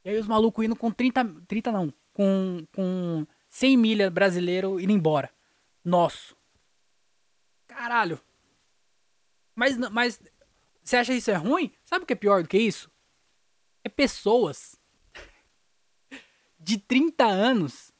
E 0.05 0.09
aí 0.09 0.17
os 0.17 0.27
malucos 0.27 0.63
indo 0.63 0.75
com 0.75 0.91
30. 0.91 1.25
30 1.47 1.71
não. 1.71 1.93
Com, 2.13 2.65
com 2.73 3.25
100 3.49 3.75
milha 3.75 4.09
brasileiro 4.09 4.79
indo 4.79 4.93
embora. 4.93 5.29
Nosso. 5.83 6.37
Caralho. 7.67 8.21
Mas, 9.55 9.75
mas 9.77 10.21
você 10.85 10.97
acha 10.97 11.13
isso 11.13 11.31
é 11.31 11.33
ruim? 11.33 11.71
Sabe 11.83 12.03
o 12.03 12.05
que 12.05 12.13
é 12.13 12.15
pior 12.15 12.43
do 12.43 12.47
que 12.47 12.59
isso? 12.59 12.91
É 13.83 13.89
pessoas 13.89 14.79
de 16.59 16.77
30 16.77 17.25
anos 17.25 17.91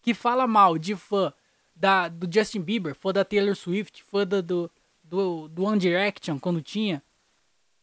que 0.00 0.14
fala 0.14 0.46
mal 0.46 0.78
de 0.78 0.94
fã 0.94 1.32
da, 1.74 2.08
do 2.08 2.32
Justin 2.32 2.60
Bieber, 2.60 2.94
fã 2.94 3.12
da 3.12 3.24
Taylor 3.24 3.56
Swift, 3.56 4.04
fã 4.04 4.24
do, 4.24 4.40
do, 4.40 4.70
do, 5.02 5.48
do 5.48 5.64
One 5.64 5.80
Direction 5.80 6.38
quando 6.38 6.62
tinha, 6.62 7.02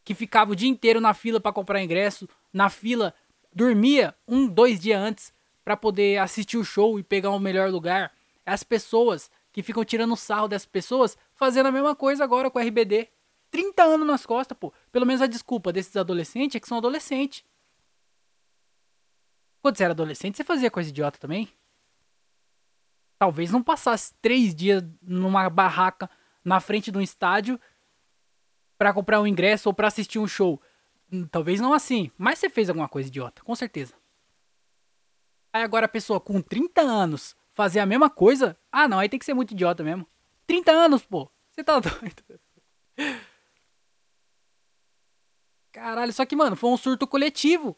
que 0.02 0.14
ficava 0.14 0.52
o 0.52 0.56
dia 0.56 0.70
inteiro 0.70 1.02
na 1.02 1.12
fila 1.12 1.38
para 1.38 1.52
comprar 1.52 1.82
ingresso, 1.82 2.26
na 2.50 2.70
fila 2.70 3.14
dormia 3.54 4.14
um, 4.26 4.46
dois 4.46 4.80
dias 4.80 5.00
antes 5.00 5.34
para 5.62 5.76
poder 5.76 6.18
assistir 6.18 6.56
o 6.56 6.64
show 6.64 6.98
e 6.98 7.02
pegar 7.02 7.30
o 7.30 7.38
melhor 7.38 7.70
lugar. 7.70 8.10
As 8.46 8.62
pessoas 8.62 9.30
que 9.52 9.62
ficam 9.62 9.84
tirando 9.84 10.16
sarro 10.16 10.48
dessas 10.48 10.66
pessoas 10.66 11.16
fazendo 11.34 11.66
a 11.66 11.72
mesma 11.72 11.94
coisa 11.94 12.24
agora 12.24 12.50
com 12.50 12.58
o 12.58 12.62
RBD. 12.62 13.08
30 13.50 13.82
anos 13.82 14.06
nas 14.06 14.26
costas, 14.26 14.56
pô. 14.56 14.72
Pelo 14.92 15.06
menos 15.06 15.22
a 15.22 15.26
desculpa 15.26 15.72
desses 15.72 15.96
adolescentes 15.96 16.56
é 16.56 16.60
que 16.60 16.68
são 16.68 16.78
adolescentes. 16.78 17.44
Quando 19.62 19.76
você 19.76 19.84
era 19.84 19.92
adolescente, 19.92 20.36
você 20.36 20.44
fazia 20.44 20.70
coisa 20.70 20.90
idiota 20.90 21.18
também? 21.18 21.52
Talvez 23.18 23.50
não 23.50 23.62
passasse 23.62 24.14
três 24.20 24.54
dias 24.54 24.84
numa 25.02 25.48
barraca 25.48 26.08
na 26.44 26.60
frente 26.60 26.92
de 26.92 26.98
um 26.98 27.00
estádio 27.00 27.58
para 28.78 28.92
comprar 28.92 29.20
um 29.20 29.26
ingresso 29.26 29.68
ou 29.68 29.74
para 29.74 29.88
assistir 29.88 30.18
um 30.18 30.28
show. 30.28 30.60
Hum, 31.10 31.26
talvez 31.26 31.60
não 31.60 31.72
assim, 31.72 32.10
mas 32.18 32.38
você 32.38 32.50
fez 32.50 32.68
alguma 32.68 32.88
coisa 32.88 33.08
idiota, 33.08 33.42
com 33.42 33.54
certeza. 33.54 33.94
Aí 35.52 35.62
agora 35.62 35.86
a 35.86 35.88
pessoa 35.88 36.20
com 36.20 36.40
30 36.42 36.82
anos 36.82 37.34
fazer 37.52 37.80
a 37.80 37.86
mesma 37.86 38.10
coisa, 38.10 38.56
ah 38.70 38.86
não, 38.86 38.98
aí 38.98 39.08
tem 39.08 39.18
que 39.18 39.24
ser 39.24 39.34
muito 39.34 39.52
idiota 39.52 39.82
mesmo. 39.82 40.06
30 40.46 40.70
anos, 40.70 41.04
pô. 41.04 41.30
Você 41.50 41.64
tá 41.64 41.80
doido. 41.80 42.40
Caralho, 45.76 46.10
só 46.10 46.24
que, 46.24 46.34
mano, 46.34 46.56
foi 46.56 46.70
um 46.70 46.76
surto 46.78 47.06
coletivo. 47.06 47.76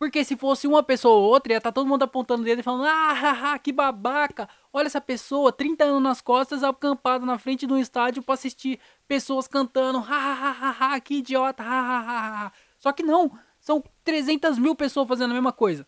Porque 0.00 0.24
se 0.24 0.36
fosse 0.36 0.66
uma 0.66 0.82
pessoa 0.82 1.14
ou 1.14 1.30
outra, 1.30 1.52
ia 1.52 1.58
estar 1.58 1.70
tá 1.70 1.74
todo 1.74 1.86
mundo 1.86 2.02
apontando 2.02 2.42
o 2.42 2.44
dedo 2.44 2.58
e 2.58 2.62
falando: 2.62 2.86
ah, 2.86 3.12
haha, 3.12 3.56
que 3.56 3.70
babaca! 3.70 4.48
Olha 4.72 4.88
essa 4.88 5.00
pessoa, 5.00 5.52
30 5.52 5.84
anos 5.84 6.02
nas 6.02 6.20
costas, 6.20 6.64
acampada 6.64 7.24
na 7.24 7.38
frente 7.38 7.68
de 7.68 7.72
um 7.72 7.78
estádio 7.78 8.20
para 8.20 8.34
assistir 8.34 8.80
pessoas 9.06 9.46
cantando: 9.46 10.00
hahaha, 10.00 11.00
que 11.00 11.14
idiota, 11.18 11.62
hahaha. 11.62 12.52
Só 12.80 12.90
que 12.90 13.04
não, 13.04 13.30
são 13.60 13.80
300 14.02 14.58
mil 14.58 14.74
pessoas 14.74 15.06
fazendo 15.06 15.30
a 15.30 15.34
mesma 15.34 15.52
coisa. 15.52 15.86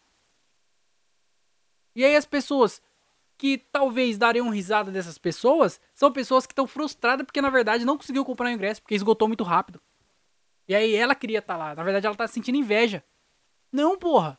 E 1.92 2.04
aí 2.04 2.14
as 2.14 2.24
pessoas 2.24 2.80
que 3.36 3.58
talvez 3.58 4.16
dariam 4.16 4.48
risada 4.48 4.92
dessas 4.92 5.18
pessoas 5.18 5.80
são 5.92 6.12
pessoas 6.12 6.46
que 6.46 6.52
estão 6.52 6.68
frustradas 6.68 7.26
porque 7.26 7.42
na 7.42 7.50
verdade 7.50 7.84
não 7.84 7.96
conseguiu 7.96 8.24
comprar 8.24 8.46
o 8.46 8.52
ingresso 8.52 8.80
porque 8.80 8.94
esgotou 8.94 9.26
muito 9.26 9.42
rápido. 9.42 9.80
E 10.70 10.74
aí 10.76 10.94
ela 10.94 11.16
queria 11.16 11.40
estar 11.40 11.54
tá 11.54 11.58
lá, 11.58 11.74
na 11.74 11.82
verdade 11.82 12.06
ela 12.06 12.14
tá 12.14 12.28
sentindo 12.28 12.56
inveja. 12.56 13.02
Não, 13.72 13.98
porra. 13.98 14.38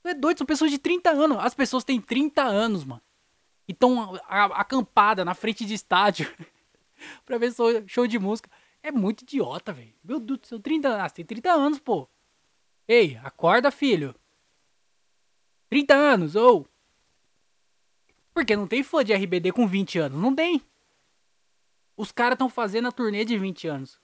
Tu 0.00 0.10
é 0.10 0.14
doido, 0.14 0.38
são 0.38 0.46
pessoas 0.46 0.70
de 0.70 0.78
30 0.78 1.10
anos. 1.10 1.36
As 1.40 1.52
pessoas 1.52 1.82
têm 1.82 2.00
30 2.00 2.44
anos, 2.44 2.84
mano. 2.84 3.02
E 3.66 3.74
tão 3.74 4.14
acampada 4.28 5.24
na 5.24 5.34
frente 5.34 5.64
de 5.64 5.74
estádio 5.74 6.32
pra 7.26 7.38
ver 7.38 7.52
show 7.88 8.06
de 8.06 8.20
música. 8.20 8.48
É 8.84 8.92
muito 8.92 9.22
idiota, 9.22 9.72
velho. 9.72 9.92
Meu 10.04 10.20
Deus 10.20 10.38
do 10.38 10.46
céu, 10.46 10.60
30 10.60 10.86
anos. 10.86 11.00
Ah, 11.00 11.10
tem 11.10 11.24
30 11.24 11.50
anos, 11.50 11.80
pô. 11.80 12.08
Ei, 12.86 13.16
acorda, 13.24 13.72
filho. 13.72 14.14
30 15.70 15.92
anos, 15.92 16.36
ou. 16.36 16.68
Porque 18.32 18.54
não 18.54 18.68
tem 18.68 18.84
fã 18.84 19.04
de 19.04 19.12
RBD 19.12 19.50
com 19.50 19.66
20 19.66 19.98
anos. 19.98 20.22
Não 20.22 20.32
tem. 20.32 20.62
Os 21.96 22.12
caras 22.12 22.36
estão 22.36 22.48
fazendo 22.48 22.86
a 22.86 22.92
turnê 22.92 23.24
de 23.24 23.36
20 23.36 23.66
anos. 23.66 24.01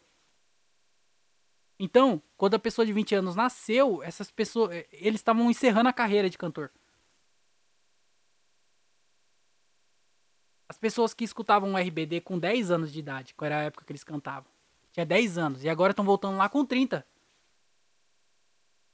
Então, 1.78 2.20
quando 2.36 2.54
a 2.54 2.58
pessoa 2.58 2.84
de 2.84 2.92
20 2.92 3.14
anos 3.14 3.36
nasceu, 3.36 4.02
essas 4.02 4.30
pessoas, 4.30 4.72
eh, 4.72 4.88
eles 4.90 5.20
estavam 5.20 5.48
encerrando 5.48 5.88
a 5.88 5.92
carreira 5.92 6.28
de 6.28 6.36
cantor. 6.36 6.72
As 10.68 10.76
pessoas 10.76 11.14
que 11.14 11.24
escutavam 11.24 11.72
o 11.72 11.76
RBD 11.78 12.20
com 12.20 12.38
10 12.38 12.70
anos 12.70 12.92
de 12.92 12.98
idade, 12.98 13.32
qual 13.34 13.46
era 13.46 13.58
a 13.58 13.62
época 13.62 13.84
que 13.84 13.92
eles 13.92 14.04
cantavam. 14.04 14.50
Tinha 14.92 15.06
10 15.06 15.38
anos 15.38 15.64
e 15.64 15.68
agora 15.68 15.92
estão 15.92 16.04
voltando 16.04 16.36
lá 16.36 16.48
com 16.48 16.64
30. 16.64 17.06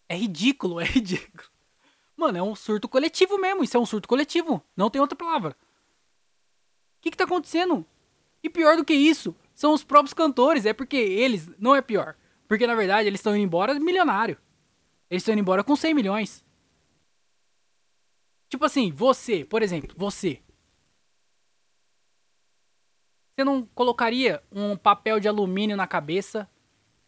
É 0.08 0.14
ridículo, 0.14 0.78
é 0.80 0.84
ridículo. 0.84 1.48
Mano, 2.16 2.38
é 2.38 2.42
um 2.42 2.54
surto 2.54 2.88
coletivo 2.88 3.38
mesmo. 3.38 3.64
Isso 3.64 3.76
é 3.76 3.80
um 3.80 3.86
surto 3.86 4.08
coletivo. 4.08 4.62
Não 4.76 4.90
tem 4.90 5.00
outra 5.00 5.16
palavra. 5.16 5.56
O 6.98 7.02
que, 7.02 7.10
que 7.10 7.16
tá 7.16 7.24
acontecendo? 7.24 7.84
E 8.42 8.48
pior 8.48 8.76
do 8.76 8.84
que 8.84 8.94
isso, 8.94 9.34
são 9.54 9.72
os 9.72 9.82
próprios 9.82 10.14
cantores. 10.14 10.64
É 10.66 10.72
porque 10.72 10.96
eles. 10.96 11.50
Não 11.58 11.74
é 11.74 11.82
pior. 11.82 12.16
Porque 12.54 12.68
na 12.68 12.76
verdade 12.76 13.08
eles 13.08 13.18
estão 13.18 13.34
indo 13.34 13.42
embora 13.42 13.74
milionário. 13.80 14.38
Eles 15.10 15.22
estão 15.22 15.32
indo 15.32 15.40
embora 15.40 15.64
com 15.64 15.74
100 15.74 15.92
milhões. 15.92 16.44
Tipo 18.48 18.64
assim, 18.64 18.92
você, 18.92 19.44
por 19.44 19.60
exemplo, 19.60 19.92
você. 19.98 20.40
Você 23.34 23.42
não 23.42 23.66
colocaria 23.66 24.40
um 24.52 24.76
papel 24.76 25.18
de 25.18 25.26
alumínio 25.26 25.76
na 25.76 25.88
cabeça, 25.88 26.48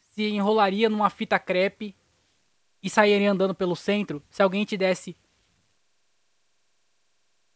se 0.00 0.24
enrolaria 0.26 0.90
numa 0.90 1.10
fita 1.10 1.38
crepe 1.38 1.94
e 2.82 2.90
sairia 2.90 3.30
andando 3.30 3.54
pelo 3.54 3.76
centro 3.76 4.20
se 4.28 4.42
alguém 4.42 4.64
te 4.64 4.76
desse, 4.76 5.16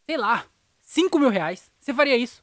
sei 0.09 0.17
lá, 0.17 0.47
5 0.79 1.19
mil 1.19 1.29
reais? 1.29 1.73
Você 1.81 1.93
faria 1.93 2.17
isso? 2.17 2.41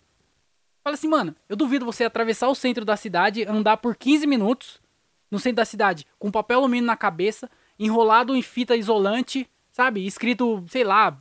Fala 0.84 0.96
assim, 0.96 1.08
mano, 1.08 1.34
eu 1.48 1.56
duvido 1.56 1.86
você 1.86 2.04
atravessar 2.04 2.50
o 2.50 2.56
centro 2.56 2.84
da 2.84 2.98
cidade, 2.98 3.46
andar 3.46 3.78
por 3.78 3.96
15 3.96 4.28
minutos 4.28 4.86
no 5.30 5.40
centro 5.40 5.58
da 5.58 5.66
cidade, 5.66 6.06
com 6.18 6.32
papel 6.32 6.60
alumínio 6.60 6.86
na 6.86 6.98
cabeça, 6.98 7.50
enrolado 7.78 8.36
em 8.36 8.42
fita 8.42 8.76
isolante, 8.76 9.50
sabe? 9.72 10.06
Escrito, 10.06 10.64
sei 10.70 10.84
lá, 10.84 11.20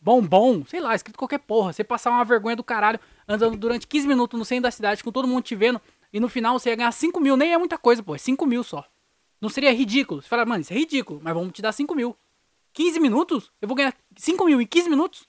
bombom, 0.00 0.64
sei 0.66 0.80
lá, 0.80 0.94
escrito 0.94 1.18
qualquer 1.18 1.38
porra. 1.38 1.72
Você 1.72 1.82
passar 1.82 2.10
uma 2.10 2.24
vergonha 2.24 2.54
do 2.54 2.62
caralho 2.62 3.00
andando 3.26 3.56
durante 3.56 3.86
15 3.86 4.06
minutos 4.06 4.38
no 4.38 4.44
centro 4.44 4.64
da 4.64 4.70
cidade 4.70 5.02
com 5.02 5.10
todo 5.10 5.26
mundo 5.26 5.42
te 5.42 5.56
vendo 5.56 5.80
e 6.12 6.20
no 6.20 6.28
final 6.28 6.58
você 6.58 6.70
ia 6.70 6.76
ganhar 6.76 6.92
5 6.92 7.20
mil, 7.20 7.36
nem 7.36 7.52
é 7.52 7.58
muita 7.58 7.76
coisa, 7.76 8.02
pô, 8.02 8.14
é 8.14 8.18
5 8.18 8.46
mil 8.46 8.62
só. 8.62 8.86
Não 9.40 9.48
seria 9.48 9.72
ridículo? 9.72 10.22
Você 10.22 10.28
fala, 10.28 10.46
mano, 10.46 10.60
isso 10.60 10.72
é 10.72 10.76
ridículo, 10.76 11.20
mas 11.22 11.34
vamos 11.34 11.52
te 11.52 11.60
dar 11.60 11.72
5 11.72 11.94
mil. 11.94 12.16
15 12.72 13.00
minutos? 13.00 13.50
Eu 13.60 13.66
vou 13.66 13.76
ganhar 13.76 13.94
5 14.14 14.44
mil 14.44 14.60
em 14.60 14.66
15 14.66 14.88
minutos? 14.88 15.28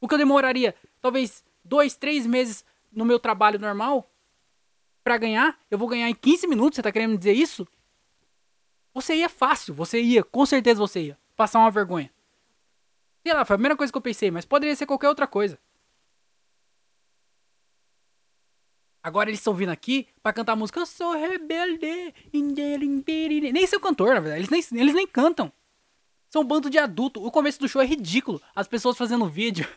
O 0.00 0.06
que 0.06 0.14
eu 0.14 0.18
demoraria 0.18 0.74
talvez 1.00 1.42
2, 1.64 1.96
3 1.96 2.26
meses 2.26 2.64
no 2.92 3.04
meu 3.04 3.18
trabalho 3.18 3.58
normal, 3.58 4.08
para 5.02 5.18
ganhar, 5.18 5.58
eu 5.70 5.78
vou 5.78 5.88
ganhar 5.88 6.08
em 6.08 6.14
15 6.14 6.46
minutos, 6.46 6.76
você 6.76 6.82
tá 6.82 6.92
querendo 6.92 7.18
dizer 7.18 7.32
isso? 7.32 7.66
Você 8.94 9.16
ia 9.16 9.28
fácil, 9.28 9.74
você 9.74 10.00
ia, 10.00 10.22
com 10.22 10.44
certeza 10.44 10.78
você 10.78 11.00
ia. 11.00 11.18
Passar 11.36 11.58
uma 11.60 11.70
vergonha. 11.70 12.10
Sei 13.22 13.32
lá, 13.32 13.44
foi 13.44 13.54
a 13.54 13.58
primeira 13.58 13.76
coisa 13.76 13.92
que 13.92 13.96
eu 13.96 14.02
pensei, 14.02 14.30
mas 14.30 14.44
poderia 14.44 14.76
ser 14.76 14.86
qualquer 14.86 15.08
outra 15.08 15.26
coisa. 15.26 15.58
Agora 19.02 19.28
eles 19.28 19.40
estão 19.40 19.54
vindo 19.54 19.70
aqui 19.70 20.06
para 20.22 20.32
cantar 20.32 20.52
a 20.52 20.56
música 20.56 20.78
Eu 20.78 20.86
sou 20.86 21.12
rebelde. 21.12 22.14
Nem 23.52 23.66
seu 23.66 23.80
cantor, 23.80 24.14
na 24.14 24.20
verdade. 24.20 24.42
Eles 24.42 24.70
nem, 24.70 24.80
eles 24.80 24.94
nem 24.94 25.06
cantam. 25.06 25.52
São 26.30 26.42
um 26.42 26.44
bando 26.44 26.70
de 26.70 26.78
adulto. 26.78 27.24
O 27.24 27.30
começo 27.30 27.58
do 27.58 27.68
show 27.68 27.82
é 27.82 27.84
ridículo. 27.84 28.40
As 28.54 28.68
pessoas 28.68 28.96
fazendo 28.96 29.28
vídeo 29.28 29.68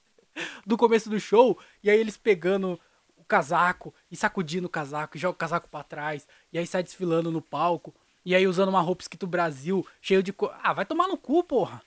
do 0.66 0.76
começo 0.76 1.08
do 1.08 1.18
show. 1.18 1.58
E 1.82 1.88
aí 1.88 1.98
eles 1.98 2.18
pegando 2.18 2.78
casaco 3.26 3.94
e 4.10 4.16
sacudindo 4.16 4.66
o 4.66 4.70
casaco 4.70 5.16
e 5.16 5.20
joga 5.20 5.34
o 5.34 5.38
casaco 5.38 5.68
para 5.68 5.84
trás 5.84 6.26
e 6.52 6.58
aí 6.58 6.66
sai 6.66 6.82
desfilando 6.82 7.30
no 7.30 7.42
palco 7.42 7.94
e 8.24 8.34
aí 8.34 8.46
usando 8.46 8.70
uma 8.70 8.80
roupa 8.80 9.02
escrito 9.02 9.26
Brasil, 9.26 9.86
cheio 10.00 10.22
de 10.22 10.32
co... 10.32 10.50
Ah, 10.62 10.72
vai 10.72 10.84
tomar 10.84 11.06
no 11.06 11.16
cu, 11.16 11.44
porra. 11.44 11.80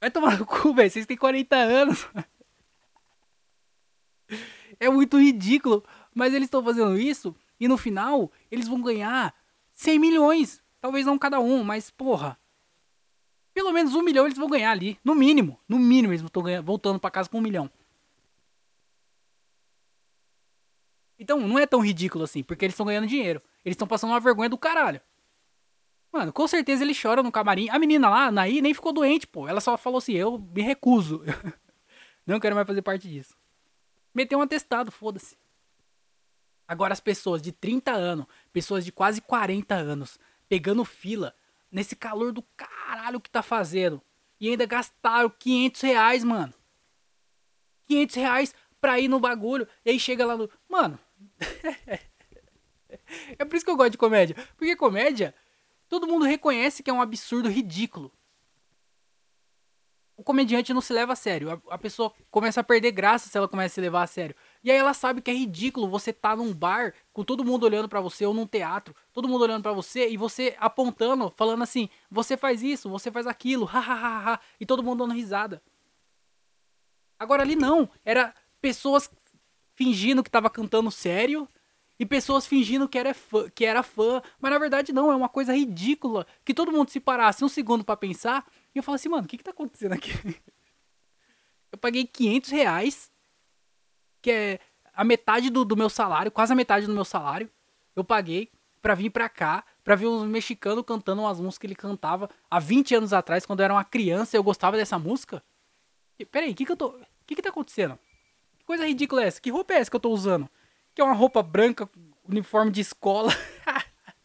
Vai 0.00 0.12
tomar 0.12 0.38
no 0.38 0.46
cu, 0.46 0.72
velho. 0.72 0.88
Vocês 0.88 1.06
têm 1.06 1.16
40 1.16 1.56
anos. 1.56 2.06
é 4.78 4.88
muito 4.88 5.18
ridículo, 5.18 5.82
mas 6.14 6.32
eles 6.32 6.46
estão 6.46 6.62
fazendo 6.62 6.96
isso 6.96 7.34
e 7.58 7.66
no 7.66 7.76
final 7.76 8.30
eles 8.48 8.68
vão 8.68 8.80
ganhar 8.80 9.34
100 9.74 9.98
milhões. 9.98 10.62
Talvez 10.80 11.04
não 11.04 11.18
cada 11.18 11.40
um, 11.40 11.64
mas 11.64 11.90
porra. 11.90 12.38
Pelo 13.52 13.72
menos 13.72 13.94
um 13.94 14.02
milhão 14.02 14.26
eles 14.26 14.38
vão 14.38 14.48
ganhar 14.48 14.70
ali. 14.70 15.00
No 15.02 15.16
mínimo. 15.16 15.58
No 15.68 15.78
mínimo 15.78 16.12
eles 16.12 16.22
estão 16.22 16.44
voltando 16.62 17.00
para 17.00 17.10
casa 17.10 17.28
com 17.28 17.38
um 17.38 17.42
milhão. 17.42 17.68
Então 21.18 21.40
não 21.40 21.58
é 21.58 21.66
tão 21.66 21.80
ridículo 21.80 22.24
assim, 22.24 22.42
porque 22.42 22.64
eles 22.64 22.74
estão 22.74 22.86
ganhando 22.86 23.06
dinheiro. 23.06 23.42
Eles 23.64 23.74
estão 23.74 23.88
passando 23.88 24.10
uma 24.10 24.20
vergonha 24.20 24.48
do 24.48 24.58
caralho. 24.58 25.00
Mano, 26.12 26.32
com 26.32 26.46
certeza 26.46 26.82
eles 26.82 26.96
choram 26.96 27.22
no 27.22 27.32
camarim. 27.32 27.68
A 27.68 27.78
menina 27.78 28.08
lá, 28.08 28.30
Naí, 28.30 28.62
nem 28.62 28.72
ficou 28.72 28.92
doente, 28.92 29.26
pô. 29.26 29.48
Ela 29.48 29.60
só 29.60 29.76
falou 29.76 29.98
assim: 29.98 30.12
eu 30.12 30.38
me 30.38 30.62
recuso. 30.62 31.22
não 32.26 32.40
quero 32.40 32.54
mais 32.54 32.66
fazer 32.66 32.82
parte 32.82 33.08
disso. 33.08 33.36
Meteu 34.14 34.38
um 34.38 34.42
atestado, 34.42 34.90
foda-se. 34.90 35.36
Agora 36.66 36.92
as 36.92 37.00
pessoas 37.00 37.40
de 37.40 37.52
30 37.52 37.92
anos, 37.92 38.26
pessoas 38.52 38.84
de 38.84 38.90
quase 38.90 39.20
40 39.20 39.74
anos, 39.74 40.18
pegando 40.48 40.84
fila, 40.84 41.34
nesse 41.70 41.94
calor 41.94 42.32
do 42.32 42.42
caralho 42.56 43.20
que 43.20 43.30
tá 43.30 43.42
fazendo. 43.42 44.02
E 44.40 44.50
ainda 44.50 44.66
gastaram 44.66 45.30
500 45.30 45.80
reais, 45.82 46.24
mano. 46.24 46.52
500 47.86 48.16
reais 48.16 48.54
pra 48.80 48.98
ir 48.98 49.08
no 49.08 49.20
bagulho. 49.20 49.68
E 49.84 49.90
aí 49.90 50.00
chega 50.00 50.26
lá 50.26 50.36
no. 50.36 50.50
Mano, 50.68 50.98
é 53.38 53.44
por 53.44 53.56
isso 53.56 53.64
que 53.64 53.70
eu 53.70 53.76
gosto 53.76 53.92
de 53.92 53.98
comédia. 53.98 54.36
Porque 54.56 54.76
comédia, 54.76 55.34
todo 55.88 56.06
mundo 56.06 56.24
reconhece 56.24 56.82
que 56.82 56.90
é 56.90 56.92
um 56.92 57.02
absurdo 57.02 57.48
ridículo. 57.48 58.12
O 60.16 60.24
comediante 60.24 60.72
não 60.72 60.80
se 60.80 60.94
leva 60.94 61.12
a 61.12 61.16
sério. 61.16 61.62
A, 61.68 61.76
pessoa 61.76 62.10
começa 62.30 62.60
a 62.60 62.64
perder 62.64 62.90
graça 62.90 63.28
se 63.28 63.36
ela 63.36 63.46
começa 63.46 63.72
a 63.72 63.74
se 63.74 63.80
levar 63.82 64.02
a 64.02 64.06
sério. 64.06 64.34
E 64.64 64.70
aí 64.70 64.76
ela 64.76 64.94
sabe 64.94 65.20
que 65.20 65.30
é 65.30 65.34
ridículo 65.34 65.86
você 65.86 66.10
tá 66.10 66.34
num 66.34 66.54
bar 66.54 66.94
com 67.12 67.22
todo 67.22 67.44
mundo 67.44 67.64
olhando 67.64 67.86
para 67.86 68.00
você 68.00 68.24
ou 68.24 68.32
num 68.32 68.46
teatro, 68.46 68.96
todo 69.12 69.28
mundo 69.28 69.42
olhando 69.42 69.62
para 69.62 69.72
você 69.72 70.08
e 70.08 70.16
você 70.16 70.56
apontando, 70.58 71.30
falando 71.36 71.62
assim: 71.62 71.90
"Você 72.10 72.34
faz 72.34 72.62
isso, 72.62 72.88
você 72.88 73.12
faz 73.12 73.26
aquilo", 73.26 73.66
hahaha, 73.68 74.40
e 74.58 74.64
todo 74.64 74.82
mundo 74.82 75.00
dando 75.00 75.14
risada. 75.14 75.62
Agora 77.18 77.42
ali 77.42 77.54
não, 77.54 77.88
era 78.02 78.34
pessoas 78.60 79.10
fingindo 79.76 80.24
que 80.24 80.30
tava 80.30 80.50
cantando 80.50 80.90
sério 80.90 81.48
e 81.98 82.04
pessoas 82.04 82.46
fingindo 82.46 82.88
que 82.88 82.98
era 82.98 83.14
fã, 83.14 83.48
que 83.50 83.64
era 83.64 83.82
fã, 83.82 84.20
mas 84.40 84.50
na 84.50 84.58
verdade 84.58 84.92
não, 84.92 85.12
é 85.12 85.14
uma 85.14 85.28
coisa 85.28 85.54
ridícula 85.54 86.26
que 86.44 86.52
todo 86.52 86.72
mundo 86.72 86.90
se 86.90 86.98
parasse 86.98 87.44
um 87.44 87.48
segundo 87.48 87.84
para 87.84 87.96
pensar 87.96 88.44
e 88.74 88.78
eu 88.78 88.82
falo 88.82 88.96
assim, 88.96 89.08
mano, 89.08 89.24
o 89.24 89.28
que 89.28 89.36
que 89.36 89.44
tá 89.44 89.52
acontecendo 89.52 89.92
aqui? 89.92 90.10
Eu 91.72 91.78
paguei 91.78 92.06
500 92.06 92.50
reais 92.50 93.12
que 94.22 94.30
é 94.30 94.60
a 94.94 95.04
metade 95.04 95.50
do, 95.50 95.62
do 95.62 95.76
meu 95.76 95.90
salário, 95.90 96.32
quase 96.32 96.52
a 96.52 96.56
metade 96.56 96.86
do 96.86 96.94
meu 96.94 97.04
salário, 97.04 97.50
eu 97.94 98.02
paguei 98.02 98.50
pra 98.80 98.94
vir 98.94 99.10
pra 99.10 99.28
cá, 99.28 99.62
pra 99.84 99.94
ver 99.94 100.06
uns 100.06 100.24
mexicanos 100.26 100.84
cantando 100.86 101.22
umas 101.22 101.38
músicas 101.38 101.58
que 101.58 101.66
ele 101.66 101.74
cantava 101.74 102.30
há 102.50 102.58
20 102.58 102.94
anos 102.94 103.12
atrás, 103.12 103.44
quando 103.44 103.60
eu 103.60 103.64
era 103.64 103.74
uma 103.74 103.84
criança 103.84 104.36
eu 104.36 104.42
gostava 104.42 104.76
dessa 104.76 104.98
música. 104.98 105.42
E, 106.18 106.24
peraí, 106.24 106.52
o 106.52 106.54
que 106.54 106.64
que 106.64 106.72
eu 106.72 106.76
tô... 106.76 106.88
O 106.88 107.04
que 107.26 107.34
que 107.34 107.42
tá 107.42 107.50
acontecendo? 107.50 107.98
Coisa 108.66 108.84
ridícula 108.84 109.22
é 109.22 109.28
essa? 109.28 109.40
Que 109.40 109.48
roupa 109.48 109.74
é 109.74 109.78
essa 109.78 109.88
que 109.88 109.96
eu 109.96 110.00
tô 110.00 110.10
usando? 110.10 110.50
Que 110.92 111.00
é 111.00 111.04
uma 111.04 111.14
roupa 111.14 111.40
branca, 111.40 111.88
uniforme 112.28 112.72
de 112.72 112.80
escola. 112.80 113.30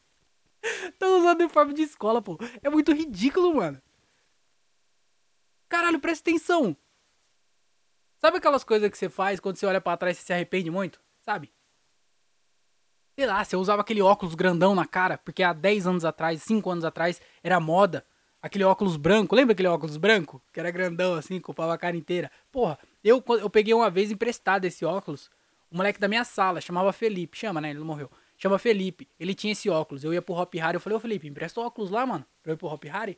tô 0.97 1.19
usando 1.19 1.41
uniforme 1.41 1.73
de 1.73 1.83
escola, 1.83 2.21
pô. 2.21 2.39
É 2.63 2.69
muito 2.69 2.91
ridículo, 2.91 3.55
mano. 3.55 3.79
Caralho, 5.69 5.99
presta 5.99 6.29
atenção. 6.29 6.75
Sabe 8.17 8.37
aquelas 8.37 8.63
coisas 8.63 8.89
que 8.89 8.97
você 8.97 9.09
faz 9.09 9.39
quando 9.39 9.57
você 9.57 9.65
olha 9.65 9.79
para 9.79 9.95
trás 9.95 10.19
e 10.19 10.23
se 10.23 10.33
arrepende 10.33 10.71
muito? 10.71 10.99
Sabe? 11.21 11.51
Sei 13.15 13.27
lá, 13.27 13.43
você 13.43 13.55
usava 13.55 13.81
aquele 13.81 14.01
óculos 14.01 14.33
grandão 14.33 14.73
na 14.73 14.85
cara, 14.85 15.19
porque 15.19 15.43
há 15.43 15.53
10 15.53 15.85
anos 15.85 16.05
atrás, 16.05 16.41
5 16.41 16.67
anos 16.69 16.83
atrás, 16.83 17.21
era 17.43 17.59
moda. 17.59 18.03
Aquele 18.41 18.63
óculos 18.63 18.97
branco, 18.97 19.35
lembra 19.35 19.53
aquele 19.53 19.67
óculos 19.67 19.97
branco? 19.97 20.41
Que 20.51 20.59
era 20.59 20.71
grandão 20.71 21.13
assim, 21.13 21.37
ocupava 21.37 21.75
a 21.75 21.77
cara 21.77 21.95
inteira. 21.95 22.31
Porra, 22.51 22.79
eu, 23.09 23.23
eu 23.39 23.49
peguei 23.49 23.73
uma 23.73 23.89
vez 23.89 24.11
emprestado 24.11 24.65
esse 24.65 24.85
óculos. 24.85 25.29
O 25.71 25.77
moleque 25.77 25.99
da 25.99 26.07
minha 26.07 26.23
sala, 26.23 26.59
chamava 26.61 26.91
Felipe, 26.91 27.37
chama, 27.37 27.61
né? 27.61 27.69
Ele 27.69 27.79
não 27.79 27.85
morreu. 27.85 28.09
Chama 28.37 28.59
Felipe. 28.59 29.07
Ele 29.19 29.33
tinha 29.33 29.53
esse 29.53 29.69
óculos. 29.69 30.03
Eu 30.03 30.13
ia 30.13 30.21
pro 30.21 30.35
Hop 30.35 30.53
Harry, 30.55 30.75
eu 30.75 30.81
falei, 30.81 30.97
ô 30.97 30.99
Felipe, 30.99 31.27
empresta 31.27 31.59
o 31.59 31.63
óculos 31.63 31.89
lá, 31.89 32.05
mano, 32.05 32.25
pra 32.43 32.51
eu 32.51 32.55
ir 32.55 32.57
pro 32.57 32.67
Hop 32.67 32.83
Harry. 32.85 33.17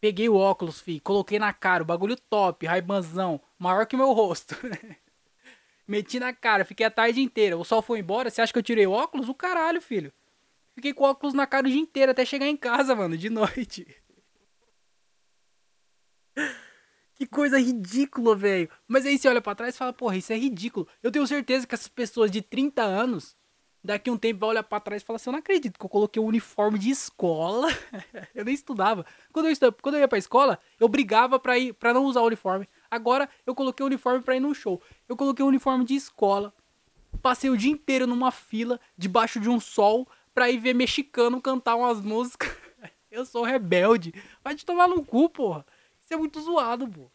Peguei 0.00 0.28
o 0.28 0.34
óculos, 0.36 0.80
fi, 0.80 0.98
coloquei 0.98 1.38
na 1.38 1.52
cara, 1.52 1.84
o 1.84 1.86
bagulho 1.86 2.16
top, 2.16 2.66
raibanzão, 2.66 3.40
maior 3.56 3.86
que 3.86 3.94
o 3.94 3.98
meu 3.98 4.12
rosto. 4.12 4.56
Meti 5.86 6.18
na 6.18 6.32
cara, 6.32 6.64
fiquei 6.64 6.84
a 6.84 6.90
tarde 6.90 7.20
inteira. 7.20 7.56
O 7.56 7.64
sol 7.64 7.80
foi 7.80 8.00
embora, 8.00 8.28
você 8.28 8.42
acha 8.42 8.52
que 8.52 8.58
eu 8.58 8.64
tirei 8.64 8.86
o 8.86 8.90
óculos? 8.90 9.28
O 9.28 9.34
caralho, 9.34 9.80
filho. 9.80 10.12
Fiquei 10.74 10.92
com 10.92 11.04
o 11.04 11.06
óculos 11.06 11.34
na 11.34 11.46
cara 11.46 11.66
o 11.66 11.70
dia 11.70 11.80
inteiro 11.80 12.10
até 12.10 12.24
chegar 12.24 12.48
em 12.48 12.56
casa, 12.56 12.96
mano, 12.96 13.16
de 13.16 13.30
noite. 13.30 13.86
Que 17.22 17.26
coisa 17.26 17.56
ridícula, 17.56 18.34
velho. 18.34 18.68
Mas 18.88 19.06
aí 19.06 19.16
você 19.16 19.28
olha 19.28 19.40
para 19.40 19.54
trás 19.54 19.76
e 19.76 19.78
fala, 19.78 19.92
porra, 19.92 20.16
isso 20.16 20.32
é 20.32 20.36
ridículo. 20.36 20.88
Eu 21.00 21.12
tenho 21.12 21.24
certeza 21.24 21.64
que 21.64 21.72
essas 21.72 21.86
pessoas 21.86 22.32
de 22.32 22.42
30 22.42 22.82
anos 22.82 23.36
Daqui 23.84 24.10
um 24.10 24.16
tempo 24.16 24.40
vai 24.40 24.50
olhar 24.50 24.62
pra 24.62 24.78
trás 24.78 25.02
e 25.02 25.04
falar 25.04 25.16
assim: 25.16 25.28
Eu 25.28 25.32
não 25.32 25.40
acredito 25.40 25.76
que 25.76 25.84
eu 25.84 25.88
coloquei 25.88 26.22
um 26.22 26.26
uniforme 26.26 26.78
de 26.78 26.90
escola. 26.90 27.68
eu 28.32 28.44
nem 28.44 28.54
estudava. 28.54 29.04
Quando 29.32 29.46
eu, 29.46 29.52
estudava, 29.52 29.76
quando 29.82 29.96
eu 29.96 30.00
ia 30.00 30.06
pra 30.06 30.18
escola, 30.18 30.56
eu 30.78 30.88
brigava 30.88 31.36
pra, 31.36 31.58
ir, 31.58 31.72
pra 31.72 31.92
não 31.92 32.04
usar 32.04 32.20
o 32.20 32.26
uniforme. 32.26 32.68
Agora 32.88 33.28
eu 33.44 33.56
coloquei 33.56 33.82
o 33.82 33.86
uniforme 33.86 34.22
pra 34.22 34.36
ir 34.36 34.40
num 34.40 34.54
show. 34.54 34.80
Eu 35.08 35.16
coloquei 35.16 35.44
o 35.44 35.48
uniforme 35.48 35.84
de 35.84 35.96
escola. 35.96 36.54
Passei 37.20 37.50
o 37.50 37.56
dia 37.56 37.72
inteiro 37.72 38.06
numa 38.06 38.30
fila, 38.30 38.78
debaixo 38.96 39.40
de 39.40 39.48
um 39.48 39.58
sol, 39.58 40.08
pra 40.32 40.48
ir 40.48 40.58
ver 40.58 40.74
mexicano 40.74 41.42
cantar 41.42 41.74
umas 41.74 42.00
músicas. 42.00 42.56
eu 43.10 43.24
sou 43.24 43.42
rebelde. 43.42 44.14
Vai 44.44 44.54
te 44.54 44.64
tomar 44.64 44.86
no 44.86 45.04
cu, 45.04 45.28
porra. 45.28 45.66
Isso 46.12 46.16
é 46.18 46.18
muito 46.18 46.42
zoado, 46.42 46.86
pô. 46.86 47.10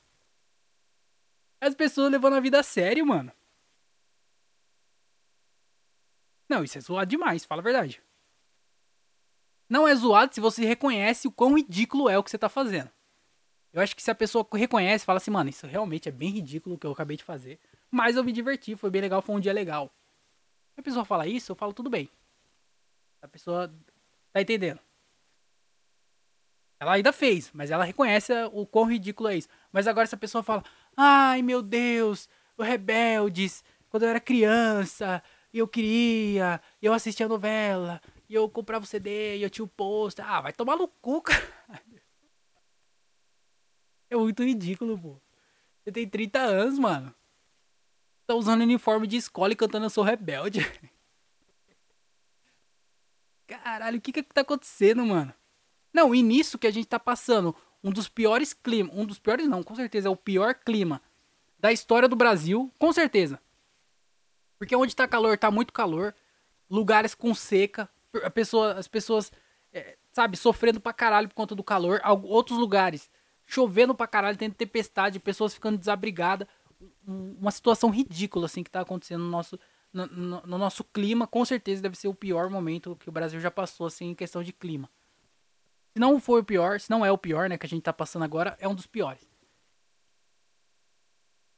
As 1.62 1.76
pessoas 1.76 2.12
levando 2.12 2.34
a 2.34 2.40
vida 2.40 2.60
a 2.60 2.64
sério, 2.64 3.06
mano. 3.06 3.32
Não, 6.50 6.64
isso 6.64 6.80
é 6.80 6.82
zoado 6.82 7.08
demais, 7.08 7.46
fala 7.46 7.62
a 7.62 7.64
verdade. 7.64 8.02
Não 9.70 9.88
é 9.88 9.94
zoado 9.94 10.34
se 10.34 10.42
você 10.42 10.66
reconhece 10.66 11.28
o 11.28 11.32
quão 11.32 11.56
ridículo 11.56 12.10
é 12.10 12.18
o 12.18 12.24
que 12.24 12.32
você 12.32 12.40
tá 12.40 12.50
fazendo. 12.50 12.90
Eu 13.72 13.84
acho 13.84 13.96
que 13.96 14.02
se 14.02 14.10
a 14.10 14.16
pessoa 14.16 14.48
reconhece, 14.54 15.06
fala 15.06 15.18
assim, 15.18 15.30
mano, 15.30 15.52
isso 15.52 15.68
realmente 15.68 16.10
é 16.10 16.12
bem 16.12 16.32
ridículo 16.32 16.74
o 16.74 16.80
que 16.80 16.88
eu 16.88 16.92
acabei 16.92 17.18
de 17.18 17.24
fazer. 17.24 17.60
Mas 17.92 18.16
eu 18.16 18.24
me 18.24 18.32
diverti, 18.32 18.76
foi 18.76 18.90
bem 18.90 19.02
legal, 19.02 19.22
foi 19.22 19.36
um 19.36 19.40
dia 19.40 19.54
legal. 19.54 19.94
Se 20.74 20.80
a 20.80 20.84
pessoa 20.84 21.06
fala 21.06 21.28
isso, 21.28 21.52
eu 21.52 21.56
falo 21.56 21.72
tudo 21.72 21.88
bem. 21.88 22.10
A 23.22 23.28
pessoa 23.28 23.72
tá 24.34 24.42
entendendo. 24.42 24.80
Ela 26.80 26.94
ainda 26.94 27.12
fez, 27.12 27.52
mas 27.54 27.72
ela 27.72 27.84
reconhece 27.84 28.32
o 28.52 28.66
quão 28.66 28.86
ridículo 28.86 29.30
é 29.30 29.38
isso. 29.38 29.48
Mas 29.72 29.88
agora 29.88 30.06
se 30.06 30.16
a 30.16 30.18
pessoa 30.18 30.44
fala, 30.44 30.64
ai 30.96 31.42
meu 31.42 31.62
Deus, 31.62 32.30
o 32.58 32.64
rebeldes, 32.64 33.64
quando 33.90 34.04
eu 34.04 34.10
era 34.10 34.20
criança, 34.20 35.24
eu 35.54 35.68
queria, 35.68 36.62
eu 36.82 36.94
assistia 36.94 37.26
a 37.26 37.30
novela, 37.30 38.02
e 38.30 38.36
eu 38.36 38.50
comprava 38.50 38.84
o 38.84 38.88
CD, 38.88 39.38
e 39.38 39.44
eu 39.44 39.50
tinha 39.50 39.66
o 39.66 39.68
pôster. 39.68 40.26
Ah, 40.28 40.42
vai 40.42 40.54
tomar 40.54 40.76
no 40.76 40.88
cu, 40.88 41.22
cara. 41.24 41.42
É 44.10 44.16
muito 44.16 44.44
ridículo, 44.44 44.98
pô. 45.00 45.20
Você 45.84 45.92
tem 45.92 46.08
30 46.08 46.40
anos, 46.40 46.78
mano. 46.78 47.14
Tá 48.26 48.36
usando 48.36 48.62
uniforme 48.62 49.08
de 49.08 49.18
escola 49.18 49.54
e 49.54 49.56
cantando 49.56 49.86
Eu 49.86 49.90
Sou 49.90 50.04
Rebelde. 50.04 50.60
Caralho, 53.48 53.98
o 53.98 54.02
que 54.02 54.12
que 54.12 54.24
tá 54.24 54.42
acontecendo, 54.42 55.06
mano? 55.06 55.34
Não, 55.98 56.14
e 56.14 56.22
nisso 56.22 56.60
que 56.60 56.68
a 56.68 56.72
gente 56.72 56.86
tá 56.86 57.00
passando 57.00 57.56
um 57.84 57.90
dos 57.90 58.08
piores 58.08 58.54
climas, 58.54 58.96
um 58.96 59.04
dos 59.04 59.18
piores 59.18 59.48
não, 59.48 59.64
com 59.64 59.74
certeza 59.74 60.08
é 60.08 60.12
o 60.12 60.16
pior 60.16 60.54
clima 60.54 61.02
da 61.58 61.72
história 61.72 62.08
do 62.08 62.16
Brasil, 62.16 62.72
com 62.78 62.94
certeza. 62.94 63.42
Porque 64.60 64.76
onde 64.76 64.96
tá 64.96 65.08
calor, 65.08 65.40
tá 65.40 65.50
muito 65.50 65.74
calor. 65.74 66.14
Lugares 66.70 67.16
com 67.16 67.34
seca. 67.34 67.90
A 68.24 68.30
pessoa, 68.30 68.74
as 68.74 68.88
pessoas, 68.88 69.32
é, 69.74 69.98
sabe, 70.12 70.38
sofrendo 70.38 70.80
pra 70.80 70.94
caralho 70.94 71.30
por 71.30 71.34
conta 71.34 71.56
do 71.56 71.64
calor. 71.64 72.00
Outros 72.26 72.60
lugares 72.60 73.10
chovendo 73.44 73.96
pra 73.96 74.06
caralho, 74.06 74.38
tendo 74.38 74.54
tempestade, 74.54 75.20
pessoas 75.20 75.56
ficando 75.56 75.80
desabrigadas. 75.80 76.48
Uma 77.08 77.50
situação 77.50 77.90
ridícula, 77.90 78.46
assim, 78.46 78.62
que 78.62 78.70
tá 78.70 78.82
acontecendo 78.82 79.24
no 79.24 79.32
nosso, 79.32 79.60
no, 79.92 80.06
no, 80.06 80.42
no, 80.46 80.58
nosso 80.60 80.84
clima. 80.84 81.26
Com 81.26 81.44
certeza 81.44 81.82
deve 81.82 81.98
ser 81.98 82.08
o 82.08 82.14
pior 82.14 82.52
momento 82.52 82.96
que 83.00 83.10
o 83.10 83.12
Brasil 83.12 83.40
já 83.40 83.50
passou, 83.50 83.88
assim, 83.88 84.12
em 84.12 84.16
questão 84.16 84.44
de 84.44 84.54
clima. 84.54 84.88
Se 85.98 86.00
não 86.00 86.20
foi 86.20 86.42
o 86.42 86.44
pior, 86.44 86.80
se 86.80 86.92
não 86.92 87.04
é 87.04 87.12
o 87.12 87.18
pior, 87.18 87.50
né, 87.50 87.58
que 87.58 87.66
a 87.66 87.70
gente 87.70 87.82
tá 87.82 87.92
passando 87.92 88.22
agora, 88.22 88.56
é 88.60 88.68
um 88.68 88.76
dos 88.76 88.86
piores. 88.86 89.28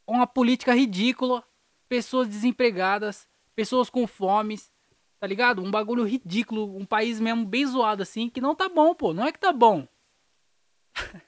Uma 0.07 0.25
política 0.25 0.73
ridícula, 0.73 1.43
pessoas 1.89 2.25
desempregadas, 2.25 3.27
pessoas 3.53 3.89
com 3.89 4.07
fomes, 4.07 4.71
tá 5.19 5.27
ligado? 5.27 5.61
Um 5.61 5.69
bagulho 5.69 6.05
ridículo, 6.05 6.73
um 6.73 6.85
país 6.85 7.19
mesmo 7.19 7.45
bem 7.45 7.65
zoado 7.65 8.01
assim, 8.01 8.29
que 8.29 8.39
não 8.39 8.55
tá 8.55 8.69
bom, 8.69 8.95
pô. 8.95 9.13
Não 9.13 9.27
é 9.27 9.33
que 9.33 9.39
tá 9.39 9.51
bom. 9.51 9.85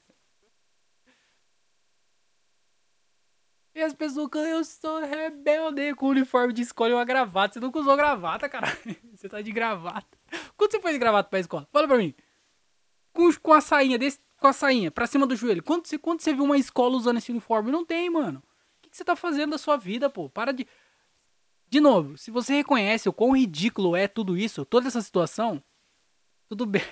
e 3.76 3.82
as 3.82 3.94
pessoas, 3.94 4.30
eu 4.34 4.64
sou 4.64 5.02
rebelde 5.02 5.94
com 5.96 6.08
uniforme 6.08 6.54
de 6.54 6.62
escola 6.62 6.92
e 6.92 6.94
uma 6.94 7.04
gravata. 7.04 7.56
Você 7.56 7.60
nunca 7.60 7.78
usou 7.78 7.98
gravata, 7.98 8.48
cara. 8.48 8.68
Você 9.14 9.28
tá 9.28 9.42
de 9.42 9.52
gravata. 9.52 10.18
Quando 10.56 10.72
você 10.72 10.80
foi 10.80 10.94
de 10.94 10.98
gravata 10.98 11.30
pra 11.30 11.42
escola? 11.42 11.68
Fala 11.74 11.90
pra 11.90 11.98
mim. 11.98 12.16
Com, 13.14 13.34
com 13.36 13.54
a 13.54 13.62
sainha 13.62 13.98
desse, 13.98 14.20
com 14.40 14.48
a 14.48 14.54
sainha 14.54 14.92
pra 14.92 15.08
cima 15.08 15.28
do 15.28 15.36
joelho. 15.36 15.64
Quando 15.64 15.86
você, 15.86 15.98
quando 15.98 16.22
você 16.22 16.34
viu 16.34 16.44
uma 16.44 16.58
escola 16.58 16.96
usando 16.96 17.18
esse 17.18 17.32
uniforme? 17.32 17.72
Não 17.72 17.86
tem, 17.86 18.10
mano 18.10 18.42
que 18.92 18.98
você 18.98 19.06
tá 19.06 19.16
fazendo 19.16 19.52
da 19.52 19.58
sua 19.58 19.78
vida, 19.78 20.10
pô? 20.10 20.30
Para 20.30 20.52
de. 20.52 20.68
De 21.68 21.80
novo, 21.80 22.18
se 22.18 22.30
você 22.30 22.54
reconhece 22.54 23.08
o 23.08 23.14
quão 23.14 23.36
ridículo 23.36 23.96
é 23.96 24.06
tudo 24.06 24.38
isso, 24.38 24.66
toda 24.66 24.90
essa 24.90 25.02
situação, 25.02 25.64
tudo 26.50 26.66
bem. 26.68 26.84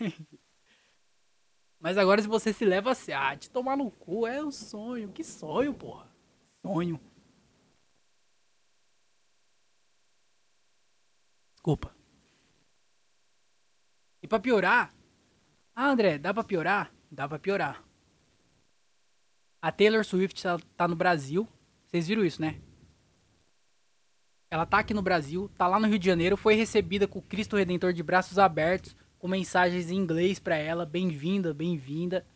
Mas 1.77 1.97
agora 1.97 2.21
se 2.21 2.27
você 2.27 2.53
se 2.53 2.63
leva 2.63 2.91
a 2.91 2.95
ser, 2.95 3.13
ah, 3.13 3.35
te 3.35 3.49
tomar 3.49 3.75
no 3.75 3.91
cu 3.91 4.25
é 4.25 4.41
um 4.41 4.51
sonho. 4.51 5.11
Que 5.11 5.23
sonho, 5.23 5.73
porra. 5.73 6.09
Sonho. 6.61 6.99
Desculpa. 11.55 11.93
E 14.21 14.27
pra 14.27 14.39
piorar. 14.39 14.93
Ah, 15.81 15.91
André, 15.91 16.17
dá 16.17 16.33
pra 16.33 16.43
piorar? 16.43 16.91
Dá 17.09 17.25
pra 17.25 17.39
piorar. 17.39 17.81
A 19.61 19.71
Taylor 19.71 20.03
Swift 20.03 20.43
tá, 20.75 20.85
no 20.89 20.95
Brasil 20.95 21.47
vocês 21.87 22.05
viram 22.05 22.25
isso, 22.25 22.41
né? 22.41 22.59
Ela 24.51 24.65
tá 24.65 24.79
aqui 24.79 24.93
no 24.93 25.01
Brasil, 25.01 25.49
tá 25.57 25.67
lá 25.67 25.79
no 25.79 25.87
Rio 25.87 25.97
de 25.97 26.05
Janeiro, 26.05 26.35
foi 26.35 26.55
recebida 26.55 27.07
com 27.07 27.19
o 27.19 27.21
Cristo 27.21 27.55
Redentor 27.55 27.93
de 27.93 28.03
braços 28.03 28.37
abertos, 28.37 28.93
com 29.17 29.29
mensagens 29.29 29.89
em 29.89 29.95
inglês 29.95 30.37
para 30.37 30.57
ela, 30.57 30.85
bem-vinda, 30.85 31.53
bem-vinda. 31.53 32.27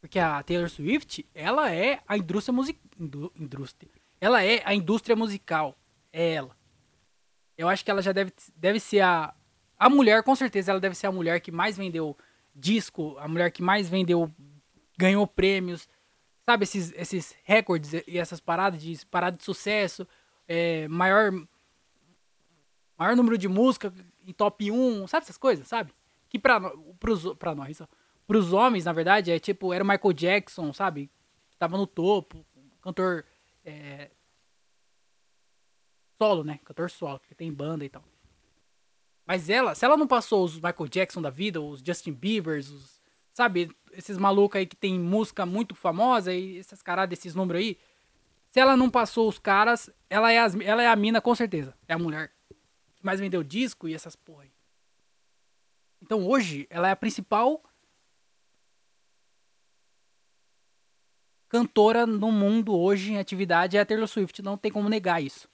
Porque 0.00 0.20
a 0.20 0.40
Taylor 0.44 0.70
Swift, 0.70 1.26
ela 1.34 1.74
é 1.74 2.00
a 2.06 2.16
indústria 2.16 2.54
musical, 2.54 3.32
indústria. 3.34 3.90
Ela 4.20 4.44
é 4.44 4.62
a 4.64 4.72
indústria 4.72 5.16
musical. 5.16 5.76
é 6.12 6.34
ela. 6.34 6.56
Eu 7.58 7.68
acho 7.68 7.84
que 7.84 7.90
ela 7.90 8.02
já 8.02 8.12
deve, 8.12 8.32
deve 8.54 8.78
ser 8.78 9.00
a. 9.00 9.34
A 9.78 9.90
mulher, 9.90 10.22
com 10.22 10.34
certeza, 10.34 10.70
ela 10.70 10.80
deve 10.80 10.94
ser 10.94 11.08
a 11.08 11.12
mulher 11.12 11.40
que 11.40 11.52
mais 11.52 11.76
vendeu 11.76 12.16
disco, 12.56 13.16
a 13.18 13.28
mulher 13.28 13.50
que 13.50 13.62
mais 13.62 13.88
vendeu, 13.88 14.32
ganhou 14.98 15.26
prêmios, 15.26 15.88
sabe, 16.44 16.64
esses, 16.64 16.92
esses 16.96 17.36
recordes 17.44 17.92
e 18.06 18.18
essas 18.18 18.40
paradas 18.40 18.80
de 18.82 19.04
parada 19.06 19.36
de 19.36 19.44
sucesso, 19.44 20.06
é, 20.48 20.88
maior 20.88 21.32
maior 22.96 23.14
número 23.14 23.36
de 23.36 23.46
música 23.46 23.92
em 24.26 24.32
top 24.32 24.70
1, 24.70 25.06
sabe 25.06 25.24
essas 25.24 25.36
coisas, 25.36 25.68
sabe? 25.68 25.92
Que 26.30 26.38
pra, 26.38 26.58
pros, 26.98 27.34
pra 27.34 27.54
nós, 27.54 27.82
pros 28.26 28.52
homens, 28.52 28.86
na 28.86 28.92
verdade, 28.92 29.30
é 29.30 29.38
tipo, 29.38 29.72
era 29.72 29.84
o 29.84 29.86
Michael 29.86 30.12
Jackson, 30.14 30.72
sabe? 30.72 31.10
Tava 31.58 31.76
no 31.76 31.86
topo, 31.86 32.44
cantor 32.80 33.24
é, 33.64 34.10
solo, 36.20 36.42
né? 36.42 36.58
Cantor 36.64 36.90
solo, 36.90 37.18
porque 37.18 37.34
tem 37.34 37.52
banda 37.52 37.84
e 37.84 37.88
tal. 37.88 38.02
Mas 39.26 39.50
ela, 39.50 39.74
se 39.74 39.84
ela 39.84 39.96
não 39.96 40.06
passou 40.06 40.44
os 40.44 40.54
Michael 40.54 40.88
Jackson 40.88 41.20
da 41.20 41.30
vida, 41.30 41.60
os 41.60 41.80
Justin 41.84 42.12
Biebers, 42.12 42.70
os, 42.70 43.00
sabe, 43.34 43.70
esses 43.92 44.16
malucos 44.16 44.58
aí 44.58 44.66
que 44.66 44.76
tem 44.76 44.98
música 44.98 45.44
muito 45.44 45.74
famosa 45.74 46.32
e 46.32 46.58
essas 46.58 46.80
caras 46.80 47.08
desses 47.08 47.34
números 47.34 47.60
aí, 47.60 47.78
se 48.50 48.60
ela 48.60 48.76
não 48.76 48.88
passou 48.88 49.28
os 49.28 49.38
caras, 49.38 49.90
ela 50.08 50.32
é, 50.32 50.38
as, 50.38 50.54
ela 50.60 50.82
é 50.82 50.86
a 50.86 50.94
mina 50.94 51.20
com 51.20 51.34
certeza. 51.34 51.74
É 51.88 51.94
a 51.94 51.98
mulher 51.98 52.32
que 52.94 53.04
mais 53.04 53.18
vendeu 53.18 53.42
disco 53.42 53.88
e 53.88 53.94
essas 53.94 54.14
porra 54.14 54.44
aí. 54.44 54.52
Então 56.00 56.24
hoje, 56.26 56.66
ela 56.70 56.88
é 56.88 56.92
a 56.92 56.96
principal 56.96 57.62
cantora 61.48 62.06
no 62.06 62.30
mundo 62.30 62.76
hoje 62.76 63.12
em 63.12 63.18
atividade 63.18 63.76
é 63.76 63.80
a 63.80 63.86
Taylor 63.86 64.08
Swift, 64.08 64.42
não 64.42 64.56
tem 64.56 64.70
como 64.70 64.88
negar 64.88 65.22
isso. 65.22 65.48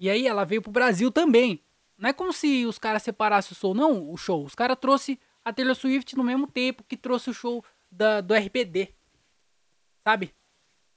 E 0.00 0.08
aí 0.08 0.26
ela 0.26 0.44
veio 0.44 0.62
pro 0.62 0.72
Brasil 0.72 1.10
também. 1.10 1.62
Não 1.98 2.08
é 2.08 2.12
como 2.12 2.32
se 2.32 2.64
os 2.64 2.78
caras 2.78 3.02
separassem 3.02 3.52
o 3.52 3.58
show, 3.58 3.74
não, 3.74 4.10
o 4.10 4.16
show. 4.16 4.44
Os 4.44 4.54
caras 4.54 4.78
trouxe 4.80 5.18
a 5.44 5.52
Taylor 5.52 5.74
Swift 5.74 6.16
no 6.16 6.22
mesmo 6.22 6.46
tempo 6.46 6.84
que 6.84 6.96
trouxe 6.96 7.28
o 7.28 7.34
show 7.34 7.64
da, 7.90 8.20
do 8.20 8.34
RPD. 8.34 8.94
Sabe? 10.04 10.32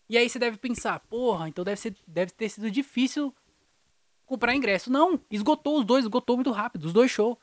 E 0.07 0.17
aí 0.17 0.29
você 0.29 0.37
deve 0.37 0.57
pensar, 0.57 0.99
porra, 0.99 1.49
então 1.49 1.63
deve, 1.63 1.79
ser, 1.79 1.95
deve 2.05 2.31
ter 2.31 2.49
sido 2.49 2.69
difícil 2.69 3.33
comprar 4.25 4.55
ingresso. 4.55 4.91
Não, 4.91 5.19
esgotou 5.31 5.79
os 5.79 5.85
dois, 5.85 6.05
esgotou 6.05 6.35
muito 6.35 6.51
rápido, 6.51 6.85
os 6.85 6.93
dois 6.93 7.09
shows. 7.09 7.37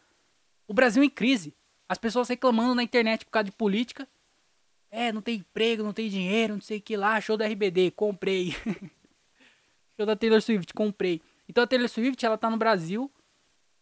O 0.66 0.72
Brasil 0.72 1.02
em 1.02 1.10
crise. 1.10 1.54
As 1.88 1.98
pessoas 1.98 2.28
reclamando 2.28 2.74
na 2.74 2.82
internet 2.82 3.24
por 3.24 3.32
causa 3.32 3.46
de 3.46 3.52
política. 3.52 4.06
É, 4.90 5.10
não 5.12 5.20
tem 5.20 5.38
emprego, 5.38 5.82
não 5.82 5.92
tem 5.92 6.08
dinheiro, 6.08 6.54
não 6.54 6.60
sei 6.60 6.78
o 6.78 6.82
que 6.82 6.96
lá. 6.96 7.20
Show 7.20 7.36
da 7.36 7.46
RBD, 7.46 7.90
comprei. 7.90 8.54
show 9.96 10.06
da 10.06 10.14
Taylor 10.14 10.40
Swift, 10.40 10.72
comprei. 10.74 11.20
Então 11.48 11.64
a 11.64 11.66
Taylor 11.66 11.88
Swift, 11.88 12.24
ela 12.24 12.38
tá 12.38 12.48
no 12.48 12.56
Brasil 12.56 13.10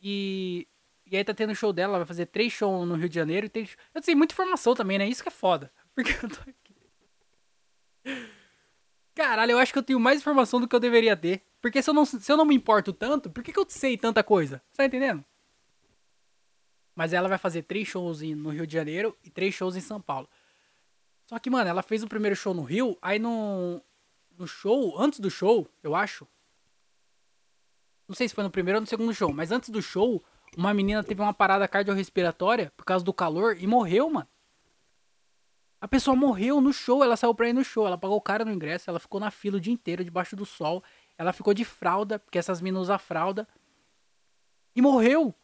e, 0.01 0.66
e 1.07 1.16
aí 1.16 1.24
tá 1.24 1.34
tendo 1.34 1.55
show 1.55 1.72
dela, 1.72 1.92
ela 1.92 1.99
vai 1.99 2.07
fazer 2.07 2.26
três 2.26 2.53
shows 2.53 2.86
no 2.86 2.94
Rio 2.94 3.09
de 3.09 3.14
Janeiro. 3.14 3.47
E 3.47 3.49
tem, 3.49 3.68
eu 3.94 4.03
sei 4.03 4.14
muita 4.14 4.34
informação 4.34 4.74
também, 4.74 4.99
né? 4.99 5.09
Isso 5.09 5.22
que 5.22 5.28
é 5.28 5.32
foda. 5.32 5.72
Porque 5.94 6.12
eu 6.12 6.28
tô 6.28 6.40
aqui. 6.40 6.66
Caralho, 9.14 9.53
eu 9.53 9.59
acho 9.59 9.72
que 9.72 9.78
eu 9.78 9.82
tenho 9.82 9.99
mais 9.99 10.20
informação 10.20 10.61
do 10.61 10.68
que 10.68 10.76
eu 10.76 10.80
deveria 10.80 11.16
ter. 11.16 11.42
Porque 11.61 11.82
se 11.82 11.88
eu 11.88 11.94
não, 11.94 12.05
se 12.05 12.30
eu 12.30 12.36
não 12.36 12.44
me 12.44 12.55
importo 12.55 12.92
tanto, 12.92 13.30
por 13.30 13.42
que, 13.42 13.53
que 13.53 13.59
eu 13.59 13.66
sei 13.68 13.97
tanta 13.97 14.22
coisa? 14.22 14.62
Você 14.70 14.76
tá 14.76 14.84
entendendo? 14.84 15.24
Mas 16.94 17.12
ela 17.12 17.28
vai 17.28 17.38
fazer 17.38 17.62
três 17.62 17.88
shows 17.88 18.20
no 18.22 18.51
Rio 18.51 18.66
de 18.66 18.72
Janeiro 18.72 19.16
e 19.24 19.30
três 19.30 19.55
shows 19.55 19.76
em 19.76 19.80
São 19.80 20.01
Paulo. 20.01 20.28
Só 21.26 21.38
que, 21.38 21.51
mano, 21.51 21.68
ela 21.68 21.82
fez 21.82 22.03
o 22.03 22.09
primeiro 22.09 22.36
show 22.36 22.55
no 22.55 22.62
Rio, 22.62 22.97
aí 23.03 23.18
no, 23.18 23.82
no 24.38 24.47
show, 24.47 24.99
antes 24.99 25.18
do 25.18 25.30
show, 25.30 25.68
eu 25.82 25.94
acho, 25.94 26.26
não 28.09 28.14
sei 28.14 28.28
se 28.28 28.34
foi 28.34 28.44
no 28.44 28.50
primeiro 28.50 28.78
ou 28.78 28.80
no 28.80 28.86
segundo 28.86 29.12
show, 29.12 29.32
mas 29.32 29.50
antes 29.50 29.68
do 29.68 29.82
show, 29.82 30.22
uma 30.57 30.72
menina 30.72 31.02
teve 31.02 31.20
uma 31.20 31.34
parada 31.34 31.66
cardiorrespiratória 31.66 32.72
por 32.76 32.84
causa 32.84 33.04
do 33.04 33.12
calor 33.12 33.57
e 33.59 33.66
morreu, 33.66 34.09
mano. 34.11 34.28
A 35.80 35.86
pessoa 35.86 36.16
morreu 36.16 36.61
no 36.61 36.72
show, 36.72 37.04
ela 37.04 37.16
saiu 37.16 37.34
pra 37.34 37.48
ir 37.48 37.52
no 37.52 37.62
show, 37.62 37.86
ela 37.86 37.98
pagou 37.98 38.16
o 38.16 38.20
cara 38.20 38.44
no 38.44 38.50
ingresso, 38.50 38.88
ela 38.88 38.98
ficou 38.98 39.20
na 39.20 39.30
fila 39.30 39.59
o 39.59 39.61
dia 39.61 39.72
inteiro, 39.72 40.02
debaixo 40.02 40.34
do 40.34 40.46
sol. 40.46 40.82
Ela 41.18 41.32
ficou 41.32 41.52
de 41.52 41.64
fralda, 41.64 42.18
porque 42.18 42.38
essas 42.38 42.61
minas 42.61 42.82
usam 42.82 42.98
fralda. 42.98 43.46
E 44.74 44.80
morreu. 44.80 45.34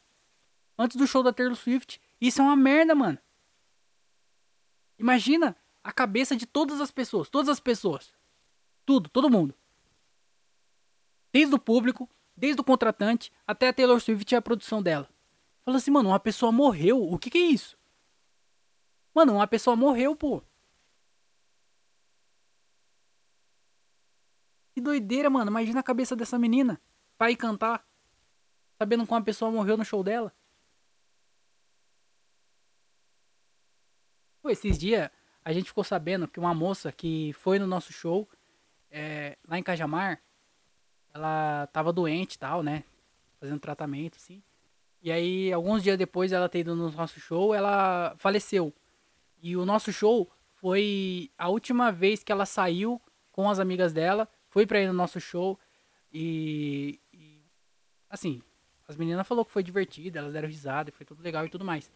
Antes 0.78 0.96
do 0.96 1.06
show 1.06 1.22
da 1.22 1.32
Taylor 1.32 1.54
Swift. 1.54 2.00
Isso 2.20 2.40
é 2.40 2.44
uma 2.44 2.56
merda, 2.56 2.94
mano. 2.94 3.18
Imagina 4.98 5.56
a 5.84 5.92
cabeça 5.92 6.34
de 6.34 6.46
todas 6.46 6.80
as 6.80 6.90
pessoas. 6.90 7.28
Todas 7.28 7.48
as 7.48 7.60
pessoas. 7.60 8.12
Tudo, 8.84 9.08
todo 9.10 9.30
mundo. 9.30 9.54
Desde 11.32 11.54
o 11.54 11.58
público, 11.58 12.08
desde 12.36 12.60
o 12.60 12.64
contratante 12.64 13.32
até 13.46 13.68
a 13.68 13.72
Taylor 13.72 14.00
Swift 14.00 14.32
e 14.32 14.36
a 14.36 14.42
produção 14.42 14.82
dela. 14.82 15.08
Fala 15.64 15.76
assim, 15.76 15.90
mano, 15.90 16.08
uma 16.08 16.20
pessoa 16.20 16.50
morreu. 16.50 17.02
O 17.02 17.18
que, 17.18 17.30
que 17.30 17.38
é 17.38 17.42
isso? 17.42 17.78
Mano, 19.14 19.34
uma 19.34 19.46
pessoa 19.46 19.76
morreu, 19.76 20.16
pô. 20.16 20.42
Que 24.74 24.80
doideira, 24.80 25.28
mano. 25.28 25.50
Imagina 25.50 25.80
a 25.80 25.84
cabeça 25.84 26.16
dessa 26.16 26.38
menina 26.38 26.80
pra 27.16 27.30
ir 27.30 27.36
cantar. 27.36 27.86
Sabendo 28.78 29.06
que 29.06 29.12
uma 29.12 29.22
pessoa 29.22 29.50
morreu 29.50 29.76
no 29.76 29.84
show 29.84 30.02
dela. 30.02 30.32
Pô, 34.42 34.50
esses 34.50 34.76
dias 34.76 35.08
a 35.44 35.52
gente 35.52 35.66
ficou 35.66 35.84
sabendo 35.84 36.26
que 36.26 36.40
uma 36.40 36.54
moça 36.54 36.90
que 36.90 37.32
foi 37.34 37.58
no 37.58 37.66
nosso 37.66 37.92
show 37.92 38.28
é, 38.90 39.38
lá 39.46 39.58
em 39.58 39.62
Cajamar 39.62 40.20
ela 41.14 41.66
tava 41.68 41.92
doente 41.92 42.34
e 42.34 42.38
tal, 42.38 42.62
né? 42.62 42.84
Fazendo 43.38 43.60
tratamento, 43.60 44.16
assim. 44.16 44.42
E 45.02 45.10
aí, 45.10 45.52
alguns 45.52 45.82
dias 45.82 45.98
depois 45.98 46.32
ela 46.32 46.48
ter 46.48 46.60
ido 46.60 46.76
no 46.76 46.90
nosso 46.90 47.18
show, 47.18 47.54
ela 47.54 48.14
faleceu. 48.18 48.72
E 49.42 49.56
o 49.56 49.64
nosso 49.64 49.92
show 49.92 50.30
foi 50.54 51.30
a 51.36 51.48
última 51.48 51.90
vez 51.90 52.22
que 52.22 52.30
ela 52.30 52.46
saiu 52.46 53.00
com 53.32 53.50
as 53.50 53.58
amigas 53.58 53.92
dela, 53.92 54.28
foi 54.48 54.64
pra 54.64 54.80
ir 54.80 54.86
no 54.86 54.92
nosso 54.92 55.20
show. 55.20 55.58
E, 56.12 57.00
e 57.12 57.42
assim, 58.08 58.40
as 58.86 58.96
meninas 58.96 59.26
falou 59.26 59.44
que 59.44 59.50
foi 59.50 59.62
divertido, 59.62 60.18
elas 60.18 60.32
deram 60.32 60.48
risada, 60.48 60.92
foi 60.92 61.04
tudo 61.04 61.22
legal 61.22 61.44
e 61.44 61.48
tudo 61.48 61.64
mais. 61.64 61.90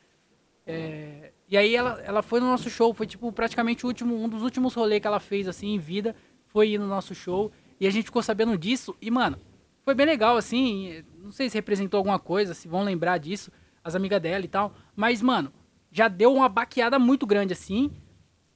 É, 0.66 1.32
e 1.48 1.56
aí 1.56 1.76
ela, 1.76 2.00
ela 2.00 2.22
foi 2.22 2.40
no 2.40 2.46
nosso 2.46 2.68
show, 2.68 2.92
foi 2.92 3.06
tipo 3.06 3.30
praticamente 3.30 3.84
o 3.84 3.88
último, 3.88 4.16
um 4.16 4.28
dos 4.28 4.42
últimos 4.42 4.74
rolês 4.74 5.00
que 5.00 5.06
ela 5.06 5.20
fez 5.20 5.46
assim 5.46 5.74
em 5.74 5.78
vida, 5.78 6.16
foi 6.46 6.70
ir 6.70 6.78
no 6.78 6.88
nosso 6.88 7.14
show. 7.14 7.52
E 7.80 7.86
a 7.86 7.90
gente 7.90 8.06
ficou 8.06 8.22
sabendo 8.22 8.56
disso. 8.56 8.96
E, 9.00 9.10
mano, 9.10 9.38
foi 9.84 9.94
bem 9.94 10.06
legal, 10.06 10.36
assim. 10.36 11.04
Não 11.18 11.30
sei 11.30 11.48
se 11.48 11.56
representou 11.56 11.98
alguma 11.98 12.18
coisa, 12.18 12.54
se 12.54 12.68
vão 12.68 12.82
lembrar 12.82 13.18
disso, 13.18 13.50
as 13.84 13.94
amigas 13.94 14.20
dela 14.20 14.44
e 14.44 14.48
tal. 14.48 14.74
Mas, 14.94 15.22
mano, 15.22 15.52
já 15.90 16.08
deu 16.08 16.32
uma 16.34 16.48
baqueada 16.48 16.98
muito 16.98 17.26
grande, 17.26 17.52
assim, 17.52 17.90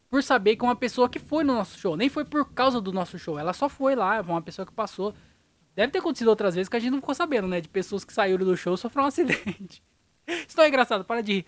por 0.09 0.23
saber 0.23 0.57
que 0.57 0.65
uma 0.65 0.77
pessoa 0.77 1.09
que 1.09 1.19
foi 1.19 1.45
no 1.45 1.55
nosso 1.55 1.79
show. 1.79 1.97
Nem 1.97 2.09
foi 2.09 2.25
por 2.25 2.53
causa 2.53 2.81
do 2.81 2.93
nosso 2.93 3.19
show. 3.19 3.39
Ela 3.39 3.53
só 3.53 3.69
foi 3.69 3.95
lá, 3.95 4.21
uma 4.21 4.43
pessoa 4.43 4.67
que 4.67 4.73
passou. 4.73 5.15
Deve 5.75 5.93
ter 5.93 5.99
acontecido 5.99 6.29
outras 6.29 6.55
vezes 6.55 6.69
que 6.69 6.77
a 6.77 6.81
gente 6.81 6.91
não 6.91 7.01
ficou 7.01 7.15
sabendo, 7.15 7.47
né? 7.47 7.61
De 7.61 7.69
pessoas 7.69 8.05
que 8.05 8.13
saíram 8.13 8.45
do 8.45 8.57
show 8.57 8.75
e 8.75 8.79
sofreram 8.79 9.05
um 9.05 9.09
acidente. 9.09 9.83
Não 10.57 10.65
é 10.65 10.69
engraçado, 10.69 11.05
para 11.05 11.23
de 11.23 11.33
rir. 11.33 11.47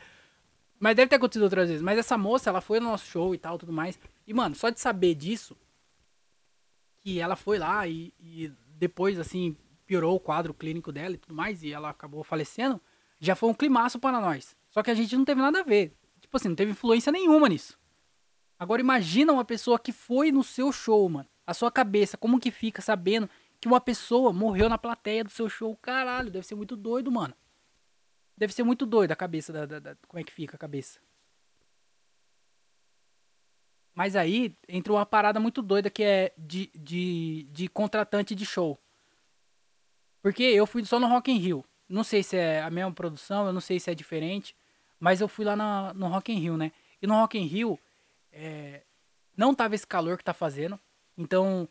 Mas 0.78 0.96
deve 0.96 1.08
ter 1.08 1.16
acontecido 1.16 1.42
outras 1.42 1.68
vezes. 1.68 1.82
Mas 1.82 1.98
essa 1.98 2.18
moça, 2.18 2.50
ela 2.50 2.60
foi 2.60 2.80
no 2.80 2.86
nosso 2.86 3.06
show 3.06 3.34
e 3.34 3.38
tal, 3.38 3.58
tudo 3.58 3.72
mais. 3.72 3.98
E, 4.26 4.34
mano, 4.34 4.54
só 4.54 4.70
de 4.70 4.80
saber 4.80 5.14
disso, 5.14 5.56
que 7.02 7.18
ela 7.18 7.36
foi 7.36 7.58
lá 7.58 7.86
e, 7.86 8.14
e 8.20 8.52
depois, 8.78 9.18
assim, 9.18 9.56
piorou 9.86 10.16
o 10.16 10.20
quadro 10.20 10.54
clínico 10.54 10.92
dela 10.92 11.14
e 11.14 11.18
tudo 11.18 11.34
mais, 11.34 11.62
e 11.62 11.72
ela 11.72 11.90
acabou 11.90 12.24
falecendo, 12.24 12.80
já 13.20 13.34
foi 13.34 13.50
um 13.50 13.54
climaço 13.54 13.98
para 13.98 14.20
nós. 14.20 14.56
Só 14.70 14.82
que 14.82 14.90
a 14.90 14.94
gente 14.94 15.16
não 15.16 15.24
teve 15.24 15.40
nada 15.40 15.60
a 15.60 15.62
ver. 15.62 15.94
Tipo 16.20 16.36
assim, 16.36 16.48
não 16.48 16.56
teve 16.56 16.70
influência 16.70 17.12
nenhuma 17.12 17.48
nisso. 17.48 17.78
Agora 18.58 18.80
imagina 18.80 19.32
uma 19.32 19.44
pessoa 19.44 19.78
que 19.78 19.92
foi 19.92 20.32
no 20.32 20.42
seu 20.42 20.72
show, 20.72 21.08
mano. 21.08 21.28
A 21.46 21.52
sua 21.52 21.70
cabeça, 21.70 22.16
como 22.16 22.40
que 22.40 22.50
fica 22.50 22.80
sabendo 22.80 23.28
que 23.60 23.68
uma 23.68 23.80
pessoa 23.80 24.32
morreu 24.32 24.68
na 24.68 24.78
plateia 24.78 25.24
do 25.24 25.30
seu 25.30 25.48
show? 25.48 25.76
Caralho, 25.76 26.30
deve 26.30 26.46
ser 26.46 26.54
muito 26.54 26.76
doido, 26.76 27.10
mano. 27.10 27.34
Deve 28.36 28.52
ser 28.52 28.62
muito 28.62 28.86
doido 28.86 29.12
a 29.12 29.16
cabeça 29.16 29.52
da, 29.52 29.66
da, 29.66 29.78
da 29.78 29.96
como 30.08 30.20
é 30.20 30.24
que 30.24 30.32
fica 30.32 30.56
a 30.56 30.58
cabeça. 30.58 31.00
Mas 33.94 34.16
aí 34.16 34.56
entra 34.68 34.92
uma 34.92 35.04
parada 35.04 35.38
muito 35.38 35.60
doida 35.60 35.90
que 35.90 36.02
é 36.02 36.32
de, 36.36 36.70
de, 36.74 37.46
de 37.50 37.68
contratante 37.68 38.34
de 38.34 38.46
show. 38.46 38.78
Porque 40.22 40.42
eu 40.42 40.66
fui 40.66 40.84
só 40.84 40.98
no 40.98 41.08
Rock 41.08 41.30
in 41.30 41.36
Rio. 41.36 41.64
Não 41.88 42.02
sei 42.02 42.22
se 42.22 42.36
é 42.36 42.62
a 42.62 42.70
mesma 42.70 42.92
produção, 42.92 43.46
eu 43.46 43.52
não 43.52 43.60
sei 43.60 43.78
se 43.78 43.90
é 43.90 43.94
diferente. 43.94 44.56
Mas 44.98 45.20
eu 45.20 45.28
fui 45.28 45.44
lá 45.44 45.54
na, 45.54 45.92
no 45.92 46.08
Rock 46.08 46.32
in 46.32 46.38
Rio, 46.38 46.56
né? 46.56 46.72
E 47.02 47.06
no 47.06 47.14
Rock 47.14 47.38
in 47.38 47.44
Rio 47.44 47.78
é, 48.30 48.82
não 49.36 49.54
tava 49.54 49.74
esse 49.74 49.86
calor 49.86 50.16
que 50.16 50.24
tá 50.24 50.32
fazendo. 50.32 50.78
Então 51.18 51.68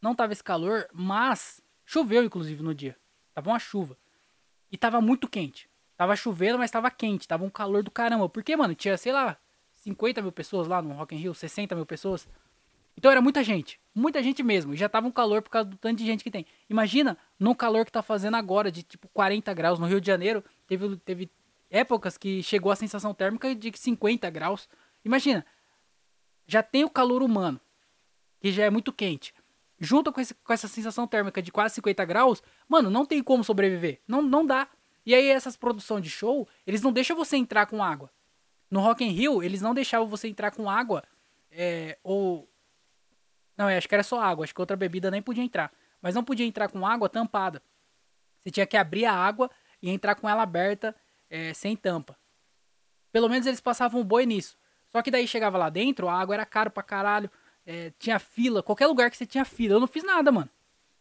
não 0.00 0.14
tava 0.14 0.32
esse 0.32 0.42
calor, 0.42 0.88
mas 0.92 1.60
choveu 1.84 2.24
inclusive 2.24 2.62
no 2.62 2.74
dia. 2.74 2.96
Tava 3.34 3.50
uma 3.50 3.58
chuva. 3.58 3.96
E 4.70 4.78
tava 4.78 5.00
muito 5.00 5.28
quente. 5.28 5.68
Tava 5.96 6.16
chovendo, 6.16 6.58
mas 6.58 6.70
tava 6.70 6.90
quente. 6.90 7.28
Tava 7.28 7.44
um 7.44 7.50
calor 7.50 7.82
do 7.82 7.90
caramba. 7.90 8.28
Porque, 8.28 8.56
mano, 8.56 8.74
tinha, 8.74 8.96
sei 8.96 9.12
lá, 9.12 9.36
50 9.82 10.22
mil 10.22 10.30
pessoas 10.30 10.68
lá 10.68 10.80
no 10.80 10.94
Rock 10.94 11.14
in 11.14 11.18
Rio, 11.18 11.34
60 11.34 11.74
mil 11.74 11.84
pessoas. 11.84 12.28
Então 12.96 13.10
era 13.10 13.20
muita 13.20 13.42
gente, 13.42 13.80
muita 13.94 14.22
gente 14.22 14.42
mesmo. 14.42 14.74
E 14.74 14.76
já 14.76 14.88
tava 14.88 15.06
um 15.06 15.10
calor 15.10 15.42
por 15.42 15.50
causa 15.50 15.68
do 15.68 15.76
tanto 15.76 15.98
de 15.98 16.06
gente 16.06 16.22
que 16.22 16.30
tem. 16.30 16.46
Imagina 16.70 17.18
no 17.38 17.54
calor 17.54 17.84
que 17.84 17.90
tá 17.90 18.02
fazendo 18.02 18.36
agora, 18.36 18.70
de 18.70 18.82
tipo 18.82 19.08
40 19.08 19.52
graus 19.54 19.78
no 19.78 19.86
Rio 19.86 20.00
de 20.00 20.06
Janeiro. 20.06 20.44
Teve, 20.68 20.96
teve 20.98 21.30
épocas 21.68 22.16
que 22.16 22.42
chegou 22.42 22.70
a 22.70 22.76
sensação 22.76 23.12
térmica 23.12 23.54
de 23.54 23.72
50 23.74 24.30
graus. 24.30 24.68
Imagina, 25.04 25.44
já 26.46 26.62
tem 26.62 26.84
o 26.84 26.90
calor 26.90 27.22
humano, 27.22 27.60
que 28.40 28.52
já 28.52 28.64
é 28.64 28.70
muito 28.70 28.92
quente. 28.92 29.34
Junto 29.80 30.12
com, 30.12 30.20
esse, 30.20 30.32
com 30.32 30.52
essa 30.52 30.68
sensação 30.68 31.08
térmica 31.08 31.42
de 31.42 31.50
quase 31.50 31.74
50 31.74 32.04
graus, 32.04 32.40
mano, 32.68 32.88
não 32.88 33.04
tem 33.04 33.20
como 33.20 33.42
sobreviver. 33.42 34.00
Não, 34.06 34.22
não 34.22 34.46
dá. 34.46 34.68
E 35.04 35.12
aí 35.12 35.26
essas 35.26 35.56
produções 35.56 36.04
de 36.04 36.10
show, 36.10 36.46
eles 36.64 36.82
não 36.82 36.92
deixam 36.92 37.16
você 37.16 37.36
entrar 37.36 37.66
com 37.66 37.82
água. 37.82 38.08
No 38.72 38.80
Rock 38.80 39.04
in 39.04 39.10
Rio, 39.10 39.42
eles 39.42 39.60
não 39.60 39.74
deixavam 39.74 40.08
você 40.08 40.26
entrar 40.26 40.50
com 40.50 40.68
água 40.68 41.04
é, 41.50 41.98
ou 42.02 42.48
não, 43.56 43.68
acho 43.68 43.88
que 43.88 43.94
era 43.94 44.02
só 44.02 44.20
água. 44.20 44.44
Acho 44.44 44.54
que 44.54 44.60
outra 44.60 44.76
bebida 44.76 45.10
nem 45.10 45.22
podia 45.22 45.44
entrar. 45.44 45.70
Mas 46.00 46.14
não 46.14 46.24
podia 46.24 46.46
entrar 46.46 46.68
com 46.68 46.86
água 46.86 47.08
tampada. 47.08 47.62
Você 48.40 48.50
tinha 48.50 48.66
que 48.66 48.76
abrir 48.76 49.04
a 49.04 49.12
água 49.12 49.50
e 49.80 49.90
entrar 49.90 50.14
com 50.14 50.28
ela 50.28 50.42
aberta, 50.42 50.96
é, 51.30 51.54
sem 51.54 51.76
tampa. 51.76 52.16
Pelo 53.12 53.28
menos 53.28 53.46
eles 53.46 53.60
passavam 53.60 54.02
boi 54.02 54.26
nisso. 54.26 54.56
Só 54.88 55.00
que 55.00 55.10
daí 55.10 55.28
chegava 55.28 55.56
lá 55.56 55.68
dentro, 55.68 56.08
a 56.08 56.18
água 56.18 56.34
era 56.34 56.46
caro 56.46 56.70
pra 56.70 56.82
caralho. 56.82 57.30
É, 57.64 57.92
tinha 57.98 58.18
fila, 58.18 58.62
qualquer 58.62 58.86
lugar 58.86 59.10
que 59.10 59.16
você 59.16 59.26
tinha 59.26 59.44
fila. 59.44 59.74
Eu 59.74 59.80
não 59.80 59.86
fiz 59.86 60.02
nada, 60.02 60.32
mano. 60.32 60.50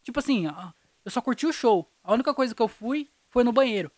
Tipo 0.03 0.19
assim, 0.19 0.45
eu 1.03 1.09
só 1.09 1.22
curti 1.22 1.47
o 1.47 1.53
show. 1.53 1.89
A 2.03 2.13
única 2.13 2.34
coisa 2.34 2.53
que 2.53 2.61
eu 2.61 2.67
fui 2.67 3.09
foi 3.30 3.43
no 3.43 3.51
banheiro. 3.51 3.91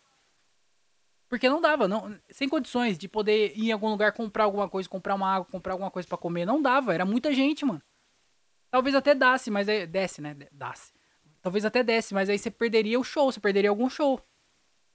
Porque 1.33 1.49
não 1.49 1.59
dava, 1.59 1.87
não, 1.87 2.15
sem 2.29 2.47
condições 2.47 2.95
de 2.95 3.07
poder 3.07 3.57
ir 3.57 3.69
em 3.69 3.71
algum 3.71 3.89
lugar 3.89 4.11
comprar 4.11 4.43
alguma 4.43 4.69
coisa, 4.69 4.87
comprar 4.87 5.15
uma 5.15 5.33
água, 5.33 5.47
comprar 5.51 5.73
alguma 5.73 5.89
coisa 5.89 6.07
para 6.07 6.15
comer. 6.15 6.45
Não 6.45 6.61
dava, 6.61 6.93
era 6.93 7.05
muita 7.05 7.33
gente, 7.33 7.65
mano. 7.65 7.81
Talvez 8.69 8.93
até 8.93 9.15
dasse, 9.15 9.49
mas 9.49 9.67
aí. 9.67 9.87
Desce, 9.87 10.21
né? 10.21 10.37
Dasse. 10.51 10.93
Talvez 11.41 11.65
até 11.65 11.81
desce, 11.81 12.13
mas 12.13 12.29
aí 12.29 12.37
você 12.37 12.51
perderia 12.51 12.99
o 12.99 13.03
show, 13.03 13.31
você 13.31 13.39
perderia 13.39 13.71
algum 13.71 13.89
show. 13.89 14.21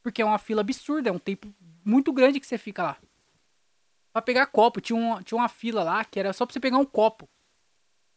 Porque 0.01 0.23
é 0.23 0.25
uma 0.25 0.39
fila 0.39 0.61
absurda, 0.61 1.11
é 1.11 1.13
um 1.13 1.19
tempo 1.19 1.53
muito 1.85 2.13
grande 2.13 2.39
que 2.39 2.47
você 2.47 2.57
fica 2.57 2.85
lá. 2.85 2.97
Pra 4.13 4.23
pegar 4.23 4.47
copo, 4.47 4.81
tinha 4.81 4.97
uma, 4.97 5.21
tinha 5.25 5.39
uma 5.39 5.49
fila 5.49 5.83
lá 5.83 6.05
que 6.05 6.21
era 6.21 6.33
só 6.33 6.47
pra 6.47 6.53
você 6.53 6.61
pegar 6.61 6.79
um 6.79 6.87
copo. 6.87 7.29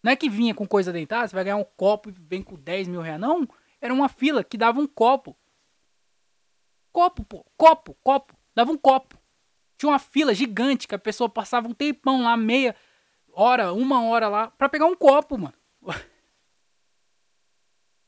Não 0.03 0.11
é 0.11 0.15
que 0.15 0.29
vinha 0.29 0.53
com 0.53 0.67
coisa 0.67 0.93
dentada, 0.93 1.27
você 1.27 1.33
vai 1.33 1.45
ganhar 1.45 1.57
um 1.57 1.65
copo 1.75 2.09
e 2.09 2.11
vem 2.11 2.43
com 2.43 2.53
10 2.55 2.87
mil 2.87 3.01
reais. 3.01 3.19
Não, 3.19 3.49
era 3.81 3.91
uma 3.91 4.07
fila 4.07 4.43
que 4.43 4.59
dava 4.59 4.79
um 4.79 4.85
copo. 4.85 5.35
Copo, 6.91 7.23
pô, 7.23 7.45
copo, 7.57 7.95
copo. 8.03 8.35
Dava 8.53 8.71
um 8.71 8.77
copo. 8.77 9.17
Tinha 9.77 9.89
uma 9.89 9.99
fila 9.99 10.33
gigante 10.33 10.87
que 10.87 10.95
a 10.95 10.99
pessoa 10.99 11.29
passava 11.29 11.67
um 11.67 11.73
tempão 11.73 12.23
lá, 12.23 12.37
meia, 12.37 12.75
hora, 13.33 13.73
uma 13.73 14.03
hora 14.03 14.27
lá, 14.27 14.47
para 14.51 14.69
pegar 14.69 14.85
um 14.85 14.95
copo, 14.95 15.37
mano. 15.37 15.53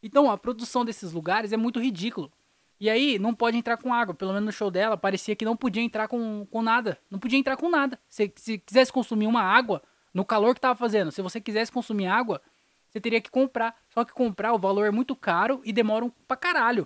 Então, 0.05 0.29
a 0.29 0.38
produção 0.38 0.84
desses 0.84 1.13
lugares 1.13 1.53
é 1.53 1.57
muito 1.57 1.79
ridículo. 1.79 2.29
E 2.77 2.89
aí, 2.89 3.17
não 3.17 3.34
pode 3.34 3.55
entrar 3.55 3.77
com 3.77 3.93
água. 3.93 4.13
Pelo 4.13 4.34
menos 4.34 4.47
no 4.47 4.51
show 4.51 4.69
dela, 4.69 4.97
parecia 4.97 5.34
que 5.34 5.45
não 5.45 5.55
podia 5.55 5.81
entrar 5.81 6.09
com, 6.09 6.45
com 6.51 6.61
nada. 6.61 6.99
Não 7.09 7.17
podia 7.17 7.39
entrar 7.39 7.55
com 7.55 7.69
nada. 7.69 7.97
Se, 8.09 8.29
se 8.36 8.57
quisesse 8.57 8.91
consumir 8.91 9.27
uma 9.27 9.41
água, 9.41 9.81
no 10.13 10.25
calor 10.25 10.53
que 10.53 10.59
tava 10.59 10.75
fazendo, 10.75 11.09
se 11.09 11.21
você 11.21 11.39
quisesse 11.39 11.71
consumir 11.71 12.07
água, 12.07 12.41
você 12.89 12.99
teria 12.99 13.21
que 13.21 13.31
comprar. 13.31 13.81
Só 13.88 14.03
que 14.03 14.11
comprar, 14.11 14.51
o 14.51 14.59
valor 14.59 14.86
é 14.86 14.91
muito 14.91 15.15
caro 15.15 15.61
e 15.63 15.71
demora 15.71 16.03
um 16.03 16.09
pra 16.09 16.36
caralho. 16.36 16.86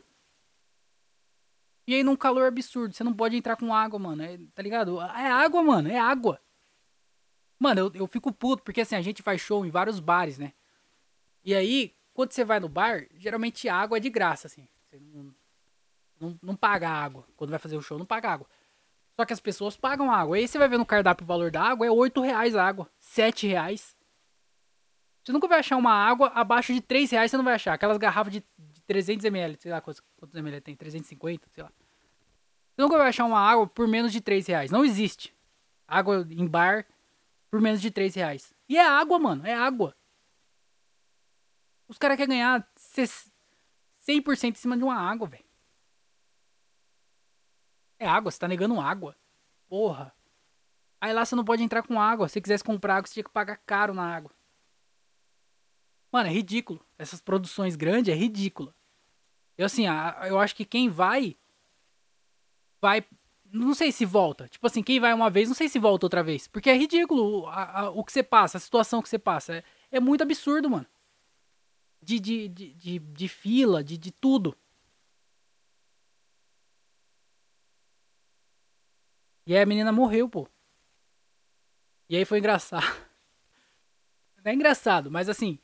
E 1.87 1.95
aí, 1.95 2.03
num 2.03 2.17
calor 2.17 2.47
absurdo, 2.47 2.93
você 2.93 3.03
não 3.03 3.13
pode 3.13 3.37
entrar 3.37 3.55
com 3.55 3.73
água, 3.73 3.97
mano. 3.97 4.21
É, 4.21 4.37
tá 4.53 4.61
ligado? 4.61 4.99
É 4.99 5.31
água, 5.31 5.63
mano. 5.63 5.89
É 5.89 5.97
água. 5.97 6.39
Mano, 7.57 7.79
eu, 7.79 7.91
eu 7.95 8.07
fico 8.07 8.31
puto, 8.31 8.61
porque 8.61 8.81
assim, 8.81 8.95
a 8.95 9.01
gente 9.01 9.23
faz 9.23 9.39
show 9.39 9.65
em 9.65 9.69
vários 9.69 9.99
bares, 9.99 10.37
né? 10.37 10.51
E 11.45 11.55
aí, 11.55 11.95
quando 12.13 12.33
você 12.33 12.43
vai 12.43 12.59
no 12.59 12.67
bar, 12.67 13.07
geralmente 13.15 13.69
água 13.69 13.97
é 13.97 14.01
de 14.01 14.09
graça, 14.09 14.47
assim. 14.47 14.67
Você 14.83 14.99
não, 14.99 15.33
não, 16.19 16.39
não 16.43 16.55
paga 16.55 16.89
água. 16.89 17.25
Quando 17.37 17.51
vai 17.51 17.59
fazer 17.59 17.77
o 17.77 17.81
show, 17.81 17.97
não 17.97 18.05
paga 18.05 18.31
água. 18.31 18.47
Só 19.15 19.25
que 19.25 19.33
as 19.33 19.39
pessoas 19.39 19.77
pagam 19.77 20.11
água. 20.11 20.35
Aí 20.35 20.47
você 20.47 20.57
vai 20.57 20.67
ver 20.67 20.77
no 20.77 20.85
cardápio 20.85 21.23
o 21.23 21.27
valor 21.27 21.49
da 21.49 21.61
água, 21.61 21.87
é 21.87 21.91
8 21.91 22.21
reais 22.21 22.55
a 22.55 22.67
água. 22.67 22.89
7 22.99 23.47
reais. 23.47 23.95
Você 25.23 25.31
nunca 25.31 25.47
vai 25.47 25.59
achar 25.59 25.77
uma 25.77 25.91
água 25.91 26.31
abaixo 26.35 26.73
de 26.73 26.81
3 26.81 27.11
reais, 27.11 27.31
você 27.31 27.37
não 27.37 27.43
vai 27.43 27.55
achar. 27.55 27.73
Aquelas 27.73 27.97
garrafas 27.97 28.33
de, 28.33 28.43
de 28.57 28.66
300 28.87 29.25
ml, 29.25 29.57
sei 29.59 29.71
lá 29.71 29.81
quantos, 29.81 30.01
quantos 30.15 30.35
ml 30.35 30.61
tem, 30.61 30.75
350, 30.75 31.49
sei 31.49 31.63
lá. 31.63 31.71
Você 32.73 32.81
nunca 32.81 32.97
vai 32.97 33.09
achar 33.09 33.25
uma 33.25 33.39
água 33.39 33.67
por 33.67 33.87
menos 33.87 34.11
de 34.11 34.21
3 34.21 34.47
reais. 34.47 34.71
Não 34.71 34.85
existe. 34.85 35.35
Água 35.87 36.25
em 36.29 36.47
bar 36.47 36.85
por 37.49 37.59
menos 37.61 37.81
de 37.81 37.91
3 37.91 38.15
reais. 38.15 38.53
E 38.69 38.77
é 38.77 38.85
água, 38.85 39.19
mano. 39.19 39.45
É 39.45 39.53
água. 39.53 39.95
Os 41.87 41.97
caras 41.97 42.17
querem 42.17 42.37
ganhar 42.37 42.67
100% 42.77 44.51
em 44.51 44.55
cima 44.55 44.77
de 44.77 44.83
uma 44.83 44.95
água, 44.95 45.27
velho. 45.27 45.45
É 47.99 48.07
água, 48.07 48.31
você 48.31 48.39
tá 48.39 48.47
negando 48.47 48.79
água. 48.79 49.15
Porra. 49.67 50.13
Aí 51.01 51.11
lá 51.13 51.25
você 51.25 51.35
não 51.35 51.43
pode 51.43 51.63
entrar 51.63 51.83
com 51.83 51.99
água. 51.99 52.29
Se 52.29 52.39
quisesse 52.39 52.63
comprar 52.63 52.97
água, 52.97 53.07
você 53.07 53.15
tinha 53.15 53.23
que 53.23 53.29
pagar 53.31 53.57
caro 53.65 53.93
na 53.93 54.15
água. 54.15 54.31
Mano, 56.11 56.29
é 56.29 56.31
ridículo. 56.31 56.85
Essas 56.97 57.21
produções 57.21 57.75
grandes 57.75 58.13
é 58.13 58.17
ridícula. 58.17 58.73
Eu 59.57 59.65
assim, 59.65 59.85
eu 60.27 60.39
acho 60.39 60.55
que 60.55 60.65
quem 60.65 60.89
vai 60.89 61.35
vai 62.81 63.03
não 63.51 63.73
sei 63.73 63.91
se 63.91 64.05
volta. 64.05 64.47
Tipo 64.47 64.67
assim, 64.67 64.83
quem 64.83 64.99
vai 64.99 65.13
uma 65.13 65.29
vez, 65.29 65.47
não 65.47 65.55
sei 65.55 65.69
se 65.69 65.79
volta 65.79 66.05
outra 66.05 66.23
vez. 66.23 66.47
Porque 66.47 66.69
é 66.69 66.75
ridículo 66.75 67.47
a, 67.47 67.81
a, 67.81 67.89
o 67.89 68.03
que 68.03 68.11
você 68.11 68.23
passa, 68.23 68.57
a 68.57 68.61
situação 68.61 69.01
que 69.01 69.09
você 69.09 69.19
passa. 69.19 69.55
É, 69.55 69.63
é 69.91 69.99
muito 69.99 70.21
absurdo, 70.21 70.69
mano. 70.69 70.85
De, 72.01 72.19
de, 72.19 72.47
de, 72.49 72.73
de, 72.73 72.99
de 72.99 73.27
fila, 73.27 73.83
de, 73.83 73.97
de 73.97 74.11
tudo. 74.11 74.55
E 79.45 79.55
aí 79.55 79.61
a 79.61 79.65
menina 79.65 79.91
morreu, 79.91 80.29
pô. 80.29 80.47
E 82.09 82.15
aí 82.15 82.25
foi 82.25 82.39
engraçado. 82.39 82.83
É 84.43 84.53
engraçado, 84.53 85.11
mas 85.11 85.27
assim. 85.27 85.59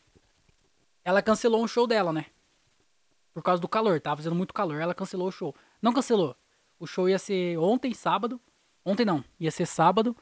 Ela 1.04 1.22
cancelou 1.22 1.64
um 1.64 1.68
show 1.68 1.86
dela, 1.86 2.14
né? 2.14 2.26
Por 3.34 3.44
causa 3.44 3.62
do 3.62 3.68
calor. 3.68 4.00
Tava 4.00 4.18
fazendo 4.18 4.36
muito 4.36 4.54
calor. 4.54 4.80
Ela 4.80 4.94
cancelou 4.94 5.28
o 5.28 5.32
show. 5.32 5.56
Não 5.82 5.94
cancelou. 5.94 6.36
O 6.80 6.88
show 6.88 7.10
ia 7.10 7.20
ser 7.20 7.58
ontem, 7.58 7.94
sábado. 7.94 8.40
Ontem 8.86 9.06
não, 9.06 9.24
ia 9.40 9.52
ser 9.52 9.66
sábado. 9.66 10.16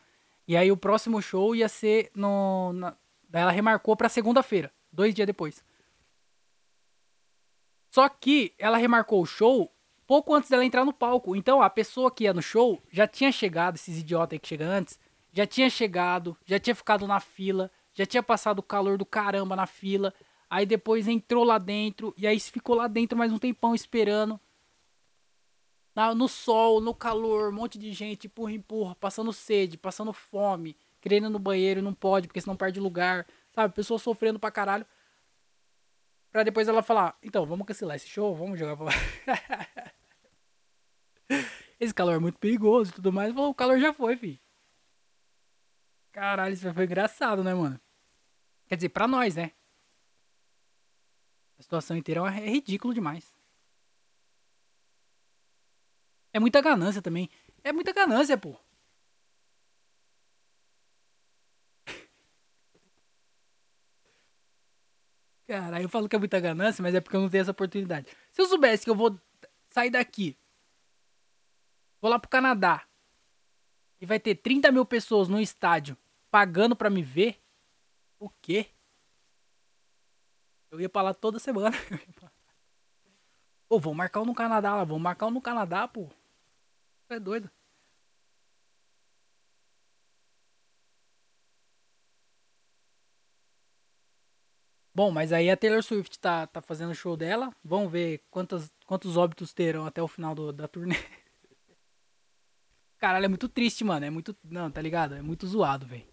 E 0.48 0.56
aí 0.56 0.72
o 0.72 0.78
próximo 0.78 1.22
show 1.22 1.56
ia 1.56 1.68
ser 1.70 2.12
no. 2.16 2.74
Na, 2.74 2.96
daí 3.30 3.42
ela 3.42 3.52
remarcou 3.52 3.96
pra 3.96 4.10
segunda-feira, 4.10 4.72
dois 4.92 5.14
dias 5.14 5.26
depois. 5.26 5.64
Só 7.90 8.08
que 8.08 8.54
ela 8.58 8.78
remarcou 8.78 9.22
o 9.22 9.26
show 9.26 9.72
pouco 10.08 10.34
antes 10.34 10.50
dela 10.50 10.66
entrar 10.66 10.86
no 10.86 10.94
palco. 10.94 11.36
Então 11.36 11.62
a 11.62 11.70
pessoa 11.70 12.12
que 12.12 12.26
ia 12.26 12.34
no 12.34 12.42
show 12.42 12.82
já 12.92 13.08
tinha 13.08 13.32
chegado, 13.32 13.76
esses 13.76 14.00
idiotas 14.00 14.34
aí 14.34 14.40
que 14.40 14.48
chegam 14.48 14.68
antes, 14.70 15.00
já 15.32 15.48
tinha 15.48 15.70
chegado, 15.70 16.38
já 16.46 16.60
tinha 16.60 16.76
ficado 16.76 17.08
na 17.08 17.20
fila, 17.20 17.72
já 17.94 18.06
tinha 18.06 18.22
passado 18.22 18.60
o 18.60 18.64
calor 18.64 18.98
do 18.98 19.06
caramba 19.06 19.56
na 19.56 19.66
fila. 19.66 20.14
Aí 20.52 20.66
depois 20.66 21.08
entrou 21.08 21.46
lá 21.46 21.58
dentro, 21.58 22.14
e 22.18 22.28
aí 22.28 22.38
ficou 22.38 22.76
lá 22.76 22.86
dentro 22.86 23.18
mais 23.18 23.32
um 23.32 23.38
tempão 23.38 23.74
esperando 23.74 24.38
no 26.14 26.28
sol, 26.28 26.82
no 26.82 26.94
calor, 26.94 27.54
um 27.54 27.56
monte 27.56 27.80
de 27.80 27.94
gente, 27.94 28.28
empurra, 28.28 28.52
empurra, 28.52 28.94
passando 28.96 29.32
sede, 29.32 29.78
passando 29.78 30.12
fome, 30.12 30.76
querendo 31.00 31.28
ir 31.28 31.30
no 31.30 31.40
banheiro, 31.40 31.82
não 31.82 31.94
pode, 31.94 32.28
porque 32.28 32.42
senão 32.42 32.58
perde 32.58 32.82
lugar, 32.82 33.26
sabe? 33.54 33.74
Pessoa 33.74 33.98
sofrendo 33.98 34.40
pra 34.40 34.52
caralho. 34.52 34.86
Pra 36.30 36.44
depois 36.44 36.68
ela 36.68 36.84
falar, 36.84 37.18
então, 37.24 37.46
vamos 37.46 37.66
cancelar 37.66 37.96
esse 37.96 38.10
show, 38.10 38.36
vamos 38.36 38.60
jogar 38.60 38.76
pra 38.76 38.88
Esse 41.80 41.94
calor 41.94 42.16
é 42.16 42.20
muito 42.20 42.38
perigoso 42.40 42.92
e 42.92 42.96
tudo 42.96 43.14
mais. 43.14 43.34
Falou, 43.34 43.52
o 43.52 43.56
calor 43.56 43.80
já 43.80 43.94
foi, 43.94 44.18
fi. 44.18 44.38
Caralho, 46.12 46.54
isso 46.54 46.74
foi 46.74 46.84
engraçado, 46.84 47.42
né, 47.42 47.54
mano? 47.54 47.80
Quer 48.68 48.76
dizer, 48.76 48.90
pra 48.90 49.08
nós, 49.08 49.38
né? 49.38 49.54
A 51.62 51.64
situação 51.64 51.96
inteira 51.96 52.22
é 52.22 52.50
ridículo 52.50 52.92
demais. 52.92 53.32
É 56.34 56.40
muita 56.40 56.60
ganância 56.60 57.04
também. 57.04 57.30
É 57.64 57.72
muita 57.72 57.94
ganância, 57.94 58.36
pô. 58.36 58.58
Cara, 65.46 65.80
eu 65.80 65.88
falo 65.88 66.10
que 66.10 66.16
é 66.16 66.20
muita 66.20 66.40
ganância, 66.40 66.82
mas 66.82 66.96
é 66.96 67.00
porque 67.00 67.16
eu 67.16 67.22
não 67.22 67.30
tenho 67.30 67.44
essa 67.44 67.52
oportunidade. 67.52 68.08
Se 68.32 68.42
eu 68.42 68.48
soubesse 68.48 68.84
que 68.84 68.90
eu 68.90 68.96
vou 68.96 69.16
sair 69.70 69.92
daqui, 69.92 70.36
vou 72.02 72.10
lá 72.10 72.18
pro 72.18 72.28
Canadá, 72.28 72.88
e 74.00 74.06
vai 74.08 74.20
ter 74.20 74.34
30 74.34 74.72
mil 74.72 74.84
pessoas 74.84 75.28
no 75.28 75.40
estádio 75.40 75.96
pagando 76.32 76.76
pra 76.76 76.90
me 76.90 77.04
ver, 77.04 77.40
o 78.18 78.32
quê? 78.42 78.72
Eu 80.72 80.80
ia 80.80 80.90
pra 80.90 81.02
lá 81.02 81.14
toda 81.14 81.38
semana. 81.40 81.76
Pô, 83.70 83.80
vou 83.80 83.94
marcar 83.94 84.22
um 84.22 84.26
no 84.26 84.34
Canadá 84.34 84.76
lá, 84.76 84.84
vou 84.84 85.00
marcar 85.00 85.28
um 85.28 85.32
no 85.32 85.42
Canadá, 85.42 85.88
pô 85.88 86.10
é 87.14 87.20
doido. 87.20 87.50
Bom, 94.94 95.10
mas 95.10 95.32
aí 95.32 95.50
a 95.50 95.56
Taylor 95.56 95.82
Swift 95.82 96.20
tá, 96.20 96.46
tá 96.48 96.62
fazendo 96.62 96.92
o 96.92 96.96
show 96.96 97.16
dela. 97.16 97.52
Vamos 97.64 97.92
ver 97.92 98.24
quantos, 98.30 98.70
quantos 98.86 99.16
óbitos 99.16 99.54
terão 99.54 99.86
até 99.86 100.02
o 100.02 100.08
final 100.08 100.36
do, 100.36 100.52
da 100.52 100.68
turnê. 100.68 100.96
Caralho, 102.98 103.26
é 103.26 103.30
muito 103.30 103.48
triste, 103.48 103.84
mano. 103.84 104.06
É 104.06 104.10
muito. 104.10 104.36
Não, 104.44 104.70
tá 104.70 104.82
ligado? 104.82 105.16
É 105.16 105.22
muito 105.22 105.48
zoado, 105.48 105.86
velho. 105.86 106.11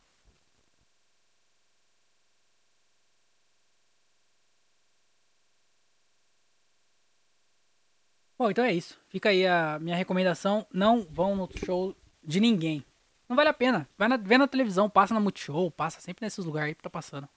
Bom, 8.38 8.50
então 8.50 8.64
é 8.64 8.72
isso. 8.72 9.00
Fica 9.08 9.30
aí 9.30 9.44
a 9.44 9.78
minha 9.80 9.96
recomendação. 9.96 10.64
Não 10.72 11.02
vão 11.02 11.34
no 11.34 11.48
show 11.56 11.96
de 12.22 12.38
ninguém. 12.38 12.84
Não 13.28 13.34
vale 13.34 13.48
a 13.48 13.54
pena. 13.54 13.88
Vai 13.98 14.06
na, 14.06 14.16
vê 14.16 14.38
na 14.38 14.46
televisão, 14.46 14.88
passa 14.88 15.12
na 15.12 15.18
Multishow, 15.18 15.70
passa 15.72 16.00
sempre 16.00 16.24
nesses 16.24 16.44
lugares 16.44 16.68
aí 16.68 16.74
que 16.74 16.82
tá 16.82 16.88
passando. 16.88 17.28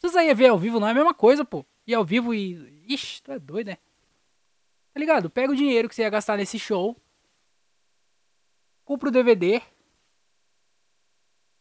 Precisa 0.00 0.22
ir 0.22 0.34
ver 0.34 0.48
ao 0.48 0.58
vivo, 0.58 0.78
não 0.78 0.86
é 0.86 0.92
a 0.92 0.94
mesma 0.94 1.12
coisa, 1.12 1.44
pô. 1.44 1.66
Ir 1.86 1.94
ao 1.94 2.04
vivo 2.04 2.32
e. 2.32 2.84
Ixi, 2.86 3.22
tu 3.22 3.32
é 3.32 3.38
doido, 3.38 3.68
né? 3.68 3.78
Tá 4.94 5.00
ligado? 5.00 5.28
Pega 5.28 5.52
o 5.52 5.56
dinheiro 5.56 5.88
que 5.88 5.94
você 5.94 6.02
ia 6.02 6.10
gastar 6.10 6.36
nesse 6.36 6.58
show. 6.58 6.96
Compra 8.84 9.08
o 9.08 9.12
DVD. 9.12 9.60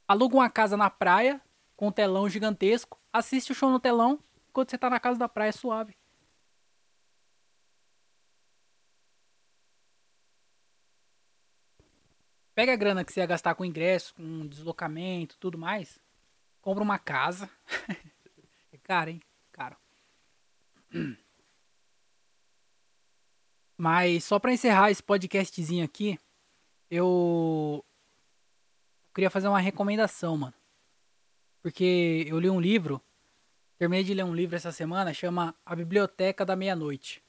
Aluga 0.07 0.35
uma 0.35 0.49
casa 0.49 0.77
na 0.77 0.91
praia 0.91 1.41
com 1.75 1.87
um 1.87 1.91
telão 1.91 2.29
gigantesco. 2.29 2.99
Assiste 3.11 3.51
o 3.51 3.55
show 3.55 3.71
no 3.71 3.79
telão 3.79 4.19
enquanto 4.47 4.69
você 4.69 4.77
tá 4.77 4.89
na 4.89 4.99
casa 4.99 5.17
da 5.17 5.27
praia 5.27 5.51
suave. 5.51 5.97
Pega 12.55 12.71
a 12.71 12.77
grana 12.77 13.03
que 13.03 13.11
você 13.11 13.19
ia 13.19 13.25
gastar 13.25 13.53
com 13.53 13.65
ingresso, 13.65 14.15
com 14.15 14.47
deslocamento, 14.47 15.35
tudo 15.37 15.57
mais. 15.57 15.99
Compra 16.61 16.81
uma 16.81 16.97
casa. 16.97 17.49
é 18.71 18.77
caro, 18.81 19.09
hein? 19.09 19.21
Caro. 19.51 19.75
Mas 23.77 24.23
só 24.23 24.39
para 24.39 24.53
encerrar 24.53 24.89
esse 24.89 25.03
podcastzinho 25.03 25.83
aqui, 25.83 26.17
eu 26.89 27.83
queria 29.13 29.29
fazer 29.29 29.49
uma 29.49 29.59
recomendação, 29.59 30.37
mano. 30.37 30.53
Porque 31.61 32.25
eu 32.25 32.39
li 32.39 32.49
um 32.49 32.61
livro, 32.61 33.01
terminei 33.77 34.05
de 34.05 34.13
ler 34.13 34.23
um 34.23 34.33
livro 34.33 34.55
essa 34.55 34.71
semana, 34.71 35.13
chama 35.13 35.53
A 35.65 35.75
Biblioteca 35.75 36.45
da 36.45 36.55
Meia-Noite. 36.55 37.21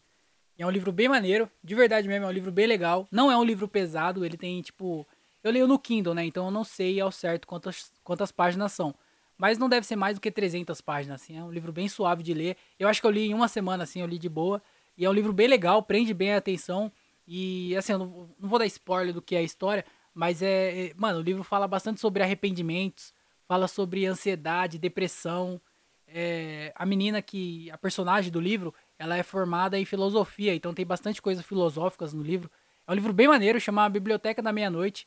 É 0.56 0.64
um 0.64 0.70
livro 0.70 0.92
bem 0.92 1.08
maneiro, 1.08 1.50
de 1.64 1.74
verdade 1.74 2.06
mesmo, 2.06 2.26
é 2.26 2.28
um 2.28 2.32
livro 2.32 2.52
bem 2.52 2.66
legal. 2.66 3.08
Não 3.10 3.30
é 3.30 3.36
um 3.36 3.44
livro 3.44 3.66
pesado, 3.66 4.24
ele 4.24 4.36
tem 4.36 4.62
tipo 4.62 5.06
eu 5.46 5.52
leio 5.52 5.66
no 5.66 5.78
Kindle, 5.78 6.14
né? 6.14 6.24
Então 6.24 6.46
eu 6.46 6.50
não 6.50 6.64
sei 6.64 7.00
ao 7.00 7.12
certo 7.12 7.46
quantas, 7.46 7.92
quantas 8.02 8.32
páginas 8.32 8.72
são. 8.72 8.94
Mas 9.38 9.58
não 9.58 9.68
deve 9.68 9.86
ser 9.86 9.96
mais 9.96 10.16
do 10.16 10.20
que 10.20 10.30
300 10.30 10.80
páginas, 10.80 11.22
assim. 11.22 11.38
É 11.38 11.44
um 11.44 11.52
livro 11.52 11.72
bem 11.72 11.88
suave 11.88 12.22
de 12.22 12.32
ler. 12.32 12.56
Eu 12.78 12.88
acho 12.88 13.00
que 13.00 13.06
eu 13.06 13.10
li 13.10 13.26
em 13.28 13.34
uma 13.34 13.48
semana, 13.48 13.84
assim, 13.84 14.00
eu 14.00 14.06
li 14.06 14.18
de 14.18 14.28
boa. 14.28 14.62
E 14.96 15.04
é 15.04 15.10
um 15.10 15.12
livro 15.12 15.32
bem 15.32 15.46
legal, 15.46 15.82
prende 15.82 16.14
bem 16.14 16.32
a 16.32 16.38
atenção. 16.38 16.90
E, 17.28 17.76
assim, 17.76 17.92
eu 17.92 17.98
não, 17.98 18.06
não 18.38 18.48
vou 18.48 18.58
dar 18.58 18.66
spoiler 18.66 19.12
do 19.12 19.20
que 19.20 19.36
é 19.36 19.38
a 19.38 19.42
história, 19.42 19.84
mas 20.14 20.40
é, 20.42 20.86
é. 20.86 20.92
Mano, 20.96 21.18
o 21.18 21.22
livro 21.22 21.44
fala 21.44 21.68
bastante 21.68 22.00
sobre 22.00 22.22
arrependimentos, 22.22 23.12
fala 23.46 23.68
sobre 23.68 24.06
ansiedade, 24.06 24.78
depressão. 24.78 25.60
É, 26.08 26.72
a 26.74 26.86
menina 26.86 27.20
que. 27.20 27.70
A 27.70 27.76
personagem 27.76 28.32
do 28.32 28.40
livro, 28.40 28.74
ela 28.98 29.16
é 29.16 29.22
formada 29.22 29.78
em 29.78 29.84
filosofia, 29.84 30.54
então 30.54 30.72
tem 30.72 30.86
bastante 30.86 31.20
coisas 31.20 31.44
filosóficas 31.44 32.14
no 32.14 32.22
livro. 32.22 32.50
É 32.86 32.92
um 32.92 32.94
livro 32.94 33.12
bem 33.12 33.28
maneiro, 33.28 33.60
chama 33.60 33.88
Biblioteca 33.88 34.40
da 34.40 34.52
Meia-Noite. 34.52 35.06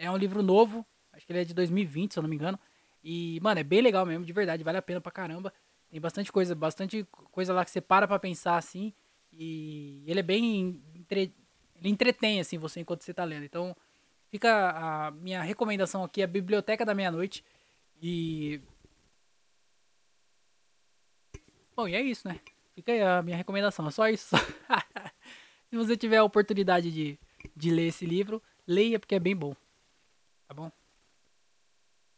É 0.00 0.10
um 0.10 0.16
livro 0.16 0.42
novo, 0.42 0.84
acho 1.12 1.26
que 1.26 1.32
ele 1.32 1.40
é 1.42 1.44
de 1.44 1.52
2020, 1.52 2.14
se 2.14 2.18
eu 2.18 2.22
não 2.22 2.30
me 2.30 2.34
engano. 2.34 2.58
E, 3.04 3.38
mano, 3.42 3.60
é 3.60 3.62
bem 3.62 3.82
legal 3.82 4.06
mesmo, 4.06 4.24
de 4.24 4.32
verdade, 4.32 4.64
vale 4.64 4.78
a 4.78 4.82
pena 4.82 4.98
pra 4.98 5.12
caramba. 5.12 5.52
Tem 5.90 6.00
bastante 6.00 6.32
coisa, 6.32 6.54
bastante 6.54 7.06
coisa 7.30 7.52
lá 7.52 7.62
que 7.66 7.70
você 7.70 7.82
para 7.82 8.08
pra 8.08 8.18
pensar 8.18 8.56
assim. 8.56 8.94
E 9.30 10.02
ele 10.06 10.20
é 10.20 10.22
bem. 10.22 10.82
Entre... 10.94 11.34
Ele 11.76 11.90
entretém, 11.90 12.40
assim, 12.40 12.56
você 12.56 12.80
enquanto 12.80 13.02
você 13.02 13.12
tá 13.12 13.24
lendo. 13.24 13.44
Então, 13.44 13.76
fica 14.30 14.70
a 14.70 15.10
minha 15.10 15.42
recomendação 15.42 16.02
aqui: 16.02 16.22
a 16.22 16.26
Biblioteca 16.26 16.82
da 16.82 16.94
Meia-Noite. 16.94 17.44
E. 18.00 18.58
Bom, 21.76 21.86
e 21.86 21.94
é 21.94 22.00
isso, 22.00 22.26
né? 22.26 22.40
Fica 22.74 22.90
aí 22.92 23.02
a 23.02 23.20
minha 23.20 23.36
recomendação, 23.36 23.86
é 23.86 23.90
só 23.90 24.08
isso. 24.08 24.34
Se 25.68 25.76
você 25.76 25.94
tiver 25.94 26.16
a 26.16 26.24
oportunidade 26.24 26.90
de, 26.90 27.18
de 27.54 27.70
ler 27.70 27.88
esse 27.88 28.06
livro, 28.06 28.42
leia 28.66 28.98
porque 28.98 29.14
é 29.14 29.20
bem 29.20 29.36
bom 29.36 29.54
tá 30.50 30.54
bom? 30.54 30.72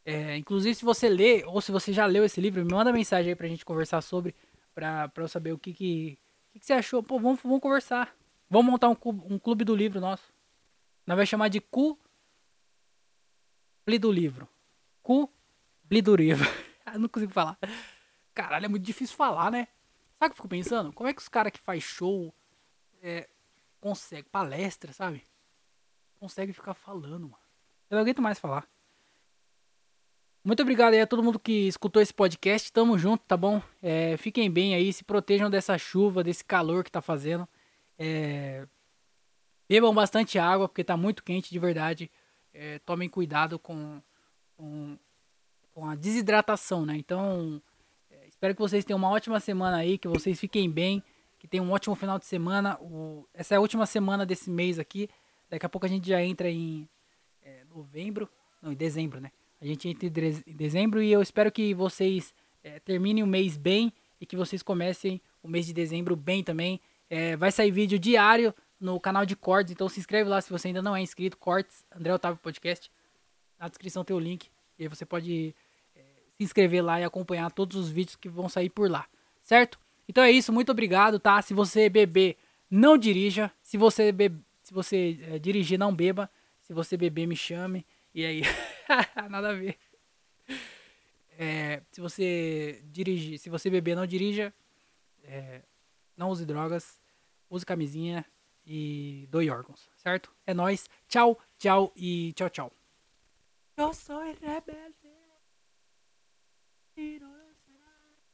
É, 0.07 0.39
inclusive, 0.39 0.75
se 0.75 0.85
você 0.87 1.07
lê, 1.07 1.45
ou 1.45 1.61
se 1.61 1.71
você 1.71 1.93
já 1.93 2.07
leu 2.07 2.25
esse 2.25 2.41
livro, 2.41 2.65
me 2.65 2.73
manda 2.73 2.91
mensagem 2.91 3.31
aí 3.31 3.37
pra 3.37 3.47
gente 3.47 3.63
conversar 3.63 4.01
sobre, 4.01 4.35
pra, 4.75 5.07
pra 5.11 5.25
eu 5.25 5.29
saber 5.29 5.53
o 5.53 5.59
que 5.59 5.75
que, 5.75 6.19
que, 6.51 6.59
que 6.59 6.65
você 6.65 6.73
achou. 6.73 7.03
Pô, 7.03 7.21
vamos, 7.21 7.43
vamos 7.43 7.61
conversar. 7.61 8.17
Vamos 8.49 8.71
montar 8.73 8.89
um 8.89 8.95
clube, 8.95 9.23
um 9.31 9.39
clube 9.39 9.65
do 9.65 9.77
livro 9.77 10.01
nosso. 10.01 10.33
Nós 11.07 11.17
vai 11.17 11.27
chamar 11.27 11.49
de 11.49 11.61
Cu 11.61 11.99
do 14.01 14.11
livro. 14.11 14.49
Cu 15.03 15.31
do 15.85 16.17
livro. 16.17 16.49
não 16.99 17.09
consigo 17.09 17.33
falar. 17.33 17.59
Caralho, 18.33 18.65
é 18.65 18.69
muito 18.69 18.85
difícil 18.85 19.15
falar, 19.15 19.51
né? 19.51 19.69
Sabe 20.15 20.31
o 20.31 20.31
que 20.31 20.33
eu 20.33 20.37
fico 20.37 20.49
pensando? 20.49 20.91
Como 20.91 21.07
é 21.07 21.13
que 21.13 21.21
os 21.21 21.29
caras 21.29 21.53
que 21.53 21.61
faz 21.61 21.83
show 21.83 22.35
é, 23.03 23.29
consegue 23.79 24.27
palestra, 24.31 24.91
sabe? 24.95 25.27
Consegue 26.19 26.55
ficar 26.55 26.73
falando, 26.73 27.29
mano. 27.29 27.42
Eu 27.93 27.97
não 27.97 28.03
aguento 28.05 28.23
mais 28.23 28.39
falar. 28.39 28.67
Muito 30.43 30.63
obrigado 30.63 30.95
aí 30.95 31.03
a 31.03 31.07
todo 31.07 31.23
mundo 31.23 31.39
que 31.39 31.69
escutou 31.69 32.01
esse 32.01 32.15
podcast. 32.15 32.73
Tamo 32.73 32.97
junto, 32.97 33.23
tá 33.27 33.37
bom? 33.37 33.61
É, 33.83 34.17
fiquem 34.17 34.51
bem 34.51 34.75
aí, 34.75 34.91
se 34.95 35.05
protejam 35.05 35.51
dessa 35.51 35.77
chuva, 35.77 36.25
desse 36.25 36.43
calor 36.43 36.85
que 36.85 36.91
tá 36.91 37.03
fazendo. 37.03 37.47
É, 37.99 38.67
bebam 39.69 39.93
bastante 39.93 40.39
água, 40.39 40.71
porque 40.71 40.83
tá 40.83 40.97
muito 40.97 41.23
quente 41.23 41.51
de 41.51 41.59
verdade. 41.59 42.11
É, 42.55 42.79
tomem 42.79 43.11
cuidado 43.11 43.59
com, 43.59 44.01
com, 44.57 44.97
com, 45.75 45.87
a 45.87 45.95
desidratação, 45.95 46.87
né? 46.87 46.97
Então, 46.97 47.61
é, 48.11 48.27
espero 48.27 48.55
que 48.55 48.63
vocês 48.63 48.87
tenham 48.87 48.97
uma 48.97 49.11
ótima 49.11 49.39
semana 49.39 49.77
aí, 49.77 49.99
que 49.99 50.09
vocês 50.09 50.41
fiquem 50.41 50.71
bem, 50.71 51.03
que 51.39 51.47
tenham 51.47 51.67
um 51.67 51.73
ótimo 51.73 51.95
final 51.95 52.19
de 52.19 52.25
semana. 52.25 52.79
O, 52.81 53.29
essa 53.35 53.53
é 53.53 53.59
a 53.59 53.61
última 53.61 53.85
semana 53.85 54.25
desse 54.25 54.49
mês 54.49 54.79
aqui. 54.79 55.11
Daqui 55.51 55.67
a 55.67 55.69
pouco 55.69 55.85
a 55.85 55.91
gente 55.91 56.09
já 56.09 56.23
entra 56.25 56.49
em 56.49 56.89
novembro, 57.75 58.29
não, 58.61 58.73
em 58.73 58.77
dezembro, 58.77 59.21
né? 59.21 59.31
A 59.61 59.67
gente 59.67 59.89
entra 59.89 60.07
em 60.07 60.57
dezembro 60.57 61.03
e 61.03 61.13
eu 61.13 61.23
espero 61.23 61.51
que 61.51 61.73
vocês 61.73 62.35
é, 62.63 62.81
terminem 62.81 63.23
o 63.23 63.27
mês 63.27 63.57
bem 63.57 63.93
e 64.21 64.27
que 64.27 64.37
vocês 64.37 64.63
comecem 64.63 65.21
o 65.43 65.49
mês 65.49 65.67
de 65.67 65.73
dezembro 65.73 66.17
bem 66.17 66.43
também. 66.43 66.81
É, 67.09 67.37
vai 67.37 67.53
sair 67.53 67.71
vídeo 67.71 67.99
diário 67.99 68.55
no 68.81 68.99
canal 68.99 69.25
de 69.25 69.37
Cortes, 69.37 69.73
então 69.73 69.89
se 69.89 70.01
inscreve 70.01 70.29
lá 70.29 70.41
se 70.41 70.51
você 70.51 70.69
ainda 70.69 70.83
não 70.83 70.97
é 70.97 71.01
inscrito. 71.01 71.37
Cortes, 71.37 71.85
André 71.95 72.13
Otávio 72.13 72.39
Podcast. 72.39 72.91
Na 73.59 73.69
descrição 73.69 74.05
tem 74.05 74.17
o 74.17 74.21
link 74.21 74.49
e 74.79 74.83
aí 74.83 74.89
você 74.89 75.07
pode 75.07 75.55
é, 75.95 76.01
se 76.37 76.43
inscrever 76.43 76.85
lá 76.85 77.01
e 77.01 77.05
acompanhar 77.05 77.51
todos 77.53 77.77
os 77.77 77.91
vídeos 77.91 78.17
que 78.17 78.29
vão 78.29 78.49
sair 78.49 78.69
por 78.71 78.91
lá, 78.91 79.07
certo? 79.43 79.79
Então 80.09 80.25
é 80.25 80.31
isso, 80.31 80.53
muito 80.53 80.73
obrigado, 80.73 81.19
tá? 81.19 81.41
Se 81.41 81.55
você 81.55 81.89
beber, 81.89 82.37
não 82.71 82.99
dirija. 82.99 83.53
Se 83.63 83.77
você, 83.77 84.11
be 84.11 84.33
se 84.63 84.75
você 84.75 85.19
é, 85.23 85.39
dirigir, 85.39 85.79
não 85.79 85.95
beba. 85.95 86.29
Se 86.73 86.75
você 86.75 86.97
beber, 86.97 87.27
me 87.27 87.37
chame. 87.37 87.87
E 88.15 88.25
aí? 88.25 88.41
Nada 89.29 89.51
a 89.51 89.53
ver. 89.53 89.79
É, 91.39 91.83
se 91.93 92.01
você 92.01 92.83
dirigir, 92.87 93.39
se 93.39 93.51
você 93.51 93.69
beber, 93.69 93.95
não 93.95 94.07
dirija. 94.07 94.55
É, 95.23 95.61
não 96.17 96.31
use 96.31 96.47
drogas. 96.47 96.99
Use 97.51 97.67
camisinha 97.67 98.25
e 98.65 99.29
doe 99.31 99.51
órgãos, 99.51 99.91
certo? 99.99 100.35
É 100.47 100.55
nós. 100.55 100.89
Tchau, 101.09 101.39
tchau 101.59 101.93
e 101.95 102.33
tchau, 102.33 102.49
tchau. 102.49 102.73
Eu 103.77 103.93
sou 103.93 104.23
rebelde. 104.23 105.13